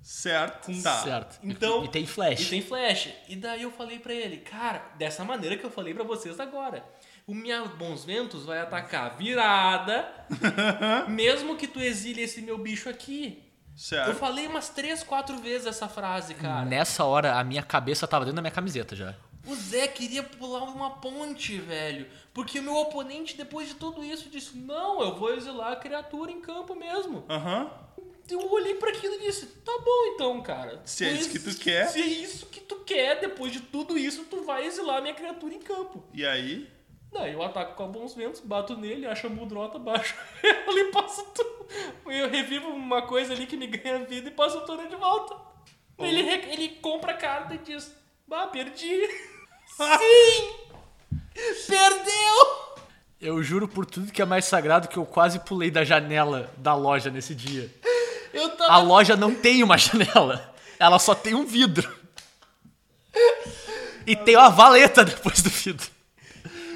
[0.00, 0.70] Certo.
[0.82, 0.96] Tá.
[1.02, 1.38] Certo.
[1.42, 2.40] Então- E tem flash.
[2.42, 3.08] E tem flash.
[3.28, 6.84] E daí eu falei pra ele, cara, dessa maneira que eu falei pra vocês agora.
[7.26, 10.08] O Minha Bons Ventos vai atacar virada,
[11.08, 13.42] mesmo que tu exile esse meu bicho aqui.
[13.78, 14.14] Eu Certo.
[14.18, 16.64] falei umas três, quatro vezes essa frase, cara.
[16.64, 19.14] Nessa hora, a minha cabeça tava dentro da minha camiseta já.
[19.46, 22.06] O Zé queria pular uma ponte, velho.
[22.34, 26.30] Porque o meu oponente, depois de tudo isso, disse: Não, eu vou exilar a criatura
[26.32, 27.24] em campo mesmo.
[27.30, 27.70] Aham.
[28.28, 30.82] Eu olhei pra aquilo e disse: Tá bom então, cara.
[30.84, 31.86] Se é isso que tu quer.
[31.88, 35.54] Se é isso que tu quer, depois de tudo isso, tu vai exilar minha criatura
[35.54, 36.04] em campo.
[36.12, 36.68] E aí?
[37.12, 41.24] Daí eu ataco com bons ventos, bato nele, acho a muldrota, baixo ela e passo
[41.34, 41.66] tudo.
[42.06, 45.36] Eu revivo uma coisa ali que me ganha vida e passo tudo de volta.
[45.98, 47.92] Ele, re- ele compra a carta e diz:
[48.26, 49.00] Bah, perdi.
[49.76, 50.52] Sim!
[51.66, 52.68] Perdeu!
[53.20, 56.74] Eu juro por tudo que é mais sagrado que eu quase pulei da janela da
[56.74, 57.72] loja nesse dia.
[58.56, 58.72] Tava.
[58.72, 60.54] A loja não tem uma janela.
[60.78, 61.92] Ela só tem um vidro.
[64.06, 65.88] E tem uma valeta depois do vidro.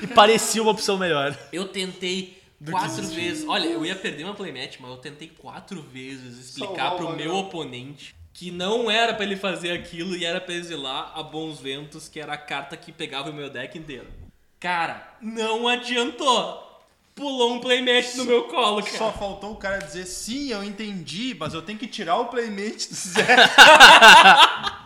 [0.02, 1.36] E parecia uma opção melhor.
[1.52, 3.48] Eu tentei quatro vezes.
[3.48, 8.14] Olha, eu ia perder uma playmatch, mas eu tentei quatro vezes explicar pro meu oponente
[8.32, 12.18] que não era pra ele fazer aquilo e era pra exilar a Bons Ventos, que
[12.18, 14.06] era a carta que pegava o meu deck inteiro.
[14.58, 16.70] Cara, não adiantou.
[17.14, 18.96] Pulou um playmatch no meu colo, cara.
[18.96, 22.88] Só faltou o cara dizer sim, eu entendi, mas eu tenho que tirar o playmate
[22.88, 23.36] do Zé.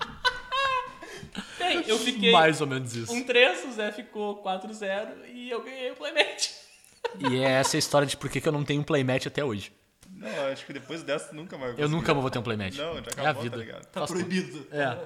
[1.87, 3.13] Eu fiquei Mais ou menos isso.
[3.13, 6.51] um 3, o Zé ficou 4-0 e eu ganhei o playmatch.
[7.19, 9.73] E é essa a história de por que eu não tenho um playmatch até hoje.
[10.11, 12.77] Não, acho que depois dessa nunca vai Eu nunca vou ter um playmatch.
[12.77, 13.57] Não, já é acabou, a tá vida.
[13.57, 13.87] ligado?
[13.87, 14.21] Tá Faz tudo.
[14.25, 14.67] proibido.
[14.73, 14.97] É.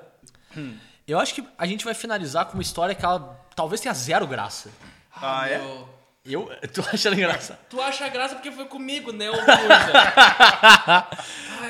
[1.07, 4.27] Eu acho que a gente vai finalizar com uma história que ela talvez tenha zero
[4.27, 4.71] graça.
[5.15, 5.59] Ah, é?
[5.59, 5.89] Meu.
[6.25, 7.59] Eu, tu acha ela engraçada?
[7.69, 9.49] Tu acha graça porque foi comigo, né, coisa?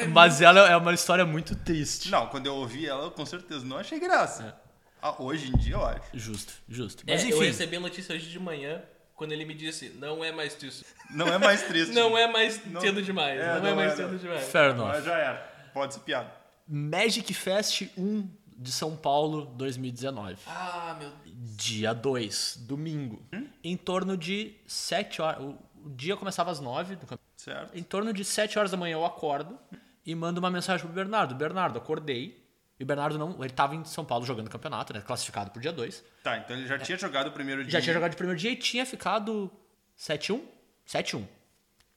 [0.13, 2.11] Mas ela é uma história muito triste.
[2.11, 4.60] Não, quando eu ouvi ela, eu com certeza não achei graça.
[5.03, 6.03] Ah, hoje em dia eu acho.
[6.15, 7.03] Justo, justo.
[7.07, 8.83] É, Mas eu enfim, recebi a notícia hoje de manhã,
[9.15, 10.85] quando ele me disse, não é mais isso.
[11.11, 11.93] Não é mais triste.
[11.95, 13.41] Não é mais Não- cedo demais.
[13.41, 14.19] é, não, é não mais é, cedo não.
[14.19, 14.45] demais.
[14.49, 14.89] fair enough.
[14.89, 15.71] Mas já era.
[15.75, 16.33] Pode ser piada.
[16.67, 20.37] Magic Fest 1 de São Paulo 2019.
[20.47, 21.57] Ah, meu Deus.
[21.57, 23.23] Dia 2, domingo.
[23.65, 25.43] Em torno de 7 horas.
[25.43, 25.59] O,
[25.97, 27.21] dia começava às 9 do campeonato.
[27.37, 27.77] Certo.
[27.77, 29.59] Em torno de 7 horas da manhã eu acordo
[30.05, 31.35] e mando uma mensagem pro Bernardo.
[31.35, 32.40] Bernardo, acordei.
[32.81, 33.37] E o Bernardo não.
[33.39, 35.03] Ele tava em São Paulo jogando campeonato, né?
[35.07, 36.03] Classificado pro dia 2.
[36.25, 37.73] Tá, então ele já tinha jogado o primeiro dia.
[37.73, 39.51] Já tinha jogado de primeiro dia e tinha ficado
[39.99, 40.41] 7-1?
[40.89, 41.25] 7-1.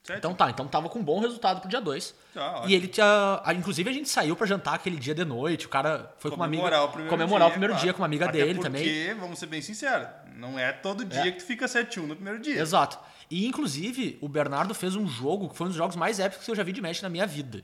[0.03, 0.19] Certo?
[0.19, 2.13] Então tá, então tava com um bom resultado pro dia 2.
[2.33, 3.41] Tá, e ele tinha.
[3.55, 5.65] Inclusive a gente saiu pra jantar aquele dia de noite.
[5.65, 6.61] O cara foi com uma amiga.
[6.63, 7.83] Comemorar o primeiro comemorar dia, o primeiro claro.
[7.85, 9.13] dia com uma amiga Até dele porque, também.
[9.15, 11.31] vamos ser bem sinceros, não é todo dia É.
[11.31, 12.59] que tu fica 7-1 no primeiro dia.
[12.59, 12.99] Exato.
[13.31, 16.51] E inclusive o Bernardo fez um jogo que foi um dos jogos mais épicos que
[16.51, 17.63] eu já vi de Magic na minha vida.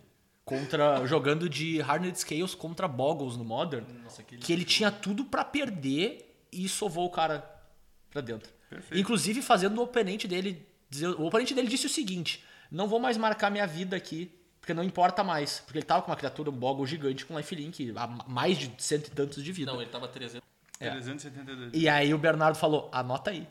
[0.50, 1.06] Contra.
[1.06, 3.86] jogando de Hardened Scales contra Boggles no Modern.
[4.04, 7.47] Nossa, aquele que ele tinha tudo pra perder e sovou o cara
[8.10, 8.52] pra dentro.
[8.70, 9.00] Perfeito.
[9.00, 10.68] Inclusive fazendo o oponente dele.
[10.89, 14.74] dizer- O oponente dele disse o seguinte: não vou mais marcar minha vida aqui, porque
[14.74, 15.60] não importa mais.
[15.66, 19.08] Porque ele tava com uma criatura, um Boggle gigante com lifelink, a mais de cento
[19.08, 19.72] e tantos de vida.
[19.72, 20.41] Não, ele tava 300.
[20.80, 20.89] É.
[20.91, 21.72] 372.
[21.74, 23.47] E aí o Bernardo falou: anota aí,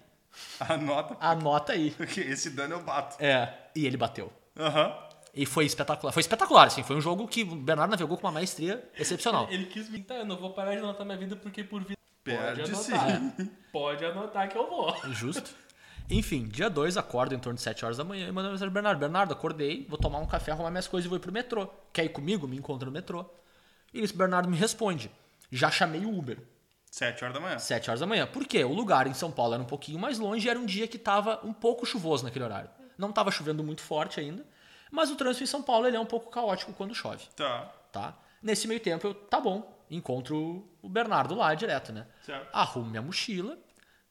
[0.61, 1.91] Anota, anota aí.
[1.97, 3.17] porque esse dano eu bato.
[3.23, 4.33] É, e ele bateu.
[4.57, 5.08] Aham.
[5.39, 6.13] E foi espetacular.
[6.13, 6.83] Foi espetacular, assim.
[6.83, 9.47] Foi um jogo que o Bernardo navegou com uma maestria excepcional.
[9.49, 10.03] Ele quis me.
[10.03, 11.97] Tá, eu não vou parar de anotar minha vida porque por vida.
[12.25, 12.93] Perde Pode sim.
[12.93, 13.33] anotar.
[13.71, 14.97] Pode anotar que eu vou.
[15.13, 15.55] Justo.
[16.11, 18.69] Enfim, dia 2, acordo em torno de 7 horas da manhã e mando uma mensagem
[18.69, 18.99] pro Bernardo.
[18.99, 21.71] Bernardo, acordei, vou tomar um café, arrumar minhas coisas e vou ir pro metrô.
[21.93, 22.49] Quer ir comigo?
[22.49, 23.25] Me encontra no metrô.
[23.95, 25.09] E isso, o Bernardo me responde.
[25.53, 26.39] Já chamei o Uber.
[26.91, 27.59] 7 horas da manhã.
[27.61, 28.27] 7 horas da manhã.
[28.27, 28.65] Por quê?
[28.65, 30.99] O lugar em São Paulo era um pouquinho mais longe e era um dia que
[30.99, 32.71] tava um pouco chuvoso naquele horário.
[32.97, 34.45] Não tava chovendo muito forte ainda,
[34.91, 37.71] mas o trânsito em São Paulo ele é um pouco caótico quando chove, Tá.
[37.93, 38.15] tá?
[38.43, 42.07] Nesse meio tempo eu, tá bom, encontro o Bernardo lá direto, né?
[42.23, 42.49] Certo.
[42.53, 43.59] Arrumo minha mochila,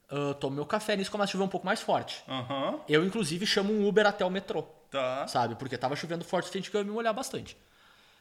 [0.10, 2.24] ah, tomo meu café, nisso começa a chover um pouco mais forte.
[2.28, 2.80] Aham.
[2.88, 5.28] Eu, inclusive, chamo um Uber até o metrô, Tá.
[5.28, 5.56] sabe?
[5.56, 7.58] Porque tava chovendo forte o suficiente que eu ia me molhar bastante.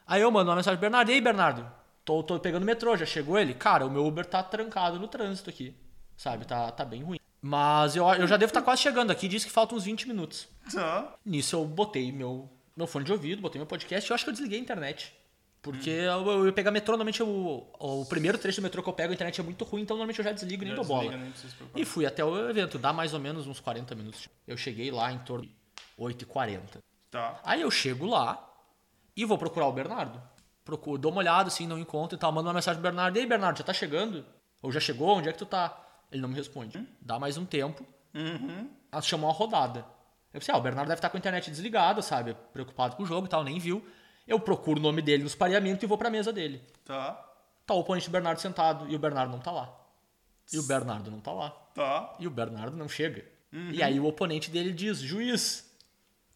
[0.06, 1.68] Aí eu mando uma mensagem pro Bernardo, e aí, Bernardo?
[2.04, 3.52] Tô, tô pegando o metrô, já chegou ele?
[3.54, 5.74] Cara, o meu Uber tá trancado no trânsito aqui,
[6.16, 6.44] sabe?
[6.46, 7.18] Tá, tá bem ruim.
[7.46, 10.48] Mas eu, eu já devo estar quase chegando aqui, diz que faltam uns 20 minutos.
[10.72, 11.14] Tá.
[11.24, 14.30] Nisso eu botei meu, meu fone de ouvido, botei meu podcast e eu acho que
[14.30, 15.14] eu desliguei a internet.
[15.62, 18.92] Porque eu, eu ia pegar metrô, normalmente eu- o, primeiro trecho do metrô que eu
[18.92, 20.84] pego, a internet é muito ruim, então normalmente eu já desligo e nem Já dou
[20.84, 21.02] bola.
[21.02, 21.82] desliga, nem precisa se preocupar.
[21.82, 24.28] E fui até o evento, dá mais ou menos uns 40 minutos.
[24.46, 25.52] Eu cheguei lá em torno de
[25.98, 26.60] 8h40.
[27.10, 27.40] Tá.
[27.44, 28.44] Aí eu chego lá
[29.16, 30.20] e vou procurar o Bernardo.
[30.64, 32.32] Procuro, dou uma olhada assim, não encontro e tal.
[32.32, 33.16] Mando uma mensagem pro Bernardo.
[33.16, 34.24] E aí, Bernardo, já tá chegando?
[34.60, 35.16] Ou já chegou?
[35.16, 35.85] Onde é que tu tá?
[36.10, 36.86] Ele não me responde.
[37.00, 37.84] Dá mais um tempo.
[38.14, 38.70] Uhum.
[38.90, 39.80] Ela chamou uma rodada.
[40.32, 42.34] Eu pensei, ah, o Bernardo deve estar com a internet desligada, sabe?
[42.52, 43.84] Preocupado com o jogo e tal, nem viu.
[44.26, 46.62] Eu procuro o nome dele nos pareamentos e vou pra mesa dele.
[46.84, 47.12] Tá.
[47.64, 49.74] Tá o oponente do Bernardo sentado e o Bernardo não tá lá.
[50.52, 51.50] E o Bernardo não tá lá.
[51.74, 52.14] Tá.
[52.18, 53.24] E o Bernardo não chega.
[53.72, 55.74] E aí o oponente dele diz: Juiz,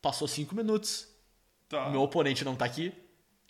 [0.00, 1.06] passou cinco minutos.
[1.68, 1.90] Tá.
[1.90, 2.92] Meu oponente não tá aqui.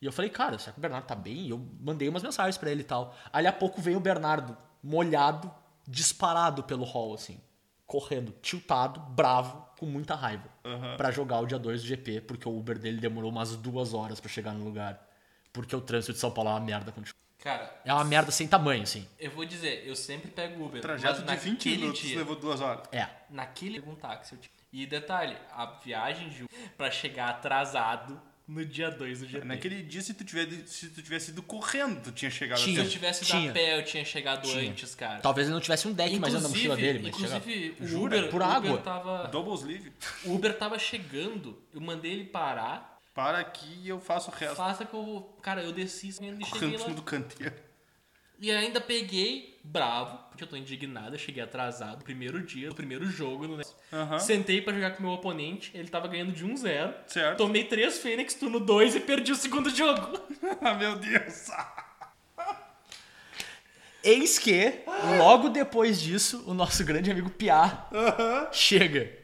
[0.00, 1.46] E eu falei, cara, será que o Bernardo tá bem?
[1.46, 3.14] E eu mandei umas mensagens pra ele e tal.
[3.32, 5.52] Ali a pouco vem o Bernardo, molhado,
[5.90, 7.40] disparado pelo hall, assim.
[7.86, 10.48] Correndo, tiltado, bravo, com muita raiva.
[10.64, 10.96] Aham.
[10.96, 14.20] Pra jogar o dia 2 do GP, porque o Uber dele demorou umas duas horas
[14.20, 15.04] pra chegar no lugar.
[15.52, 16.92] Porque o trânsito de São Paulo é uma merda.
[16.92, 17.10] quando.
[17.40, 19.08] Cara, É uma merda sem tamanho, assim.
[19.18, 20.80] eu vou dizer, eu sempre pego Uber.
[20.80, 22.86] Trajeto de 20 naquele minutos dia, levou duas horas.
[22.92, 23.08] É.
[23.30, 24.38] Naquele um táxi.
[24.72, 28.20] E detalhe, a viagem de Uber pra chegar atrasado
[28.50, 29.44] no dia 2 do GP.
[29.46, 32.74] Naquele dia, se tu, tiver, se tu tivesse ido correndo, tu tinha chegado Tinha.
[32.74, 33.50] Se até eu tivesse ido Tinha.
[33.50, 34.70] a pé, eu tinha chegado Tinha.
[34.70, 35.20] antes, cara.
[35.20, 37.36] Talvez ele não tivesse um deck mais dentro da mochila dele, mas chegava.
[37.38, 38.16] inclusive o Jura?
[38.18, 38.78] Uber, Por o Uber água.
[38.78, 39.92] tava, Double sleeve.
[40.24, 44.56] o Uber tava chegando, eu mandei ele parar, Para aqui e eu faço o resto.
[44.56, 46.84] faça que eu, cara, eu desci correndo e Correndo cheguei em lá.
[46.84, 47.54] cima do canteiro.
[48.40, 53.04] E ainda peguei, bravo, porque eu tô indignado, eu cheguei atrasado, primeiro dia, no primeiro
[53.04, 53.76] jogo, no negócio.
[53.92, 54.18] Aham.
[54.18, 56.94] Sentei pra jogar com o meu oponente, ele tava ganhando de 1-0.
[57.06, 57.36] Certo.
[57.36, 60.18] Tomei três Fênix, turno 2 e perdi o segundo jogo.
[60.62, 61.48] ah, meu Deus.
[64.02, 64.80] Eis que,
[65.18, 67.86] logo depois disso, o nosso grande amigo Piá
[68.50, 69.18] chega.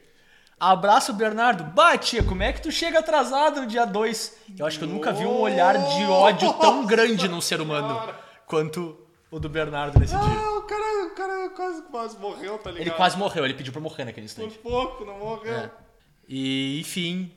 [0.59, 1.63] Abraço, Bernardo.
[1.63, 4.37] Bah, tia, como é que tu chega atrasado no dia 2?
[4.59, 8.13] Eu acho que eu nunca vi um olhar de ódio tão grande num ser humano
[8.45, 10.23] quanto o do Bernardo nesse dia.
[10.23, 12.87] Ah, o cara, o cara quase, quase morreu, tá ligado?
[12.87, 14.57] Ele quase morreu, ele pediu pra morrer naquele Por instante.
[14.59, 15.53] pouco, não morreu.
[15.53, 15.71] É.
[16.27, 17.31] E, enfim,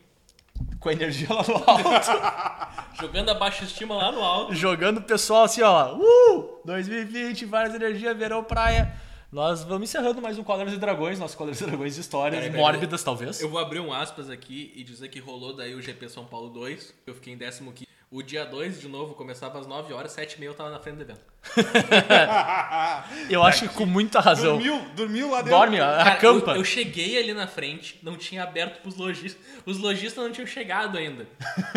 [0.78, 4.54] com a energia lá no alto, Jogando a baixa estima lá no alto.
[4.54, 5.96] jogando o pessoal assim, ó.
[5.96, 6.60] Uh!
[6.64, 8.92] 2020, várias energias, verão, praia.
[9.32, 13.02] Nós vamos encerrando mais um Cóleras e Dragões, nosso Cóleras e Dragões de histórias mórbidas,
[13.04, 13.40] talvez.
[13.40, 16.50] Eu vou abrir um aspas aqui e dizer que rolou daí o GP São Paulo
[16.50, 16.92] 2.
[17.06, 17.86] Eu fiquei em 15.
[18.12, 20.80] O dia 2, de novo, começava às 9 horas, 7 e meia eu tava na
[20.80, 21.20] frente do evento.
[23.30, 24.54] Eu acho que com muita razão.
[24.58, 25.50] Dormiu, dormiu lá dentro.
[25.58, 26.50] Dorme, Cara, acampa.
[26.52, 29.40] eu, eu cheguei ali na frente, não tinha aberto pros lojistas.
[29.64, 31.28] Os lojistas não tinham chegado ainda.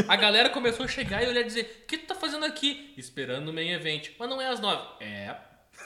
[0.08, 2.94] A galera começou a chegar e olhar e dizer: O que tu tá fazendo aqui?
[2.98, 4.10] Esperando o main event.
[4.18, 4.82] Mas não é às 9.
[5.02, 5.36] É.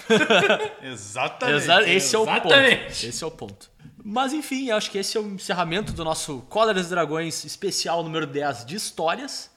[0.82, 1.58] Exatamente.
[1.58, 2.48] Exa- esse é o ponto.
[2.48, 3.08] Exatamente.
[3.08, 3.70] Esse é o ponto.
[4.04, 8.02] Mas enfim, eu acho que esse é o encerramento do nosso Cóleras e Dragões especial
[8.04, 9.52] número 10 de histórias.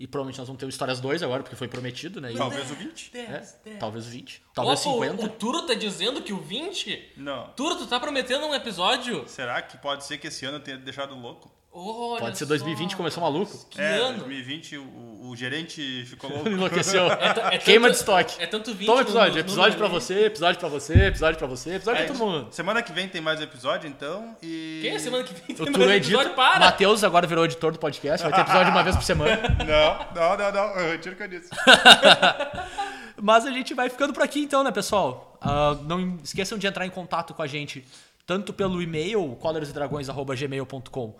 [0.00, 2.32] E provavelmente nós vamos ter o Histórias 2 agora, porque foi prometido, né?
[2.32, 3.10] E- Talvez o 20?
[3.14, 4.42] é, talvez 20.
[4.54, 5.26] Talvez Opa, o- 50.
[5.26, 7.12] O, Turo tá dizendo que o 20?
[7.18, 7.48] Não.
[7.50, 9.28] Turo, tu tá prometendo um episódio?
[9.28, 11.52] Será que pode ser que esse ano eu tenha deixado louco?
[11.72, 12.48] Olha Pode ser só.
[12.48, 13.56] 2020, começou maluco.
[13.70, 14.18] Que é, ano?
[14.18, 16.48] 2020 o, o gerente ficou louco.
[16.48, 17.06] Enlouqueceu.
[17.50, 18.42] É Queima tanto- de estoque.
[18.42, 19.34] É tanto 20 Toma episódio.
[19.34, 22.26] no- episódio no- pra você, episódio pra você, episódio pra você, episódio É, pra todo
[22.26, 22.48] mundo.
[22.50, 24.36] Semana que vem tem mais episódio, então.
[24.42, 24.80] E.
[24.82, 25.42] Quem é semana que vem?
[25.44, 26.08] O Tem Turo mais edita.
[26.14, 26.34] episódio?
[26.34, 26.58] Para!
[26.58, 28.24] Matheus agora virou editor do podcast.
[28.26, 29.40] Vai ter episódio uma vez por semana.
[29.64, 30.80] Não, não, não, não.
[30.80, 31.50] Eu retiro o que eu disse.
[33.22, 35.38] Mas a gente vai ficando por aqui então, né, pessoal?
[35.40, 37.84] Ah, não esqueçam de entrar em contato com a gente
[38.26, 41.14] tanto pelo e-mail colersdragões.gmail.com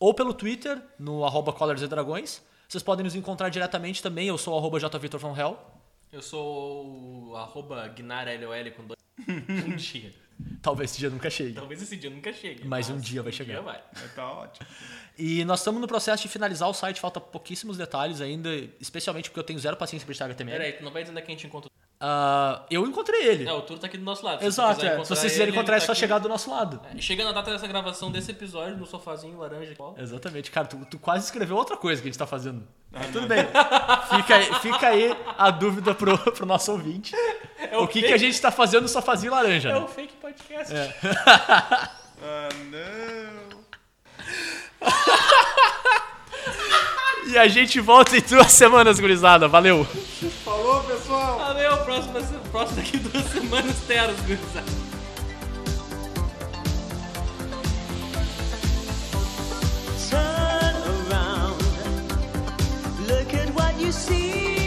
[0.00, 2.42] ou pelo Twitter, no arroba colersdragões.
[2.66, 4.26] Vocês podem nos encontrar diretamente também.
[4.28, 4.78] Eu sou o arroba.
[6.12, 8.98] Eu sou o arroba GnarLOL com dois.
[9.28, 10.12] Um dia.
[10.62, 11.52] Talvez esse dia nunca chegue.
[11.52, 12.66] Talvez esse dia nunca chegue.
[12.66, 13.52] Mas um dia vai um chegar.
[13.52, 13.82] Dia vai.
[13.94, 14.66] Mas Tá ótimo.
[15.18, 18.48] E nós estamos no processo de finalizar o site, falta pouquíssimos detalhes ainda,
[18.80, 20.58] especialmente porque eu tenho zero paciência editar HTML.
[20.58, 21.70] Pera aí, tu não vai dizer onde é que a gente encontra.
[22.02, 23.46] Ah, eu encontrei ele.
[23.46, 24.40] É, o Turo tá aqui do nosso lado.
[24.40, 24.90] Se Exato, é.
[25.04, 26.22] Se vocês quiserem ele, encontrar, é ele só tá chegar aqui.
[26.22, 26.80] do nosso lado.
[26.96, 29.74] É, Chega na data dessa gravação desse episódio, no sofazinho laranja.
[29.98, 32.66] Exatamente, cara, tu, tu quase escreveu outra coisa que a gente tá fazendo.
[32.90, 33.44] Mas tudo bem.
[34.16, 37.14] Fica aí, fica aí a dúvida pro, pro nosso ouvinte.
[37.78, 39.78] o que, que a gente tá fazendo no sofazinho laranja, É né?
[39.80, 40.72] o fake podcast.
[42.22, 43.60] Ah, não.
[47.26, 49.46] E a gente volta em duas semanas, gurizada.
[49.46, 49.86] Valeu!
[50.44, 51.38] Falou, pessoal!
[52.00, 54.66] Valeu, próximo, próximo daqui duas semanas teras, gurizada.
[60.08, 60.76] Turn
[61.10, 61.62] around.
[63.06, 64.59] Look at what you see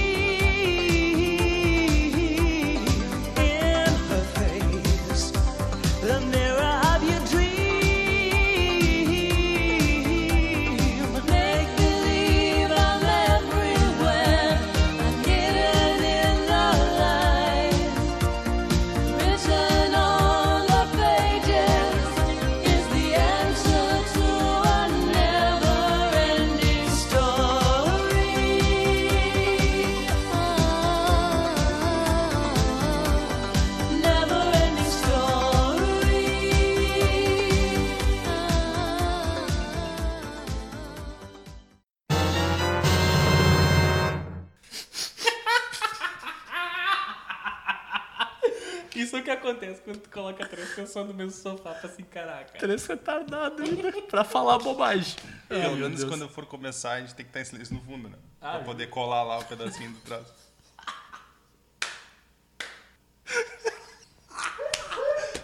[49.98, 52.60] tu coloca três pessoas no mesmo sofá pra se encarar, cara.
[52.60, 55.15] Três retardados ainda pra falar bobagem.
[55.48, 56.10] Pelo menos Deus.
[56.10, 58.18] quando eu for começar, a gente tem que estar em silêncio no fundo, né?
[58.41, 60.34] Ah, pra poder colar lá o pedacinho do traço.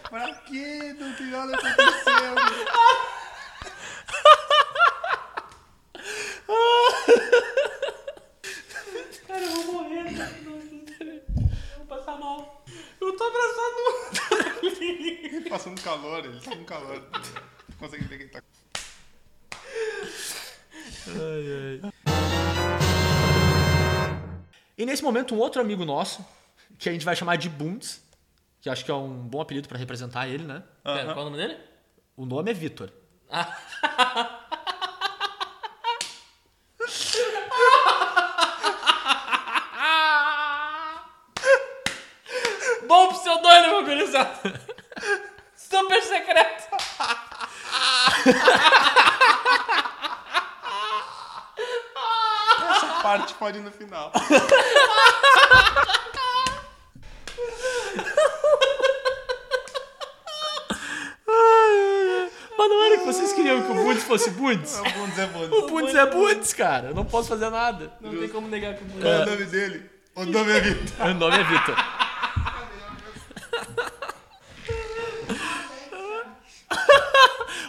[0.09, 0.95] pra quê?
[0.99, 2.35] Não tem nada acontecendo.
[9.27, 10.31] Cara, eu vou morrer, cara.
[10.41, 12.58] Eu vou passar mal.
[13.19, 14.69] Eu tô abraçado.
[15.49, 17.03] Passando calor, ele tá com calor.
[17.67, 18.41] Não consegue ver quem tá.
[24.77, 26.25] E nesse momento, um outro amigo nosso,
[26.77, 28.01] que a gente vai chamar de Bundes,
[28.61, 30.63] que acho que é um bom apelido pra representar ele, né?
[30.83, 31.57] Pera, qual é o nome dele?
[32.15, 32.89] O nome é Vitor.
[33.29, 34.48] Bom
[44.09, 44.61] gurizada.
[45.55, 46.67] Super secreto.
[52.69, 54.11] Essa parte pode ir no final.
[62.57, 64.77] Mas não era que vocês queriam que o Bundes fosse Bundes?
[64.79, 65.43] É bom dizer bom.
[65.45, 66.89] O Bundes é Bundes, cara.
[66.89, 67.93] Eu não posso fazer nada.
[68.01, 69.89] Não tem como negar que o Qual é o nome dele?
[70.15, 71.07] O nome é Vitor.
[71.07, 71.75] O nome é Vitor.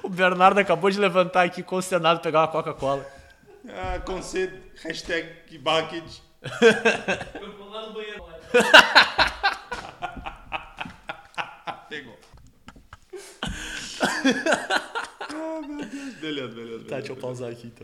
[0.02, 3.06] O Bernardo acabou de levantar aqui consternado pegar uma Coca-Cola.
[3.68, 4.58] Ah, concedo.
[4.82, 6.04] Hashtag bucket.
[7.40, 8.22] Eu vou lá no banheiro.
[11.88, 12.18] Pegou.
[16.20, 16.84] Beleza, beleza.
[16.84, 17.78] Tá, deixa eu pausar aqui então.